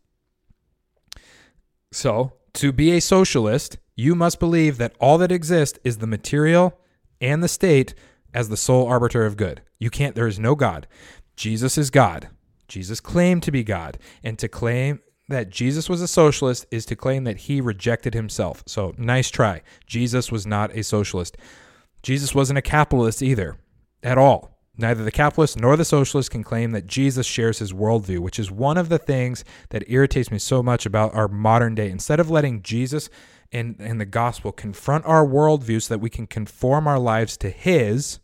So, 1.92 2.32
to 2.54 2.72
be 2.72 2.92
a 2.92 3.00
socialist, 3.00 3.78
you 3.94 4.14
must 4.14 4.40
believe 4.40 4.78
that 4.78 4.94
all 5.00 5.18
that 5.18 5.32
exists 5.32 5.78
is 5.84 5.98
the 5.98 6.06
material 6.06 6.78
and 7.20 7.42
the 7.42 7.48
state 7.48 7.94
as 8.34 8.48
the 8.48 8.56
sole 8.56 8.86
arbiter 8.86 9.24
of 9.24 9.36
good. 9.36 9.62
You 9.78 9.90
can't, 9.90 10.14
there 10.14 10.26
is 10.26 10.38
no 10.38 10.54
God. 10.54 10.86
Jesus 11.36 11.78
is 11.78 11.90
God. 11.90 12.28
Jesus 12.68 13.00
claimed 13.00 13.42
to 13.44 13.52
be 13.52 13.62
God. 13.62 13.98
And 14.22 14.38
to 14.38 14.48
claim 14.48 15.00
that 15.28 15.50
Jesus 15.50 15.88
was 15.88 16.00
a 16.00 16.08
socialist 16.08 16.66
is 16.70 16.86
to 16.86 16.96
claim 16.96 17.24
that 17.24 17.38
he 17.38 17.60
rejected 17.60 18.14
himself. 18.14 18.62
So, 18.66 18.94
nice 18.96 19.30
try. 19.30 19.62
Jesus 19.86 20.30
was 20.30 20.46
not 20.46 20.76
a 20.76 20.82
socialist. 20.82 21.36
Jesus 22.02 22.34
wasn't 22.34 22.58
a 22.58 22.62
capitalist 22.62 23.22
either, 23.22 23.58
at 24.06 24.16
all. 24.16 24.56
Neither 24.78 25.02
the 25.04 25.10
capitalist 25.10 25.58
nor 25.58 25.76
the 25.76 25.84
socialist 25.84 26.30
can 26.30 26.44
claim 26.44 26.70
that 26.72 26.86
Jesus 26.86 27.26
shares 27.26 27.58
his 27.58 27.72
worldview, 27.72 28.20
which 28.20 28.38
is 28.38 28.50
one 28.50 28.76
of 28.76 28.88
the 28.88 28.98
things 28.98 29.44
that 29.70 29.88
irritates 29.88 30.30
me 30.30 30.38
so 30.38 30.62
much 30.62 30.86
about 30.86 31.14
our 31.14 31.28
modern 31.28 31.74
day. 31.74 31.90
Instead 31.90 32.20
of 32.20 32.30
letting 32.30 32.62
Jesus 32.62 33.08
and, 33.50 33.76
and 33.80 34.00
the 34.00 34.06
gospel 34.06 34.52
confront 34.52 35.04
our 35.06 35.26
worldview 35.26 35.82
so 35.82 35.94
that 35.94 35.98
we 35.98 36.10
can 36.10 36.26
conform 36.26 36.86
our 36.86 36.98
lives 36.98 37.36
to 37.38 37.50
his, 37.50 38.20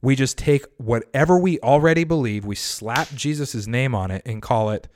we 0.00 0.16
just 0.16 0.38
take 0.38 0.64
whatever 0.78 1.38
we 1.38 1.60
already 1.60 2.04
believe, 2.04 2.44
we 2.44 2.56
slap 2.56 3.08
Jesus' 3.14 3.66
name 3.66 3.94
on 3.94 4.10
it 4.10 4.22
and 4.26 4.42
call 4.42 4.70
it, 4.70 4.88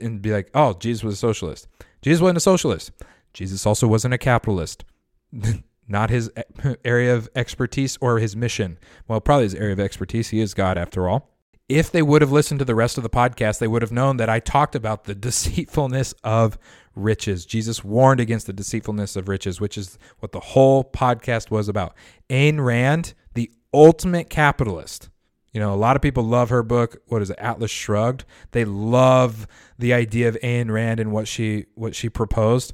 and 0.00 0.22
be 0.22 0.32
like, 0.32 0.50
oh, 0.54 0.72
Jesus 0.74 1.04
was 1.04 1.14
a 1.14 1.18
socialist. 1.18 1.68
Jesus 2.00 2.20
wasn't 2.20 2.38
a 2.38 2.40
socialist. 2.40 2.90
Jesus 3.34 3.66
also 3.66 3.86
wasn't 3.86 4.14
a 4.14 4.18
capitalist. 4.18 4.84
not 5.92 6.10
his 6.10 6.30
eh, 6.36 6.74
area 6.84 7.14
of 7.14 7.28
expertise 7.36 7.96
or 8.00 8.18
his 8.18 8.34
mission. 8.34 8.78
Well, 9.06 9.20
probably 9.20 9.44
his 9.44 9.54
area 9.54 9.74
of 9.74 9.80
expertise. 9.80 10.30
He 10.30 10.40
is 10.40 10.54
God 10.54 10.76
after 10.76 11.08
all. 11.08 11.28
If 11.68 11.92
they 11.92 12.02
would 12.02 12.22
have 12.22 12.32
listened 12.32 12.58
to 12.58 12.64
the 12.64 12.74
rest 12.74 12.96
of 12.96 13.04
the 13.04 13.10
podcast, 13.10 13.58
they 13.60 13.68
would 13.68 13.82
have 13.82 13.92
known 13.92 14.16
that 14.16 14.28
I 14.28 14.40
talked 14.40 14.74
about 14.74 15.04
the 15.04 15.14
deceitfulness 15.28 16.14
of 16.24 16.58
riches. 16.96 17.46
Jesus 17.46 17.84
warned 17.84 18.20
against 18.20 18.46
the 18.46 18.52
deceitfulness 18.52 19.14
of 19.14 19.28
riches, 19.28 19.60
which 19.60 19.78
is 19.78 19.98
what 20.18 20.32
the 20.32 20.40
whole 20.40 20.82
podcast 20.82 21.50
was 21.50 21.68
about. 21.68 21.94
Ayn 22.28 22.64
Rand, 22.64 23.14
the 23.34 23.50
ultimate 23.72 24.28
capitalist. 24.28 25.08
You 25.52 25.60
know, 25.60 25.74
a 25.74 25.76
lot 25.76 25.96
of 25.96 26.02
people 26.02 26.24
love 26.24 26.48
her 26.48 26.62
book. 26.62 26.96
What 27.06 27.20
is 27.20 27.30
it? 27.30 27.38
Atlas 27.38 27.70
Shrugged. 27.70 28.24
They 28.52 28.64
love 28.64 29.46
the 29.78 29.92
idea 29.92 30.28
of 30.28 30.38
Ayn 30.42 30.70
Rand 30.70 30.98
and 30.98 31.12
what 31.12 31.28
she 31.28 31.66
what 31.74 31.94
she 31.94 32.08
proposed. 32.08 32.72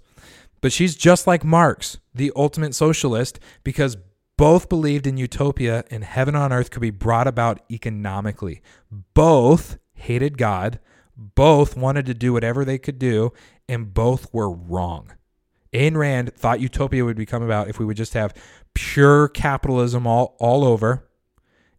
But 0.61 0.73
she's 0.73 0.97
just 0.97 1.27
like 1.27 1.45
Marx, 1.45 1.99
the 2.15 2.33
ultimate 2.35 2.75
socialist, 2.75 3.39
because 3.63 3.97
both 4.37 4.69
believed 4.69 5.07
in 5.07 5.17
utopia 5.17 5.85
and 5.91 6.05
heaven 6.05 6.35
on 6.35 6.53
earth 6.53 6.71
could 6.71 6.83
be 6.83 6.91
brought 6.91 7.27
about 7.27 7.61
economically. 7.71 8.63
Both 9.15 9.79
hated 9.95 10.39
God, 10.39 10.79
both 11.17 11.77
wanted 11.77 12.07
to 12.07 12.15
do 12.15 12.33
whatever 12.33 12.65
they 12.65 12.79
could 12.79 12.99
do, 12.99 13.33
and 13.69 13.93
both 13.93 14.33
were 14.33 14.51
wrong. 14.51 15.13
Ayn 15.73 15.97
Rand 15.97 16.33
thought 16.35 16.61
utopia 16.61 17.05
would 17.05 17.17
become 17.17 17.43
about 17.43 17.69
if 17.69 17.79
we 17.79 17.85
would 17.85 17.97
just 17.97 18.15
have 18.15 18.33
pure 18.75 19.29
capitalism 19.29 20.07
all, 20.07 20.37
all 20.39 20.65
over. 20.65 21.09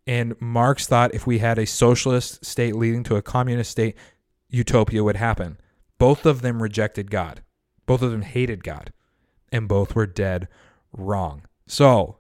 And 0.05 0.39
Marx 0.41 0.85
thought 0.85 1.13
if 1.13 1.25
we 1.25 1.39
had 1.39 1.57
a 1.57 1.65
socialist 1.65 2.43
state 2.45 2.75
leading 2.75 3.03
to 3.05 3.15
a 3.15 3.21
communist 3.21 3.71
state, 3.71 3.95
utopia 4.49 5.03
would 5.03 5.15
happen. 5.15 5.57
Both 5.97 6.25
of 6.25 6.41
them 6.41 6.61
rejected 6.61 7.09
God. 7.09 7.41
Both 7.89 8.04
of 8.04 8.12
them 8.12 8.21
hated 8.21 8.63
God, 8.63 8.93
and 9.52 9.67
both 9.67 9.95
were 9.95 10.06
dead 10.06 10.47
wrong. 10.93 11.41
So, 11.65 12.19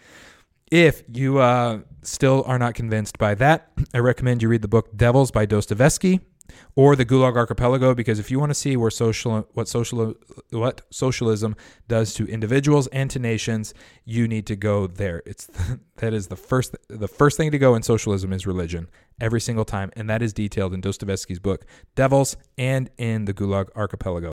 if 0.70 1.02
you 1.10 1.38
uh, 1.38 1.78
still 2.02 2.44
are 2.46 2.58
not 2.58 2.74
convinced 2.74 3.16
by 3.16 3.34
that, 3.36 3.70
I 3.94 4.00
recommend 4.00 4.42
you 4.42 4.50
read 4.50 4.60
the 4.60 4.68
book 4.68 4.94
Devils 4.94 5.30
by 5.30 5.46
Dostoevsky 5.46 6.20
or 6.76 6.94
the 6.94 7.06
Gulag 7.06 7.36
Archipelago 7.36 7.94
because 7.94 8.18
if 8.18 8.30
you 8.30 8.38
want 8.38 8.50
to 8.50 8.54
see 8.54 8.76
where 8.76 8.90
social 8.90 9.48
what 9.54 9.66
social 9.66 10.14
what 10.50 10.82
socialism 10.90 11.56
does 11.88 12.12
to 12.12 12.26
individuals 12.26 12.86
and 12.88 13.10
to 13.10 13.18
nations, 13.18 13.72
you 14.04 14.28
need 14.28 14.46
to 14.46 14.56
go 14.56 14.86
there. 14.86 15.22
It's 15.24 15.48
that 15.96 16.12
is 16.12 16.26
the 16.26 16.36
first 16.36 16.76
the 16.88 17.08
first 17.08 17.38
thing 17.38 17.50
to 17.50 17.58
go 17.58 17.74
in 17.74 17.82
socialism 17.82 18.30
is 18.30 18.46
religion 18.46 18.90
every 19.18 19.40
single 19.40 19.64
time, 19.64 19.90
and 19.96 20.10
that 20.10 20.20
is 20.20 20.34
detailed 20.34 20.74
in 20.74 20.82
Dostoevsky's 20.82 21.38
book 21.38 21.64
Devils 21.94 22.36
and 22.58 22.90
in 22.98 23.24
the 23.24 23.32
Gulag 23.32 23.68
Archipelago. 23.74 24.32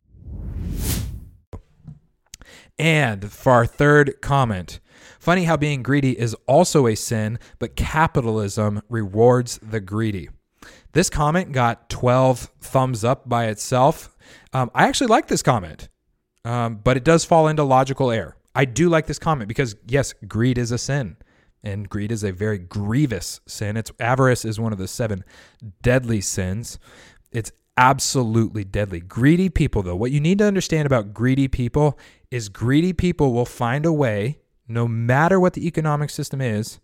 And 2.77 3.31
for 3.31 3.53
our 3.53 3.65
third 3.65 4.21
comment, 4.21 4.79
funny 5.19 5.45
how 5.45 5.57
being 5.57 5.81
greedy 5.81 6.19
is 6.19 6.35
also 6.47 6.87
a 6.87 6.95
sin, 6.95 7.39
but 7.59 7.75
capitalism 7.75 8.81
rewards 8.89 9.59
the 9.61 9.79
greedy. 9.79 10.29
This 10.91 11.09
comment 11.09 11.51
got 11.51 11.89
12 11.89 12.51
thumbs 12.61 13.03
up 13.03 13.27
by 13.27 13.47
itself. 13.47 14.15
Um, 14.53 14.71
I 14.73 14.87
actually 14.87 15.07
like 15.07 15.27
this 15.27 15.43
comment, 15.43 15.89
um, 16.43 16.79
but 16.83 16.97
it 16.97 17.03
does 17.03 17.25
fall 17.25 17.47
into 17.47 17.63
logical 17.63 18.11
error. 18.11 18.37
I 18.55 18.65
do 18.65 18.87
like 18.87 19.05
this 19.05 19.19
comment 19.19 19.47
because, 19.47 19.75
yes, 19.85 20.13
greed 20.27 20.57
is 20.57 20.71
a 20.71 20.77
sin, 20.77 21.17
and 21.63 21.89
greed 21.89 22.11
is 22.11 22.23
a 22.23 22.31
very 22.31 22.57
grievous 22.57 23.41
sin. 23.45 23.75
It's 23.75 23.91
avarice 23.99 24.45
is 24.45 24.59
one 24.59 24.71
of 24.71 24.79
the 24.79 24.87
seven 24.87 25.25
deadly 25.81 26.21
sins. 26.21 26.79
It's 27.31 27.51
absolutely 27.77 28.63
deadly. 28.63 28.99
Greedy 28.99 29.49
people, 29.49 29.83
though, 29.83 29.95
what 29.95 30.11
you 30.11 30.19
need 30.19 30.39
to 30.39 30.45
understand 30.45 30.85
about 30.85 31.13
greedy 31.13 31.47
people 31.47 31.97
is 32.31 32.49
greedy 32.49 32.93
people 32.93 33.33
will 33.33 33.45
find 33.45 33.85
a 33.85 33.93
way, 33.93 34.39
no 34.67 34.87
matter 34.87 35.39
what 35.39 35.53
the 35.53 35.67
economic 35.67 36.09
system 36.09 36.41
is, 36.41 36.79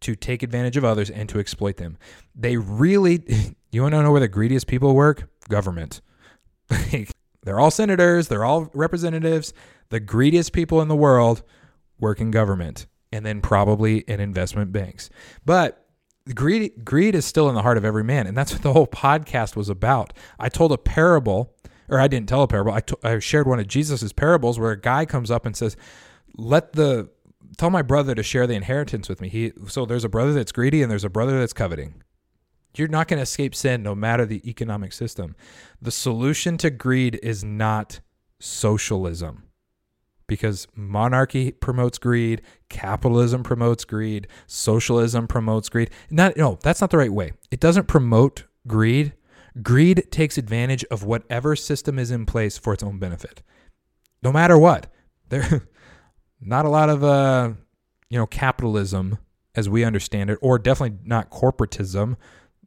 to 0.00 0.14
take 0.16 0.42
advantage 0.42 0.76
of 0.76 0.84
others 0.84 1.10
and 1.10 1.28
to 1.28 1.38
exploit 1.38 1.76
them. 1.76 1.98
They 2.34 2.56
really, 2.56 3.22
you 3.72 3.82
want 3.82 3.92
to 3.94 4.02
know 4.02 4.12
where 4.12 4.20
the 4.20 4.28
greediest 4.28 4.66
people 4.66 4.94
work? 4.94 5.28
Government. 5.48 6.00
they're 7.42 7.60
all 7.60 7.70
senators, 7.70 8.28
they're 8.28 8.44
all 8.44 8.70
representatives. 8.72 9.52
The 9.90 10.00
greediest 10.00 10.52
people 10.52 10.80
in 10.80 10.88
the 10.88 10.96
world 10.96 11.42
work 11.98 12.20
in 12.20 12.30
government. 12.30 12.86
and 13.12 13.26
then 13.26 13.40
probably 13.40 13.98
in 13.98 14.20
investment 14.20 14.72
banks. 14.72 15.10
But 15.44 15.84
greed 16.34 16.84
greed 16.84 17.14
is 17.14 17.24
still 17.24 17.48
in 17.48 17.54
the 17.54 17.62
heart 17.62 17.76
of 17.76 17.84
every 17.84 18.04
man, 18.04 18.26
and 18.26 18.36
that's 18.36 18.52
what 18.52 18.62
the 18.62 18.72
whole 18.72 18.86
podcast 18.86 19.56
was 19.56 19.68
about. 19.68 20.12
I 20.38 20.48
told 20.48 20.72
a 20.72 20.78
parable, 20.78 21.54
or 21.88 21.98
I 21.98 22.08
didn't 22.08 22.28
tell 22.28 22.42
a 22.42 22.48
parable. 22.48 22.72
I, 22.72 22.80
t- 22.80 22.96
I 23.02 23.18
shared 23.18 23.46
one 23.46 23.60
of 23.60 23.66
Jesus's 23.66 24.12
parables 24.12 24.58
where 24.58 24.72
a 24.72 24.80
guy 24.80 25.06
comes 25.06 25.30
up 25.30 25.46
and 25.46 25.56
says, 25.56 25.76
"Let 26.36 26.72
the 26.72 27.08
tell 27.56 27.70
my 27.70 27.82
brother 27.82 28.14
to 28.14 28.22
share 28.22 28.46
the 28.46 28.54
inheritance 28.54 29.08
with 29.08 29.20
me." 29.20 29.28
He 29.28 29.52
so 29.66 29.86
there's 29.86 30.04
a 30.04 30.08
brother 30.08 30.32
that's 30.32 30.52
greedy 30.52 30.82
and 30.82 30.90
there's 30.90 31.04
a 31.04 31.10
brother 31.10 31.38
that's 31.38 31.52
coveting. 31.52 32.02
You're 32.76 32.88
not 32.88 33.08
going 33.08 33.18
to 33.18 33.22
escape 33.22 33.54
sin 33.54 33.82
no 33.82 33.96
matter 33.96 34.24
the 34.24 34.48
economic 34.48 34.92
system. 34.92 35.34
The 35.82 35.90
solution 35.90 36.56
to 36.58 36.70
greed 36.70 37.18
is 37.20 37.42
not 37.42 37.98
socialism 38.38 39.49
because 40.30 40.68
monarchy 40.76 41.50
promotes 41.50 41.98
greed, 41.98 42.40
capitalism 42.68 43.42
promotes 43.42 43.84
greed, 43.84 44.28
socialism 44.46 45.26
promotes 45.26 45.68
greed. 45.68 45.90
Not 46.08 46.36
no, 46.36 46.56
that's 46.62 46.80
not 46.80 46.90
the 46.90 46.98
right 46.98 47.12
way. 47.12 47.32
It 47.50 47.58
doesn't 47.58 47.88
promote 47.88 48.44
greed. 48.68 49.12
Greed 49.60 50.06
takes 50.12 50.38
advantage 50.38 50.84
of 50.84 51.02
whatever 51.02 51.56
system 51.56 51.98
is 51.98 52.12
in 52.12 52.26
place 52.26 52.56
for 52.56 52.72
its 52.72 52.84
own 52.84 53.00
benefit. 53.00 53.42
No 54.22 54.30
matter 54.30 54.56
what. 54.56 54.86
There 55.30 55.68
not 56.40 56.64
a 56.64 56.70
lot 56.70 56.90
of 56.90 57.02
uh 57.02 57.50
you 58.08 58.16
know 58.16 58.28
capitalism 58.28 59.18
as 59.56 59.68
we 59.68 59.82
understand 59.82 60.30
it 60.30 60.38
or 60.40 60.60
definitely 60.60 60.96
not 61.04 61.30
corporatism 61.30 62.16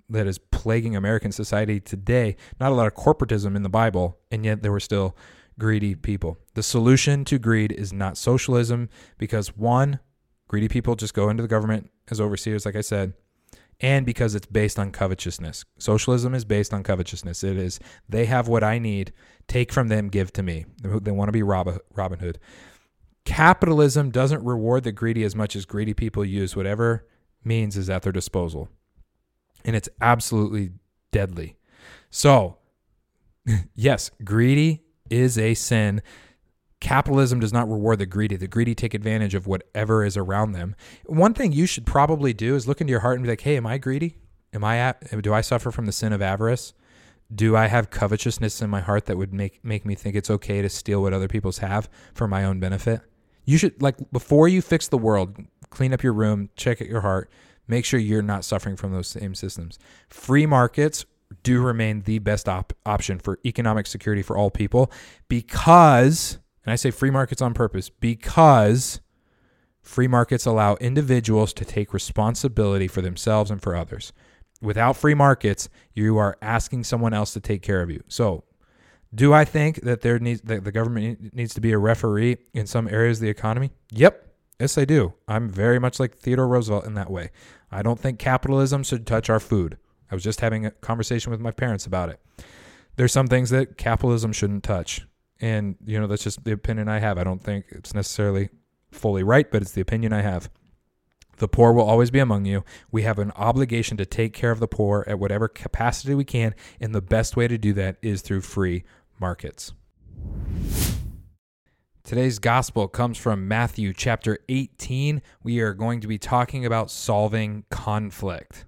that 0.10 0.28
is 0.28 0.38
plaguing 0.38 0.98
American 0.98 1.32
society 1.32 1.80
today. 1.80 2.36
Not 2.60 2.74
a 2.74 2.76
lot 2.76 2.88
of 2.88 2.94
corporatism 2.94 3.56
in 3.56 3.64
the 3.64 3.70
Bible 3.70 4.18
and 4.32 4.44
yet 4.44 4.64
there 4.64 4.72
were 4.74 4.82
still 4.82 5.16
greedy 5.60 5.96
people. 5.96 6.38
The 6.54 6.64
solution 6.64 7.26
to 7.26 7.40
greed 7.40 7.72
is 7.72 7.94
not 7.94 8.18
socialism 8.18 8.90
because 9.18 9.56
one, 9.56 10.00
greedy 10.48 10.68
people 10.68 10.96
just 10.96 11.14
go 11.14 11.30
into 11.30 11.44
the 11.44 11.50
government 11.50 11.90
as 12.10 12.20
overseers, 12.20 12.66
like 12.66 12.76
I 12.76 12.82
said, 12.82 13.14
and 13.80 14.06
because 14.06 14.36
it's 14.36 14.46
based 14.46 14.80
on 14.80 14.92
covetousness. 14.92 15.66
Socialism 15.78 16.34
is 16.34 16.46
based 16.46 16.74
on 16.74 16.84
covetousness. 16.84 17.44
It 17.44 17.58
is, 17.58 17.80
they 18.08 18.26
have 18.26 18.48
what 18.48 18.64
I 18.64 18.80
need, 18.80 19.12
take 19.48 19.72
from 19.72 19.88
them, 19.88 20.10
give 20.10 20.32
to 20.34 20.44
me. 20.44 20.66
They 20.82 21.12
want 21.12 21.28
to 21.28 21.34
be 21.34 21.44
Robin, 21.44 21.80
Hood. 22.20 22.40
Capitalism 23.26 24.10
doesn't 24.12 24.44
reward 24.44 24.84
the 24.84 24.92
greedy 24.92 25.24
as 25.24 25.36
much 25.36 25.56
as 25.56 25.66
greedy 25.66 25.94
people 25.94 26.26
use 26.26 26.56
whatever 26.56 27.08
means 27.44 27.78
is 27.78 27.90
at 27.90 28.04
their 28.04 28.12
disposal. 28.12 28.70
And 29.66 29.76
it's 29.76 29.90
absolutely 30.02 30.72
deadly. 31.12 31.58
So, 32.10 32.58
yes, 33.76 34.12
greedy 34.24 34.84
is 35.14 35.38
a 35.38 35.54
sin. 35.54 36.02
Capitalism 36.80 37.40
does 37.40 37.54
not 37.54 37.70
reward 37.70 38.00
the 38.00 38.06
greedy. 38.06 38.36
The 38.36 38.48
greedy 38.48 38.76
take 38.76 38.94
advantage 38.94 39.36
of 39.36 39.48
whatever 39.48 40.04
is 40.04 40.18
around 40.18 40.52
them. 40.52 40.76
One 41.06 41.34
thing 41.34 41.54
you 41.54 41.66
should 41.66 41.86
probably 41.86 42.34
do 42.34 42.56
is 42.56 42.68
look 42.68 42.82
into 42.82 42.92
your 42.92 43.00
heart 43.00 43.16
and 43.16 43.24
be 43.24 43.30
like, 43.30 43.42
"Hey, 43.42 43.56
am 43.56 43.66
I 43.66 43.78
greedy? 43.78 44.18
Am 44.54 44.64
I 44.64 44.94
do 45.22 45.34
I 45.34 45.42
suffer 45.42 45.72
from 45.72 45.86
the 45.86 45.92
sin 45.92 46.12
of 46.12 46.22
avarice? 46.22 46.74
Do 47.34 47.56
I 47.56 47.68
have 47.68 47.90
covetousness 47.90 48.62
in 48.62 48.70
my 48.70 48.82
heart 48.82 49.06
that 49.06 49.18
would 49.18 49.34
make 49.34 49.64
make 49.64 49.86
me 49.86 49.96
think 49.96 50.16
it's 50.16 50.30
okay 50.30 50.62
to 50.62 50.70
steal 50.70 51.02
what 51.02 51.14
other 51.14 51.30
people's 51.30 51.60
have 51.60 51.90
for 52.14 52.28
my 52.28 52.44
own 52.44 52.60
benefit?" 52.60 53.02
You 53.46 53.58
should 53.58 53.82
like 53.82 53.96
before 54.12 54.48
you 54.48 54.62
fix 54.62 54.88
the 54.88 54.98
world, 54.98 55.38
clean 55.70 55.94
up 55.94 56.04
your 56.04 56.14
room, 56.14 56.50
check 56.56 56.82
at 56.82 56.88
your 56.88 57.02
heart, 57.02 57.30
make 57.68 57.86
sure 57.86 58.00
you're 58.00 58.22
not 58.22 58.46
suffering 58.46 58.76
from 58.76 58.92
those 58.92 59.08
same 59.08 59.36
systems. 59.36 59.80
Free 60.10 60.46
markets 60.46 61.06
do 61.44 61.62
remain 61.62 62.02
the 62.02 62.20
best 62.20 62.48
op- 62.48 62.74
option 62.86 63.20
for 63.20 63.40
economic 63.46 63.88
security 63.88 64.22
for 64.22 64.38
all 64.38 64.52
people 64.52 64.92
because, 65.28 66.40
and 66.66 66.72
I 66.72 66.76
say 66.76 66.92
free 66.92 67.10
markets 67.10 67.42
on 67.42 67.54
purpose, 67.54 67.90
because 67.90 69.02
free 69.82 70.08
markets 70.08 70.46
allow 70.46 70.76
individuals 70.76 71.54
to 71.54 71.66
take 71.66 71.94
responsibility 71.94 72.88
for 72.88 73.02
themselves 73.02 73.52
and 73.52 73.62
for 73.62 73.76
others. 73.76 74.14
Without 74.62 74.96
free 74.96 75.14
markets, 75.14 75.68
you 75.94 76.18
are 76.18 76.38
asking 76.42 76.86
someone 76.86 77.14
else 77.14 77.34
to 77.34 77.42
take 77.42 77.62
care 77.62 77.82
of 77.82 77.90
you. 77.92 78.04
So, 78.08 78.46
do 79.14 79.34
I 79.34 79.46
think 79.46 79.82
that 79.82 80.02
there 80.02 80.18
needs 80.18 80.42
that 80.42 80.64
the 80.64 80.72
government 80.72 81.36
needs 81.36 81.54
to 81.54 81.62
be 81.62 81.72
a 81.72 81.78
referee 81.78 82.38
in 82.54 82.66
some 82.66 82.88
areas 82.88 83.18
of 83.18 83.24
the 83.24 83.30
economy? 83.30 83.72
Yep. 83.92 84.28
Yes, 84.60 84.78
I 84.78 84.86
do. 84.86 85.14
I'm 85.28 85.50
very 85.50 85.80
much 85.80 86.00
like 86.00 86.16
Theodore 86.16 86.48
Roosevelt 86.48 86.86
in 86.86 86.94
that 86.94 87.12
way. 87.12 87.32
I 87.70 87.82
don't 87.82 88.00
think 88.00 88.18
capitalism 88.20 88.84
should 88.84 89.06
touch 89.06 89.30
our 89.30 89.40
food. 89.40 89.78
I 90.14 90.16
was 90.16 90.22
just 90.22 90.42
having 90.42 90.64
a 90.68 90.70
conversation 90.70 91.32
with 91.32 91.40
my 91.40 91.50
parents 91.50 91.88
about 91.88 92.10
it. 92.10 92.20
There's 92.98 93.12
some 93.12 93.26
things 93.26 93.50
that 93.50 93.80
capitalism 93.80 94.32
shouldn't 94.32 94.64
touch. 94.64 95.08
And, 95.42 95.76
you 95.84 96.00
know, 96.00 96.06
that's 96.06 96.24
just 96.24 96.44
the 96.44 96.52
opinion 96.52 96.88
I 96.88 97.00
have. 97.00 97.18
I 97.18 97.24
don't 97.24 97.44
think 97.44 97.66
it's 97.70 97.96
necessarily 97.96 98.50
fully 98.92 99.24
right, 99.24 99.50
but 99.50 99.64
it's 99.64 99.72
the 99.72 99.82
opinion 99.82 100.14
I 100.14 100.22
have. 100.22 100.52
The 101.38 101.48
poor 101.48 101.74
will 101.74 101.90
always 101.90 102.12
be 102.12 102.20
among 102.20 102.46
you. 102.46 102.64
We 102.92 103.02
have 103.02 103.18
an 103.18 103.32
obligation 103.32 103.98
to 103.98 104.06
take 104.06 104.34
care 104.34 104.52
of 104.52 104.60
the 104.60 104.68
poor 104.68 105.04
at 105.08 105.18
whatever 105.18 105.48
capacity 105.48 106.14
we 106.14 106.26
can, 106.26 106.54
and 106.80 106.94
the 106.94 107.02
best 107.02 107.36
way 107.36 107.48
to 107.48 107.58
do 107.58 107.74
that 107.74 107.98
is 108.04 108.22
through 108.22 108.42
free 108.42 108.84
markets. 109.20 109.74
Today's 112.04 112.38
gospel 112.38 112.88
comes 112.88 113.18
from 113.18 113.48
Matthew 113.48 113.94
chapter 113.94 114.38
18. 114.48 115.24
We 115.42 115.60
are 115.62 115.74
going 115.74 116.02
to 116.02 116.08
be 116.08 116.20
talking 116.20 116.68
about 116.68 116.92
solving 116.92 117.64
conflict. 117.72 118.66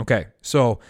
Okay, 0.00 0.26
so 0.42 0.80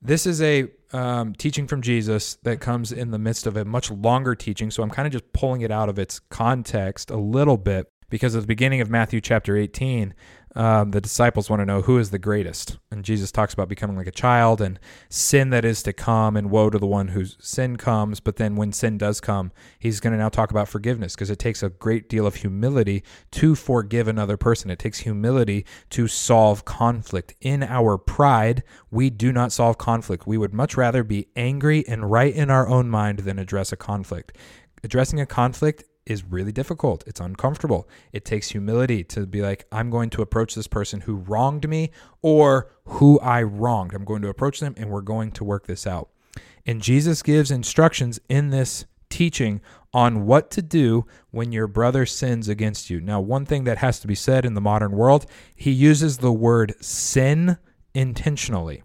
this 0.00 0.26
is 0.26 0.40
a 0.40 0.68
um, 0.92 1.34
teaching 1.34 1.66
from 1.66 1.82
Jesus 1.82 2.36
that 2.44 2.60
comes 2.60 2.92
in 2.92 3.10
the 3.10 3.18
midst 3.18 3.46
of 3.46 3.56
a 3.56 3.64
much 3.64 3.90
longer 3.90 4.34
teaching. 4.34 4.70
So 4.70 4.82
I'm 4.82 4.90
kind 4.90 5.06
of 5.06 5.12
just 5.12 5.32
pulling 5.32 5.62
it 5.62 5.70
out 5.70 5.88
of 5.88 5.98
its 5.98 6.20
context 6.30 7.10
a 7.10 7.16
little 7.16 7.56
bit 7.56 7.88
because 8.10 8.36
at 8.36 8.42
the 8.42 8.46
beginning 8.46 8.80
of 8.80 8.88
Matthew 8.88 9.20
chapter 9.20 9.56
18, 9.56 10.14
um, 10.54 10.92
the 10.92 11.00
disciples 11.00 11.50
want 11.50 11.60
to 11.60 11.66
know 11.66 11.82
who 11.82 11.98
is 11.98 12.10
the 12.10 12.18
greatest. 12.18 12.78
And 12.90 13.04
Jesus 13.04 13.32
talks 13.32 13.52
about 13.52 13.68
becoming 13.68 13.96
like 13.96 14.06
a 14.06 14.12
child 14.12 14.60
and 14.60 14.78
sin 15.08 15.50
that 15.50 15.64
is 15.64 15.82
to 15.82 15.92
come, 15.92 16.36
and 16.36 16.50
woe 16.50 16.70
to 16.70 16.78
the 16.78 16.86
one 16.86 17.08
whose 17.08 17.36
sin 17.40 17.76
comes. 17.76 18.20
But 18.20 18.36
then 18.36 18.54
when 18.54 18.72
sin 18.72 18.96
does 18.96 19.20
come, 19.20 19.50
he's 19.78 20.00
going 20.00 20.12
to 20.12 20.18
now 20.18 20.28
talk 20.28 20.50
about 20.50 20.68
forgiveness 20.68 21.14
because 21.14 21.30
it 21.30 21.38
takes 21.38 21.62
a 21.62 21.70
great 21.70 22.08
deal 22.08 22.26
of 22.26 22.36
humility 22.36 23.02
to 23.32 23.54
forgive 23.54 24.06
another 24.06 24.36
person. 24.36 24.70
It 24.70 24.78
takes 24.78 25.00
humility 25.00 25.66
to 25.90 26.06
solve 26.06 26.64
conflict. 26.64 27.34
In 27.40 27.62
our 27.64 27.98
pride, 27.98 28.62
we 28.90 29.10
do 29.10 29.32
not 29.32 29.52
solve 29.52 29.78
conflict. 29.78 30.26
We 30.26 30.38
would 30.38 30.54
much 30.54 30.76
rather 30.76 31.02
be 31.02 31.28
angry 31.34 31.86
and 31.88 32.10
right 32.10 32.34
in 32.34 32.50
our 32.50 32.68
own 32.68 32.88
mind 32.88 33.20
than 33.20 33.38
address 33.38 33.72
a 33.72 33.76
conflict. 33.76 34.36
Addressing 34.84 35.18
a 35.18 35.26
conflict 35.26 35.82
is 36.06 36.24
really 36.24 36.52
difficult. 36.52 37.04
It's 37.06 37.20
uncomfortable. 37.20 37.88
It 38.12 38.24
takes 38.24 38.50
humility 38.50 39.04
to 39.04 39.26
be 39.26 39.42
like, 39.42 39.66
I'm 39.72 39.90
going 39.90 40.10
to 40.10 40.22
approach 40.22 40.54
this 40.54 40.66
person 40.66 41.02
who 41.02 41.14
wronged 41.14 41.68
me 41.68 41.90
or 42.22 42.70
who 42.84 43.18
I 43.20 43.42
wronged. 43.42 43.94
I'm 43.94 44.04
going 44.04 44.22
to 44.22 44.28
approach 44.28 44.60
them 44.60 44.74
and 44.76 44.90
we're 44.90 45.00
going 45.00 45.32
to 45.32 45.44
work 45.44 45.66
this 45.66 45.86
out. 45.86 46.10
And 46.66 46.82
Jesus 46.82 47.22
gives 47.22 47.50
instructions 47.50 48.20
in 48.28 48.50
this 48.50 48.86
teaching 49.10 49.60
on 49.92 50.26
what 50.26 50.50
to 50.50 50.60
do 50.60 51.06
when 51.30 51.52
your 51.52 51.68
brother 51.68 52.04
sins 52.04 52.48
against 52.48 52.90
you. 52.90 53.00
Now, 53.00 53.20
one 53.20 53.46
thing 53.46 53.64
that 53.64 53.78
has 53.78 54.00
to 54.00 54.06
be 54.06 54.14
said 54.14 54.44
in 54.44 54.54
the 54.54 54.60
modern 54.60 54.92
world, 54.92 55.26
he 55.54 55.70
uses 55.70 56.18
the 56.18 56.32
word 56.32 56.74
sin 56.80 57.58
intentionally. 57.94 58.82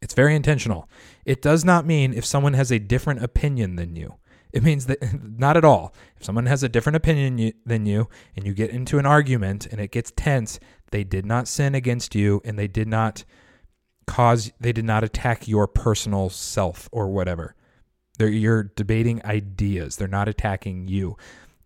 It's 0.00 0.14
very 0.14 0.34
intentional. 0.34 0.88
It 1.24 1.42
does 1.42 1.64
not 1.64 1.84
mean 1.84 2.14
if 2.14 2.24
someone 2.24 2.54
has 2.54 2.70
a 2.70 2.78
different 2.78 3.22
opinion 3.22 3.76
than 3.76 3.96
you. 3.96 4.14
It 4.52 4.62
means 4.62 4.86
that 4.86 4.98
not 5.38 5.56
at 5.56 5.64
all. 5.64 5.94
If 6.16 6.24
someone 6.24 6.46
has 6.46 6.62
a 6.62 6.68
different 6.68 6.96
opinion 6.96 7.52
than 7.64 7.86
you 7.86 8.08
and 8.36 8.46
you 8.46 8.54
get 8.54 8.70
into 8.70 8.98
an 8.98 9.06
argument 9.06 9.66
and 9.66 9.80
it 9.80 9.90
gets 9.90 10.12
tense, 10.14 10.58
they 10.90 11.04
did 11.04 11.24
not 11.24 11.48
sin 11.48 11.74
against 11.74 12.14
you 12.14 12.40
and 12.44 12.58
they 12.58 12.68
did 12.68 12.88
not 12.88 13.24
cause 14.06 14.50
they 14.58 14.72
did 14.72 14.84
not 14.84 15.04
attack 15.04 15.46
your 15.46 15.66
personal 15.66 16.30
self 16.30 16.88
or 16.92 17.08
whatever. 17.10 17.54
They're 18.18 18.28
you're 18.28 18.64
debating 18.64 19.24
ideas. 19.24 19.96
They're 19.96 20.08
not 20.08 20.28
attacking 20.28 20.88
you. 20.88 21.16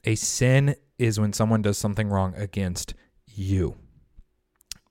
A 0.05 0.15
sin 0.15 0.77
is 0.99 1.19
when 1.19 1.33
someone 1.33 1.63
does 1.63 1.79
something 1.79 2.09
wrong 2.09 2.35
against 2.37 2.95
you. 3.27 3.77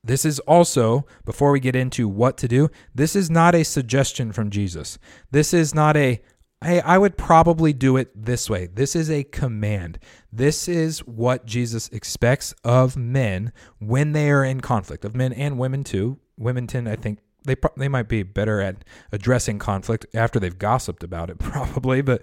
This 0.03 0.25
is 0.25 0.39
also, 0.39 1.05
before 1.23 1.51
we 1.51 1.61
get 1.61 1.77
into 1.77 2.09
what 2.09 2.37
to 2.39 2.47
do, 2.47 2.69
this 2.93 3.15
is 3.15 3.29
not 3.29 3.55
a 3.55 3.63
suggestion 3.63 4.33
from 4.33 4.49
Jesus. 4.49 4.97
This 5.31 5.53
is 5.53 5.73
not 5.73 5.95
a, 5.95 6.21
hey, 6.63 6.81
I 6.81 6.97
would 6.97 7.17
probably 7.17 7.73
do 7.73 7.97
it 7.97 8.11
this 8.15 8.49
way. 8.49 8.67
This 8.67 8.95
is 8.95 9.09
a 9.09 9.23
command. 9.23 9.99
This 10.31 10.67
is 10.67 10.99
what 10.99 11.45
Jesus 11.45 11.89
expects 11.89 12.53
of 12.63 12.97
men 12.97 13.51
when 13.79 14.13
they 14.13 14.29
are 14.31 14.43
in 14.43 14.61
conflict, 14.61 15.05
of 15.05 15.15
men 15.15 15.33
and 15.33 15.59
women 15.59 15.83
too. 15.83 16.19
Women 16.37 16.67
tend, 16.67 16.89
I 16.89 16.95
think, 16.95 17.19
they 17.45 17.55
they 17.75 17.89
might 17.89 18.07
be 18.07 18.23
better 18.23 18.61
at 18.61 18.85
addressing 19.11 19.59
conflict 19.59 20.05
after 20.13 20.39
they've 20.39 20.57
gossiped 20.57 21.03
about 21.03 21.29
it, 21.29 21.37
probably. 21.39 22.01
But 22.01 22.21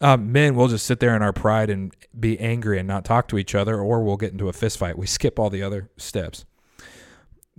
um, 0.00 0.32
men 0.32 0.54
will 0.54 0.68
just 0.68 0.86
sit 0.86 1.00
there 1.00 1.16
in 1.16 1.22
our 1.22 1.32
pride 1.32 1.70
and 1.70 1.94
be 2.18 2.38
angry 2.38 2.78
and 2.78 2.86
not 2.86 3.04
talk 3.04 3.28
to 3.28 3.38
each 3.38 3.54
other, 3.54 3.78
or 3.80 4.02
we'll 4.02 4.16
get 4.16 4.32
into 4.32 4.48
a 4.48 4.52
fist 4.52 4.78
fight. 4.78 4.98
We 4.98 5.06
skip 5.06 5.38
all 5.38 5.50
the 5.50 5.62
other 5.62 5.90
steps. 5.96 6.44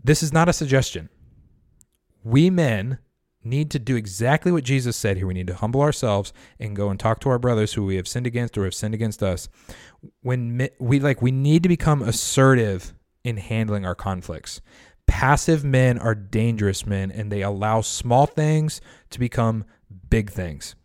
This 0.03 0.21
is 0.21 0.31
not 0.31 0.49
a 0.49 0.53
suggestion. 0.53 1.09
We 2.23 2.49
men 2.49 2.99
need 3.45 3.71
to 3.71 3.79
do 3.79 3.95
exactly 3.95 4.51
what 4.51 4.63
Jesus 4.63 4.97
said 4.97 5.17
here. 5.17 5.27
We 5.27 5.33
need 5.33 5.47
to 5.47 5.55
humble 5.55 5.81
ourselves 5.81 6.33
and 6.59 6.75
go 6.75 6.89
and 6.89 6.99
talk 6.99 7.19
to 7.21 7.29
our 7.29 7.39
brothers 7.39 7.73
who 7.73 7.85
we 7.85 7.95
have 7.95 8.07
sinned 8.07 8.27
against 8.27 8.57
or 8.57 8.65
have 8.65 8.73
sinned 8.73 8.93
against 8.93 9.23
us. 9.23 9.47
When 10.21 10.69
we 10.79 10.99
like 10.99 11.21
we 11.21 11.31
need 11.31 11.63
to 11.63 11.69
become 11.69 12.01
assertive 12.01 12.93
in 13.23 13.37
handling 13.37 13.85
our 13.85 13.95
conflicts. 13.95 14.61
Passive 15.07 15.63
men 15.63 15.97
are 15.97 16.15
dangerous 16.15 16.85
men 16.85 17.11
and 17.11 17.31
they 17.31 17.41
allow 17.41 17.81
small 17.81 18.25
things 18.25 18.81
to 19.11 19.19
become 19.19 19.65
big 20.09 20.31
things. 20.31 20.75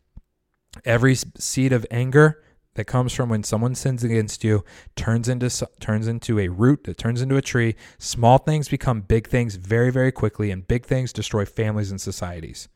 Every 0.85 1.15
seed 1.15 1.73
of 1.73 1.87
anger 1.91 2.43
that 2.81 2.87
comes 2.87 3.13
from 3.13 3.29
when 3.29 3.43
someone 3.43 3.75
sins 3.75 4.03
against 4.03 4.43
you 4.43 4.65
turns 4.97 5.29
into 5.29 5.51
turns 5.81 6.09
into 6.09 6.39
a 6.39 6.49
root 6.49 6.85
that 6.85 6.97
turns 6.97 7.21
into 7.21 7.37
a 7.37 7.43
tree. 7.43 7.77
Small 7.99 8.39
things 8.39 8.71
become 8.71 9.03
big 9.03 9.29
things 9.29 9.57
very 9.57 9.91
very 9.91 10.11
quickly 10.11 10.51
and 10.51 10.67
big 10.67 10.87
things 10.87 11.13
destroy 11.13 11.45
families 11.45 11.91
and 11.91 12.01
societies. 12.01 12.71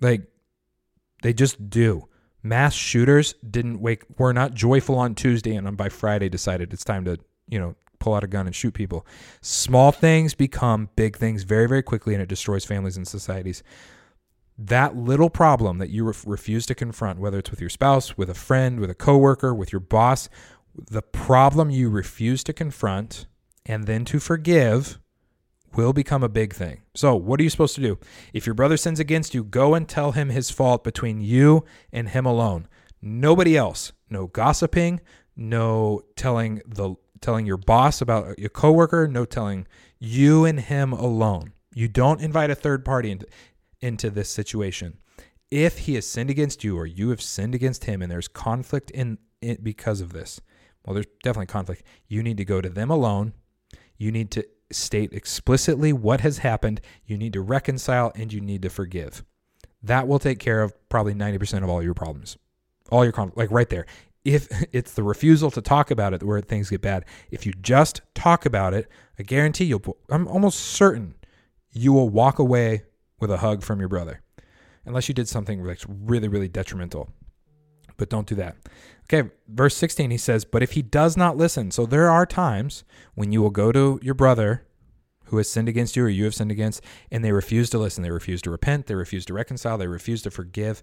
Like 0.00 0.22
they 1.22 1.32
just 1.32 1.70
do. 1.70 2.08
Mass 2.42 2.74
shooters 2.74 3.34
didn't 3.48 3.80
wake 3.80 4.02
were 4.18 4.32
not 4.32 4.54
joyful 4.54 4.98
on 4.98 5.14
Tuesday 5.14 5.54
and 5.54 5.76
by 5.76 5.88
Friday 5.88 6.28
decided 6.28 6.72
it's 6.72 6.82
time 6.82 7.04
to, 7.04 7.16
you 7.48 7.60
know, 7.60 7.76
pull 8.00 8.14
out 8.14 8.24
a 8.24 8.26
gun 8.26 8.46
and 8.46 8.56
shoot 8.56 8.74
people. 8.74 9.06
Small 9.40 9.92
things 9.92 10.34
become 10.34 10.88
big 10.96 11.16
things 11.16 11.44
very 11.44 11.68
very 11.68 11.84
quickly 11.84 12.12
and 12.12 12.20
it 12.20 12.28
destroys 12.28 12.64
families 12.64 12.96
and 12.96 13.06
societies 13.06 13.62
that 14.58 14.96
little 14.96 15.30
problem 15.30 15.78
that 15.78 15.90
you 15.90 16.04
re- 16.04 16.14
refuse 16.26 16.66
to 16.66 16.74
confront, 16.74 17.20
whether 17.20 17.38
it's 17.38 17.50
with 17.50 17.60
your 17.60 17.70
spouse, 17.70 18.18
with 18.18 18.28
a 18.28 18.34
friend, 18.34 18.80
with 18.80 18.90
a 18.90 18.94
coworker, 18.94 19.54
with 19.54 19.72
your 19.72 19.80
boss, 19.80 20.28
the 20.74 21.02
problem 21.02 21.70
you 21.70 21.88
refuse 21.88 22.42
to 22.44 22.52
confront 22.52 23.26
and 23.64 23.84
then 23.84 24.04
to 24.06 24.18
forgive 24.18 24.98
will 25.76 25.92
become 25.92 26.22
a 26.22 26.28
big 26.28 26.54
thing. 26.54 26.82
So, 26.94 27.14
what 27.14 27.38
are 27.38 27.42
you 27.42 27.50
supposed 27.50 27.74
to 27.76 27.80
do? 27.80 27.98
If 28.32 28.46
your 28.46 28.54
brother 28.54 28.76
sins 28.76 28.98
against 28.98 29.34
you, 29.34 29.44
go 29.44 29.74
and 29.74 29.88
tell 29.88 30.12
him 30.12 30.30
his 30.30 30.50
fault 30.50 30.82
between 30.82 31.20
you 31.20 31.64
and 31.92 32.08
him 32.08 32.26
alone. 32.26 32.66
Nobody 33.00 33.56
else. 33.56 33.92
No 34.10 34.26
gossiping, 34.26 35.00
no 35.36 36.02
telling 36.16 36.62
the 36.66 36.96
telling 37.20 37.46
your 37.46 37.56
boss 37.56 38.00
about 38.00 38.28
uh, 38.28 38.34
your 38.38 38.50
coworker, 38.50 39.06
no 39.06 39.24
telling 39.24 39.66
you 39.98 40.44
and 40.44 40.60
him 40.60 40.92
alone. 40.92 41.52
You 41.74 41.88
don't 41.88 42.20
invite 42.20 42.50
a 42.50 42.54
third 42.54 42.84
party 42.84 43.10
into 43.10 43.26
into 43.80 44.10
this 44.10 44.28
situation. 44.28 44.98
If 45.50 45.78
he 45.80 45.94
has 45.94 46.06
sinned 46.06 46.30
against 46.30 46.62
you 46.62 46.76
or 46.76 46.86
you 46.86 47.10
have 47.10 47.22
sinned 47.22 47.54
against 47.54 47.84
him 47.84 48.02
and 48.02 48.10
there's 48.10 48.28
conflict 48.28 48.90
in 48.90 49.18
it 49.40 49.64
because 49.64 50.00
of 50.00 50.12
this, 50.12 50.40
well, 50.84 50.94
there's 50.94 51.06
definitely 51.22 51.46
conflict. 51.46 51.82
You 52.06 52.22
need 52.22 52.36
to 52.36 52.44
go 52.44 52.60
to 52.60 52.68
them 52.68 52.90
alone. 52.90 53.34
You 53.96 54.12
need 54.12 54.30
to 54.32 54.46
state 54.70 55.12
explicitly 55.12 55.92
what 55.92 56.20
has 56.20 56.38
happened. 56.38 56.80
You 57.06 57.16
need 57.16 57.32
to 57.32 57.40
reconcile 57.40 58.12
and 58.14 58.32
you 58.32 58.40
need 58.40 58.62
to 58.62 58.70
forgive. 58.70 59.24
That 59.82 60.08
will 60.08 60.18
take 60.18 60.38
care 60.38 60.62
of 60.62 60.74
probably 60.88 61.14
90% 61.14 61.62
of 61.62 61.68
all 61.68 61.82
your 61.82 61.94
problems. 61.94 62.36
All 62.90 63.04
your 63.04 63.12
conflict, 63.12 63.38
like 63.38 63.50
right 63.50 63.68
there. 63.68 63.86
If 64.24 64.48
it's 64.72 64.94
the 64.94 65.02
refusal 65.02 65.50
to 65.52 65.62
talk 65.62 65.90
about 65.90 66.14
it 66.14 66.22
where 66.22 66.40
things 66.40 66.70
get 66.70 66.80
bad, 66.80 67.04
if 67.30 67.46
you 67.46 67.52
just 67.52 68.02
talk 68.14 68.46
about 68.46 68.74
it, 68.74 68.88
I 69.18 69.22
guarantee 69.22 69.64
you'll, 69.64 69.96
I'm 70.10 70.26
almost 70.28 70.58
certain 70.58 71.14
you 71.72 71.92
will 71.92 72.08
walk 72.08 72.38
away 72.38 72.84
with 73.20 73.30
a 73.30 73.38
hug 73.38 73.62
from 73.62 73.80
your 73.80 73.88
brother, 73.88 74.22
unless 74.84 75.08
you 75.08 75.14
did 75.14 75.28
something 75.28 75.64
like 75.64 75.80
really, 75.88 76.28
really 76.28 76.48
detrimental. 76.48 77.10
But 77.96 78.10
don't 78.10 78.26
do 78.26 78.36
that. 78.36 78.56
Okay, 79.12 79.30
verse 79.48 79.76
16, 79.76 80.10
he 80.10 80.18
says, 80.18 80.44
But 80.44 80.62
if 80.62 80.72
he 80.72 80.82
does 80.82 81.16
not 81.16 81.36
listen, 81.36 81.70
so 81.70 81.84
there 81.84 82.08
are 82.08 82.26
times 82.26 82.84
when 83.14 83.32
you 83.32 83.42
will 83.42 83.50
go 83.50 83.72
to 83.72 83.98
your 84.02 84.14
brother 84.14 84.66
who 85.26 85.36
has 85.36 85.50
sinned 85.50 85.68
against 85.68 85.96
you 85.96 86.04
or 86.04 86.08
you 86.08 86.24
have 86.24 86.34
sinned 86.34 86.50
against, 86.50 86.82
and 87.10 87.24
they 87.24 87.32
refuse 87.32 87.70
to 87.70 87.78
listen. 87.78 88.02
They 88.02 88.10
refuse 88.10 88.40
to 88.42 88.50
repent. 88.50 88.86
They 88.86 88.94
refuse 88.94 89.24
to 89.26 89.34
reconcile. 89.34 89.78
They 89.78 89.86
refuse 89.86 90.22
to 90.22 90.30
forgive. 90.30 90.82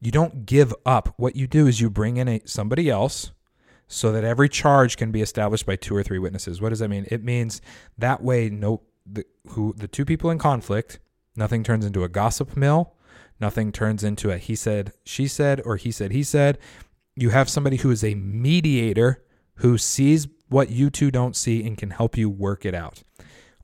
You 0.00 0.10
don't 0.10 0.46
give 0.46 0.74
up. 0.84 1.14
What 1.16 1.36
you 1.36 1.46
do 1.46 1.66
is 1.66 1.80
you 1.80 1.90
bring 1.90 2.16
in 2.16 2.28
a, 2.28 2.40
somebody 2.44 2.90
else 2.90 3.32
so 3.88 4.10
that 4.12 4.24
every 4.24 4.48
charge 4.48 4.96
can 4.96 5.10
be 5.10 5.20
established 5.20 5.66
by 5.66 5.76
two 5.76 5.94
or 5.94 6.02
three 6.02 6.18
witnesses. 6.18 6.60
What 6.60 6.70
does 6.70 6.78
that 6.78 6.88
mean? 6.88 7.06
It 7.10 7.22
means 7.22 7.60
that 7.98 8.22
way 8.22 8.48
no 8.48 8.82
the 9.04 9.24
who 9.48 9.74
the 9.76 9.88
two 9.88 10.04
people 10.04 10.30
in 10.30 10.38
conflict 10.38 11.00
Nothing 11.36 11.62
turns 11.64 11.84
into 11.84 12.04
a 12.04 12.08
gossip 12.08 12.56
mill. 12.56 12.94
Nothing 13.40 13.72
turns 13.72 14.04
into 14.04 14.30
a 14.30 14.38
he 14.38 14.54
said, 14.54 14.92
she 15.04 15.26
said, 15.26 15.60
or 15.64 15.76
he 15.76 15.90
said, 15.90 16.12
he 16.12 16.22
said. 16.22 16.58
You 17.16 17.30
have 17.30 17.48
somebody 17.48 17.76
who 17.76 17.90
is 17.90 18.04
a 18.04 18.14
mediator 18.14 19.24
who 19.56 19.78
sees 19.78 20.28
what 20.48 20.70
you 20.70 20.90
two 20.90 21.10
don't 21.10 21.36
see 21.36 21.66
and 21.66 21.76
can 21.76 21.90
help 21.90 22.16
you 22.16 22.30
work 22.30 22.64
it 22.64 22.74
out. 22.74 23.02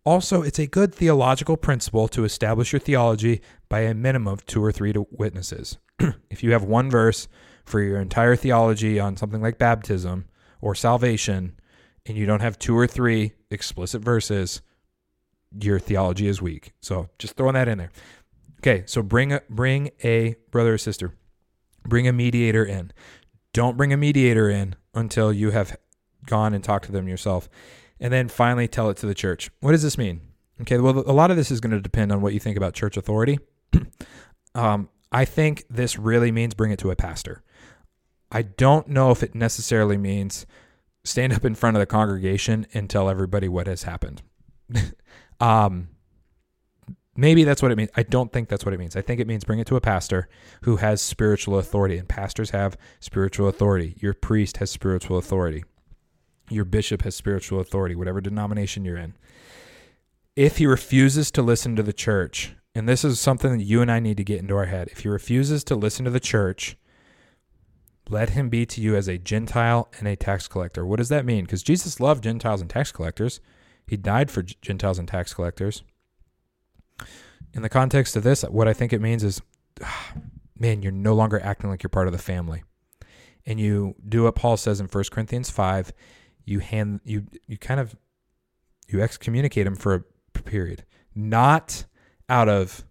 Also, 0.05 0.43
it's 0.43 0.59
a 0.59 0.67
good 0.67 0.95
theological 0.95 1.57
principle 1.57 2.09
to 2.09 2.25
establish 2.25 2.73
your 2.73 2.81
theology 2.81 3.43
by 3.69 3.81
a 3.81 3.95
minimum 3.95 4.33
of 4.33 4.47
two 4.47 4.65
or 4.65 4.73
three 4.73 4.95
witnesses. 5.11 5.79
if 6.31 6.43
you 6.43 6.53
have 6.53 6.65
one 6.65 6.91
verse 6.91 7.29
for 7.65 7.83
your 7.83 8.01
entire 8.01 8.35
theology 8.35 8.99
on 8.99 9.17
something 9.17 9.43
like 9.43 9.59
baptism 9.59 10.25
or 10.61 10.75
salvation, 10.75 11.59
and 12.07 12.17
you 12.17 12.25
don't 12.25 12.41
have 12.41 12.59
two 12.59 12.77
or 12.77 12.87
three 12.87 13.35
explicit 13.51 14.03
verses, 14.03 14.63
your 15.61 15.79
theology 15.79 16.27
is 16.27 16.43
weak. 16.43 16.73
So 16.81 17.09
just 17.19 17.37
throwing 17.37 17.55
that 17.55 17.69
in 17.69 17.79
there. 17.79 17.91
Okay, 18.61 18.85
so 18.87 19.03
bring 19.03 19.33
a 19.33 19.43
bring 19.49 19.91
a 20.03 20.37
brother 20.51 20.75
or 20.75 20.79
sister. 20.79 21.15
Bring 21.87 22.09
a 22.09 22.13
mediator 22.13 22.65
in. 22.65 22.93
Don't 23.53 23.77
bring 23.77 23.93
a 23.93 23.97
mediator 23.97 24.51
in 24.51 24.75
until 24.95 25.33
you 25.33 25.53
have 25.53 25.77
gone 26.27 26.53
and 26.53 26.63
talked 26.63 26.87
to 26.87 26.93
them 26.93 27.09
yourself. 27.09 27.49
And 28.01 28.13
then 28.13 28.29
finally 28.29 28.69
tell 28.69 28.91
it 28.91 28.97
to 28.99 29.07
the 29.07 29.15
church. 29.15 29.51
What 29.61 29.73
does 29.73 29.83
this 29.83 29.99
mean? 29.99 30.21
Okay, 30.61 30.79
well 30.79 30.99
a 30.99 31.13
lot 31.13 31.31
of 31.31 31.37
this 31.37 31.51
is 31.51 31.61
going 31.61 31.73
to 31.73 31.81
depend 31.81 32.13
on 32.13 32.21
what 32.21 32.35
you 32.35 32.41
think 32.41 32.57
about 32.57 32.75
church 32.75 32.97
authority. 32.97 33.39
um, 34.55 34.89
I 35.11 35.25
think 35.25 35.65
this 35.71 35.99
really 35.99 36.33
means 36.33 36.55
bring 36.55 36.73
it 36.73 36.79
to 36.81 36.91
a 36.91 36.97
pastor. 36.97 37.43
I 38.31 38.43
don't 38.43 38.89
know 38.89 39.11
if 39.11 39.23
it 39.23 39.35
necessarily 39.35 39.97
means 39.97 40.47
stand 41.05 41.33
up 41.33 41.45
in 41.45 41.55
front 41.55 41.77
of 41.77 41.81
the 41.81 41.87
congregation 41.87 42.67
and 42.75 42.91
tell 42.91 43.09
everybody 43.09 43.49
what 43.49 43.67
has 43.67 43.85
happened. 43.85 44.23
Um, 45.41 45.89
maybe 47.17 47.45
that's 47.45 47.63
what 47.63 47.73
it 47.73 47.77
means. 47.77 47.91
I 47.97 48.03
don't 48.03 48.33
think 48.33 48.49
that's 48.49 48.65
what 48.65 48.75
it 48.75 48.79
means. 48.79 48.97
I 48.97 49.03
think 49.03 49.21
it 49.21 49.27
means 49.27 49.45
bring 49.45 49.59
it 49.59 49.67
to 49.69 49.77
a 49.77 49.81
pastor 49.81 50.29
who 50.63 50.77
has 50.77 51.03
spiritual 51.03 51.59
authority, 51.59 51.99
and 51.99 52.09
pastors 52.09 52.51
have 52.51 52.77
spiritual 53.01 53.49
authority. 53.49 53.97
Your 53.99 54.15
priest 54.15 54.59
has 54.59 54.71
spiritual 54.71 55.19
authority. 55.19 55.65
Your 56.51 56.65
bishop 56.65 57.03
has 57.03 57.15
spiritual 57.15 57.61
authority, 57.61 57.95
whatever 57.95 58.21
denomination 58.21 58.85
you're 58.85 58.97
in. 58.97 59.15
If 60.35 60.59
he 60.59 60.67
refuses 60.67 61.31
to 61.33 61.43
listen 61.43 61.77
to 61.77 61.83
the 61.83 61.93
church, 61.93 62.55
and 62.75 62.89
this 62.89 63.05
is 63.05 63.19
something 63.19 63.59
that 63.59 63.65
you 63.65 63.83
and 63.83 63.91
I 63.91 63.99
need 63.99 64.17
to 64.19 64.25
get 64.25 64.39
into 64.39 64.57
our 64.57 64.67
head, 64.67 64.89
if 64.93 65.01
he 65.01 65.09
refuses 65.09 65.65
to 65.65 65.75
listen 65.75 66.05
to 66.05 66.11
the 66.11 66.21
church, 66.21 66.77
let 68.09 68.31
him 68.31 68.49
be 68.49 68.65
to 68.67 68.81
you 68.81 68.97
as 68.97 69.09
a 69.09 69.19
Gentile 69.19 69.91
and 69.99 70.09
a 70.09 70.17
tax 70.17 70.49
collector. 70.49 70.87
What 70.87 70.97
does 70.97 71.09
that 71.11 71.27
mean? 71.27 71.45
Because 71.45 71.63
Jesus 71.63 72.01
loved 72.01 72.25
Gentiles 72.25 72.61
and 72.61 72.71
tax 72.71 72.93
collectors. 72.93 73.41
He 73.89 73.97
died 73.97 74.31
for 74.31 74.43
Gentiles 74.43 74.99
and 74.99 75.09
tax 75.09 75.33
collectors. 75.33 75.83
In 77.55 77.63
the 77.63 77.69
context 77.69 78.17
of 78.17 78.23
this, 78.23 78.43
what 78.43 78.69
I 78.69 78.75
think 78.75 78.93
it 78.93 79.01
means 79.01 79.25
is, 79.25 79.41
man, 80.59 80.83
you're 80.83 80.93
no 80.93 81.15
longer 81.15 81.41
acting 81.41 81.71
like 81.71 81.83
you're 81.83 81.89
part 81.89 82.07
of 82.07 82.13
the 82.13 82.19
family. 82.19 82.63
And 83.47 83.59
you 83.59 83.95
do 84.07 84.25
what 84.25 84.35
Paul 84.35 84.59
says 84.59 84.79
in 84.79 84.87
1 84.87 85.05
Corinthians 85.11 85.49
5, 85.49 85.93
you 86.45 86.61
hand 86.61 87.01
you 87.05 87.27
you 87.47 87.59
kind 87.59 87.79
of 87.79 87.95
you 88.89 89.03
excommunicate 89.03 89.67
him 89.67 89.77
for 89.77 89.95
a 89.95 90.43
period, 90.43 90.85
not 91.15 91.85
out 92.29 92.49
of 92.49 92.85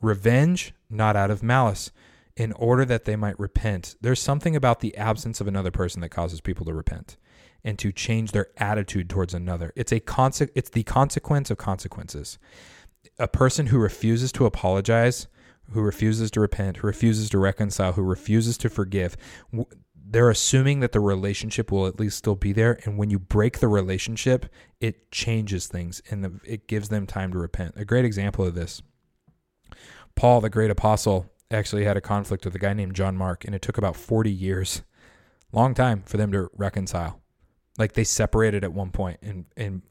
revenge, 0.00 0.74
not 0.90 1.16
out 1.16 1.30
of 1.30 1.42
malice, 1.42 1.90
in 2.36 2.52
order 2.52 2.84
that 2.84 3.04
they 3.04 3.16
might 3.16 3.38
repent. 3.38 3.96
There's 4.00 4.20
something 4.20 4.56
about 4.56 4.80
the 4.80 4.96
absence 4.96 5.40
of 5.40 5.46
another 5.46 5.70
person 5.70 6.00
that 6.02 6.10
causes 6.10 6.40
people 6.40 6.66
to 6.66 6.74
repent 6.74 7.16
and 7.64 7.78
to 7.78 7.92
change 7.92 8.32
their 8.32 8.48
attitude 8.56 9.08
towards 9.08 9.34
another. 9.34 9.72
It's 9.76 9.92
a 9.92 10.00
conse- 10.00 10.50
it's 10.54 10.70
the 10.70 10.82
consequence 10.82 11.50
of 11.50 11.58
consequences. 11.58 12.38
A 13.18 13.28
person 13.28 13.66
who 13.66 13.78
refuses 13.78 14.32
to 14.32 14.46
apologize, 14.46 15.28
who 15.70 15.80
refuses 15.80 16.30
to 16.32 16.40
repent, 16.40 16.78
who 16.78 16.86
refuses 16.86 17.30
to 17.30 17.38
reconcile, 17.38 17.92
who 17.92 18.02
refuses 18.02 18.58
to 18.58 18.68
forgive, 18.68 19.16
they're 20.12 20.30
assuming 20.30 20.80
that 20.80 20.92
the 20.92 21.00
relationship 21.00 21.72
will 21.72 21.86
at 21.86 21.98
least 21.98 22.18
still 22.18 22.34
be 22.34 22.52
there 22.52 22.78
and 22.84 22.98
when 22.98 23.08
you 23.08 23.18
break 23.18 23.60
the 23.60 23.68
relationship, 23.68 24.46
it 24.80 25.10
changes 25.10 25.66
things 25.66 26.02
and 26.10 26.40
it 26.44 26.68
gives 26.68 26.90
them 26.90 27.06
time 27.06 27.32
to 27.32 27.38
repent. 27.38 27.74
A 27.76 27.84
great 27.84 28.04
example 28.04 28.44
of 28.44 28.54
this. 28.54 28.82
Paul, 30.14 30.42
the 30.42 30.50
great 30.50 30.70
apostle, 30.70 31.30
actually 31.50 31.84
had 31.84 31.96
a 31.96 32.02
conflict 32.02 32.44
with 32.44 32.54
a 32.54 32.58
guy 32.58 32.74
named 32.74 32.94
John 32.94 33.16
Mark 33.16 33.44
and 33.44 33.54
it 33.54 33.62
took 33.62 33.78
about 33.78 33.96
40 33.96 34.30
years. 34.30 34.82
Long 35.50 35.74
time 35.74 36.02
for 36.04 36.18
them 36.18 36.32
to 36.32 36.50
reconcile. 36.56 37.21
Like 37.78 37.92
they 37.92 38.04
separated 38.04 38.64
at 38.64 38.72
one 38.72 38.90
point, 38.90 39.18
and 39.22 39.46
and 39.56 39.82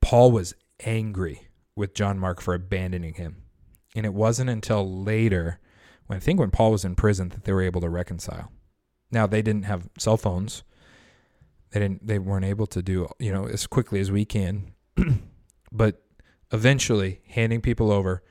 Paul 0.00 0.30
was 0.32 0.54
angry 0.84 1.48
with 1.74 1.94
John 1.94 2.18
Mark 2.18 2.40
for 2.40 2.54
abandoning 2.54 3.14
him. 3.14 3.42
And 3.94 4.04
it 4.04 4.14
wasn't 4.14 4.50
until 4.50 5.02
later, 5.02 5.60
when 6.06 6.16
I 6.18 6.20
think 6.20 6.38
when 6.38 6.50
Paul 6.50 6.72
was 6.72 6.84
in 6.84 6.94
prison, 6.94 7.30
that 7.30 7.44
they 7.44 7.52
were 7.52 7.62
able 7.62 7.80
to 7.80 7.88
reconcile. 7.88 8.52
Now 9.10 9.26
they 9.26 9.42
didn't 9.42 9.64
have 9.64 9.88
cell 9.98 10.16
phones. 10.16 10.62
They 11.70 11.80
didn't. 11.80 12.06
They 12.06 12.18
weren't 12.18 12.44
able 12.44 12.66
to 12.68 12.82
do 12.82 13.08
you 13.18 13.32
know 13.32 13.46
as 13.46 13.66
quickly 13.66 14.00
as 14.00 14.10
we 14.10 14.24
can. 14.24 14.72
but 15.72 16.02
eventually, 16.52 17.22
handing 17.28 17.60
people 17.60 17.90
over 17.90 18.22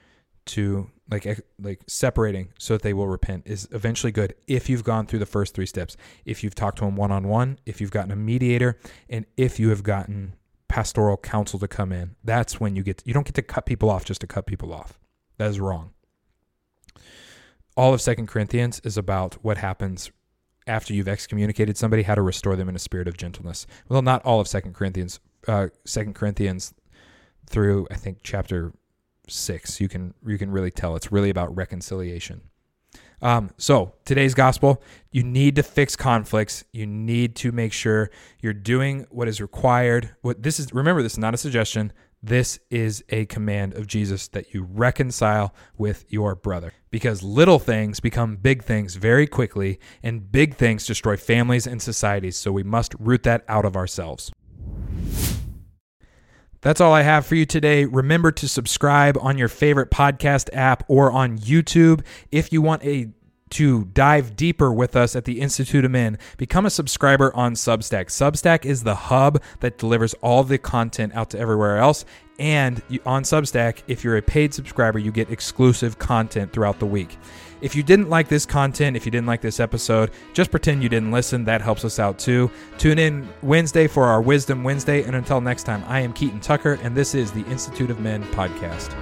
to 0.48 0.90
like 1.10 1.42
like 1.62 1.82
separating 1.88 2.50
so 2.58 2.74
that 2.74 2.82
they 2.82 2.94
will 2.94 3.08
repent 3.08 3.44
is 3.46 3.68
eventually 3.72 4.12
good 4.12 4.36
if 4.48 4.70
you've 4.70 4.84
gone 4.84 5.06
through 5.06 5.20
the 5.20 5.26
first 5.26 5.54
three 5.54 5.66
steps. 5.66 5.96
If 6.26 6.44
you've 6.44 6.56
talked 6.56 6.80
to 6.80 6.86
them 6.86 6.96
one 6.96 7.12
on 7.12 7.28
one, 7.28 7.60
if 7.66 7.80
you've 7.80 7.92
gotten 7.92 8.12
a 8.12 8.16
mediator, 8.16 8.78
and 9.10 9.26
if 9.38 9.60
you 9.60 9.70
have 9.70 9.84
gotten 9.84 10.34
pastoral 10.68 11.18
counsel 11.18 11.60
to 11.60 11.68
come 11.68 11.92
in, 11.92 12.16
that's 12.24 12.60
when 12.60 12.76
you 12.76 12.84
get 12.84 13.02
you 13.06 13.14
don't 13.14 13.26
get 13.26 13.36
to 13.36 13.42
cut 13.42 13.66
people 13.66 13.90
off 13.90 14.06
just 14.06 14.22
to 14.22 14.28
cut 14.28 14.46
people 14.46 14.74
off. 14.74 15.00
That 15.38 15.50
is 15.50 15.60
wrong. 15.60 15.92
All 17.76 17.94
of 17.94 18.02
Second 18.02 18.28
Corinthians 18.28 18.82
is 18.84 18.98
about 18.98 19.36
what 19.44 19.58
happens 19.58 20.12
after 20.66 20.94
you've 20.94 21.08
excommunicated 21.08 21.78
somebody, 21.78 22.04
how 22.04 22.16
to 22.16 22.22
restore 22.22 22.56
them 22.56 22.68
in 22.68 22.76
a 22.76 22.80
spirit 22.80 23.08
of 23.08 23.16
gentleness. 23.16 23.66
Well, 23.88 24.02
not 24.02 24.26
all 24.26 24.40
of 24.40 24.48
Second 24.48 24.74
Corinthians. 24.74 25.20
Uh, 25.48 25.68
Second 25.86 26.16
Corinthians 26.16 26.74
through 27.46 27.88
I 27.90 27.96
think 27.96 28.20
chapter 28.24 28.74
six. 29.28 29.80
You 29.82 29.88
can 29.88 30.14
you 30.26 30.38
can 30.38 30.52
really 30.52 30.72
tell 30.72 30.96
it's 30.96 31.12
really 31.12 31.30
about 31.30 31.56
reconciliation. 31.56 32.42
Um, 33.22 33.50
so 33.58 33.94
today's 34.06 34.36
gospel, 34.36 34.82
you 35.12 35.24
need 35.24 35.56
to 35.56 35.64
fix 35.64 35.96
conflicts. 35.96 36.64
You 36.72 36.86
need 36.86 37.36
to 37.38 37.52
make 37.52 37.74
sure 37.74 38.12
you're 38.42 38.54
doing 38.54 39.08
what 39.10 39.28
is 39.28 39.42
required. 39.42 40.16
What 40.22 40.44
this 40.44 40.60
is, 40.60 40.72
remember, 40.74 41.02
this 41.02 41.14
is 41.14 41.18
not 41.18 41.34
a 41.34 41.38
suggestion. 41.38 41.94
This 42.22 42.60
is 42.70 43.04
a 43.10 43.26
command 43.26 43.74
of 43.74 43.88
Jesus 43.88 44.28
that 44.30 44.54
you 44.54 44.64
reconcile 44.64 45.54
with 45.78 46.06
your 46.10 46.36
brother 46.36 46.74
because 46.90 47.22
little 47.22 47.60
things 47.60 48.00
become 48.00 48.38
big 48.38 48.64
things 48.64 48.96
very 48.96 49.28
quickly, 49.28 49.80
and 50.02 50.32
big 50.32 50.56
things 50.56 50.86
destroy 50.86 51.16
families 51.16 51.68
and 51.68 51.82
societies. 51.82 52.36
So 52.36 52.52
we 52.52 52.64
must 52.64 52.96
root 53.00 53.24
that 53.24 53.46
out 53.48 53.66
of 53.66 53.76
ourselves. 53.76 54.32
That's 56.68 56.82
all 56.82 56.92
I 56.92 57.04
have 57.04 57.26
for 57.26 57.36
you 57.36 57.46
today. 57.46 57.86
Remember 57.86 58.30
to 58.30 58.46
subscribe 58.46 59.18
on 59.22 59.38
your 59.38 59.48
favorite 59.48 59.90
podcast 59.90 60.50
app 60.52 60.84
or 60.90 61.10
on 61.10 61.38
YouTube. 61.38 62.04
If 62.30 62.52
you 62.52 62.62
want 62.62 62.84
a 62.84 63.08
to 63.52 63.86
dive 63.86 64.36
deeper 64.36 64.74
with 64.74 64.98
us 64.98 65.16
at 65.16 65.24
the 65.24 65.40
Institute 65.40 65.86
of 65.86 65.92
Men, 65.92 66.18
become 66.36 66.66
a 66.66 66.70
subscriber 66.70 67.34
on 67.34 67.54
Substack. 67.54 68.08
Substack 68.08 68.66
is 68.66 68.84
the 68.84 68.96
hub 68.96 69.42
that 69.62 69.78
delivers 69.78 70.14
all 70.16 70.44
the 70.44 70.58
content 70.58 71.16
out 71.16 71.30
to 71.30 71.40
everywhere 71.40 71.78
else. 71.78 72.04
And 72.38 72.82
on 73.06 73.24
Substack, 73.24 73.84
if 73.88 74.04
you're 74.04 74.18
a 74.18 74.22
paid 74.22 74.54
subscriber, 74.54 75.00
you 75.00 75.14
get 75.14 75.32
exclusive 75.32 75.98
content 76.00 76.52
throughout 76.52 76.80
the 76.80 76.86
week. 76.86 77.18
If 77.62 77.76
you 77.76 77.84
didn't 77.84 78.10
like 78.10 78.28
this 78.28 78.46
content, 78.46 78.96
if 78.96 79.06
you 79.06 79.12
didn't 79.12 79.28
like 79.28 79.42
this 79.42 79.60
episode, 79.60 80.12
just 80.34 80.52
pretend 80.52 80.84
you 80.84 80.90
didn't 80.90 81.12
listen. 81.12 81.46
That 81.46 81.62
helps 81.62 81.84
us 81.84 82.00
out 82.00 82.20
too. 82.20 82.52
Tune 82.78 83.00
in 83.00 83.28
Wednesday 83.42 83.88
for 83.88 84.06
our 84.06 84.22
Wisdom 84.22 84.64
Wednesday. 84.64 85.04
And 85.04 85.16
until 85.16 85.42
next 85.42 85.64
time, 85.64 85.84
I 85.88 86.02
am 86.02 86.14
Keaton 86.14 86.40
Tucker, 86.40 86.80
and 86.84 86.96
this 86.96 87.16
is 87.16 87.32
the 87.32 87.46
Institute 87.46 87.90
of 87.90 88.00
Men 88.00 88.24
podcast. 88.26 88.96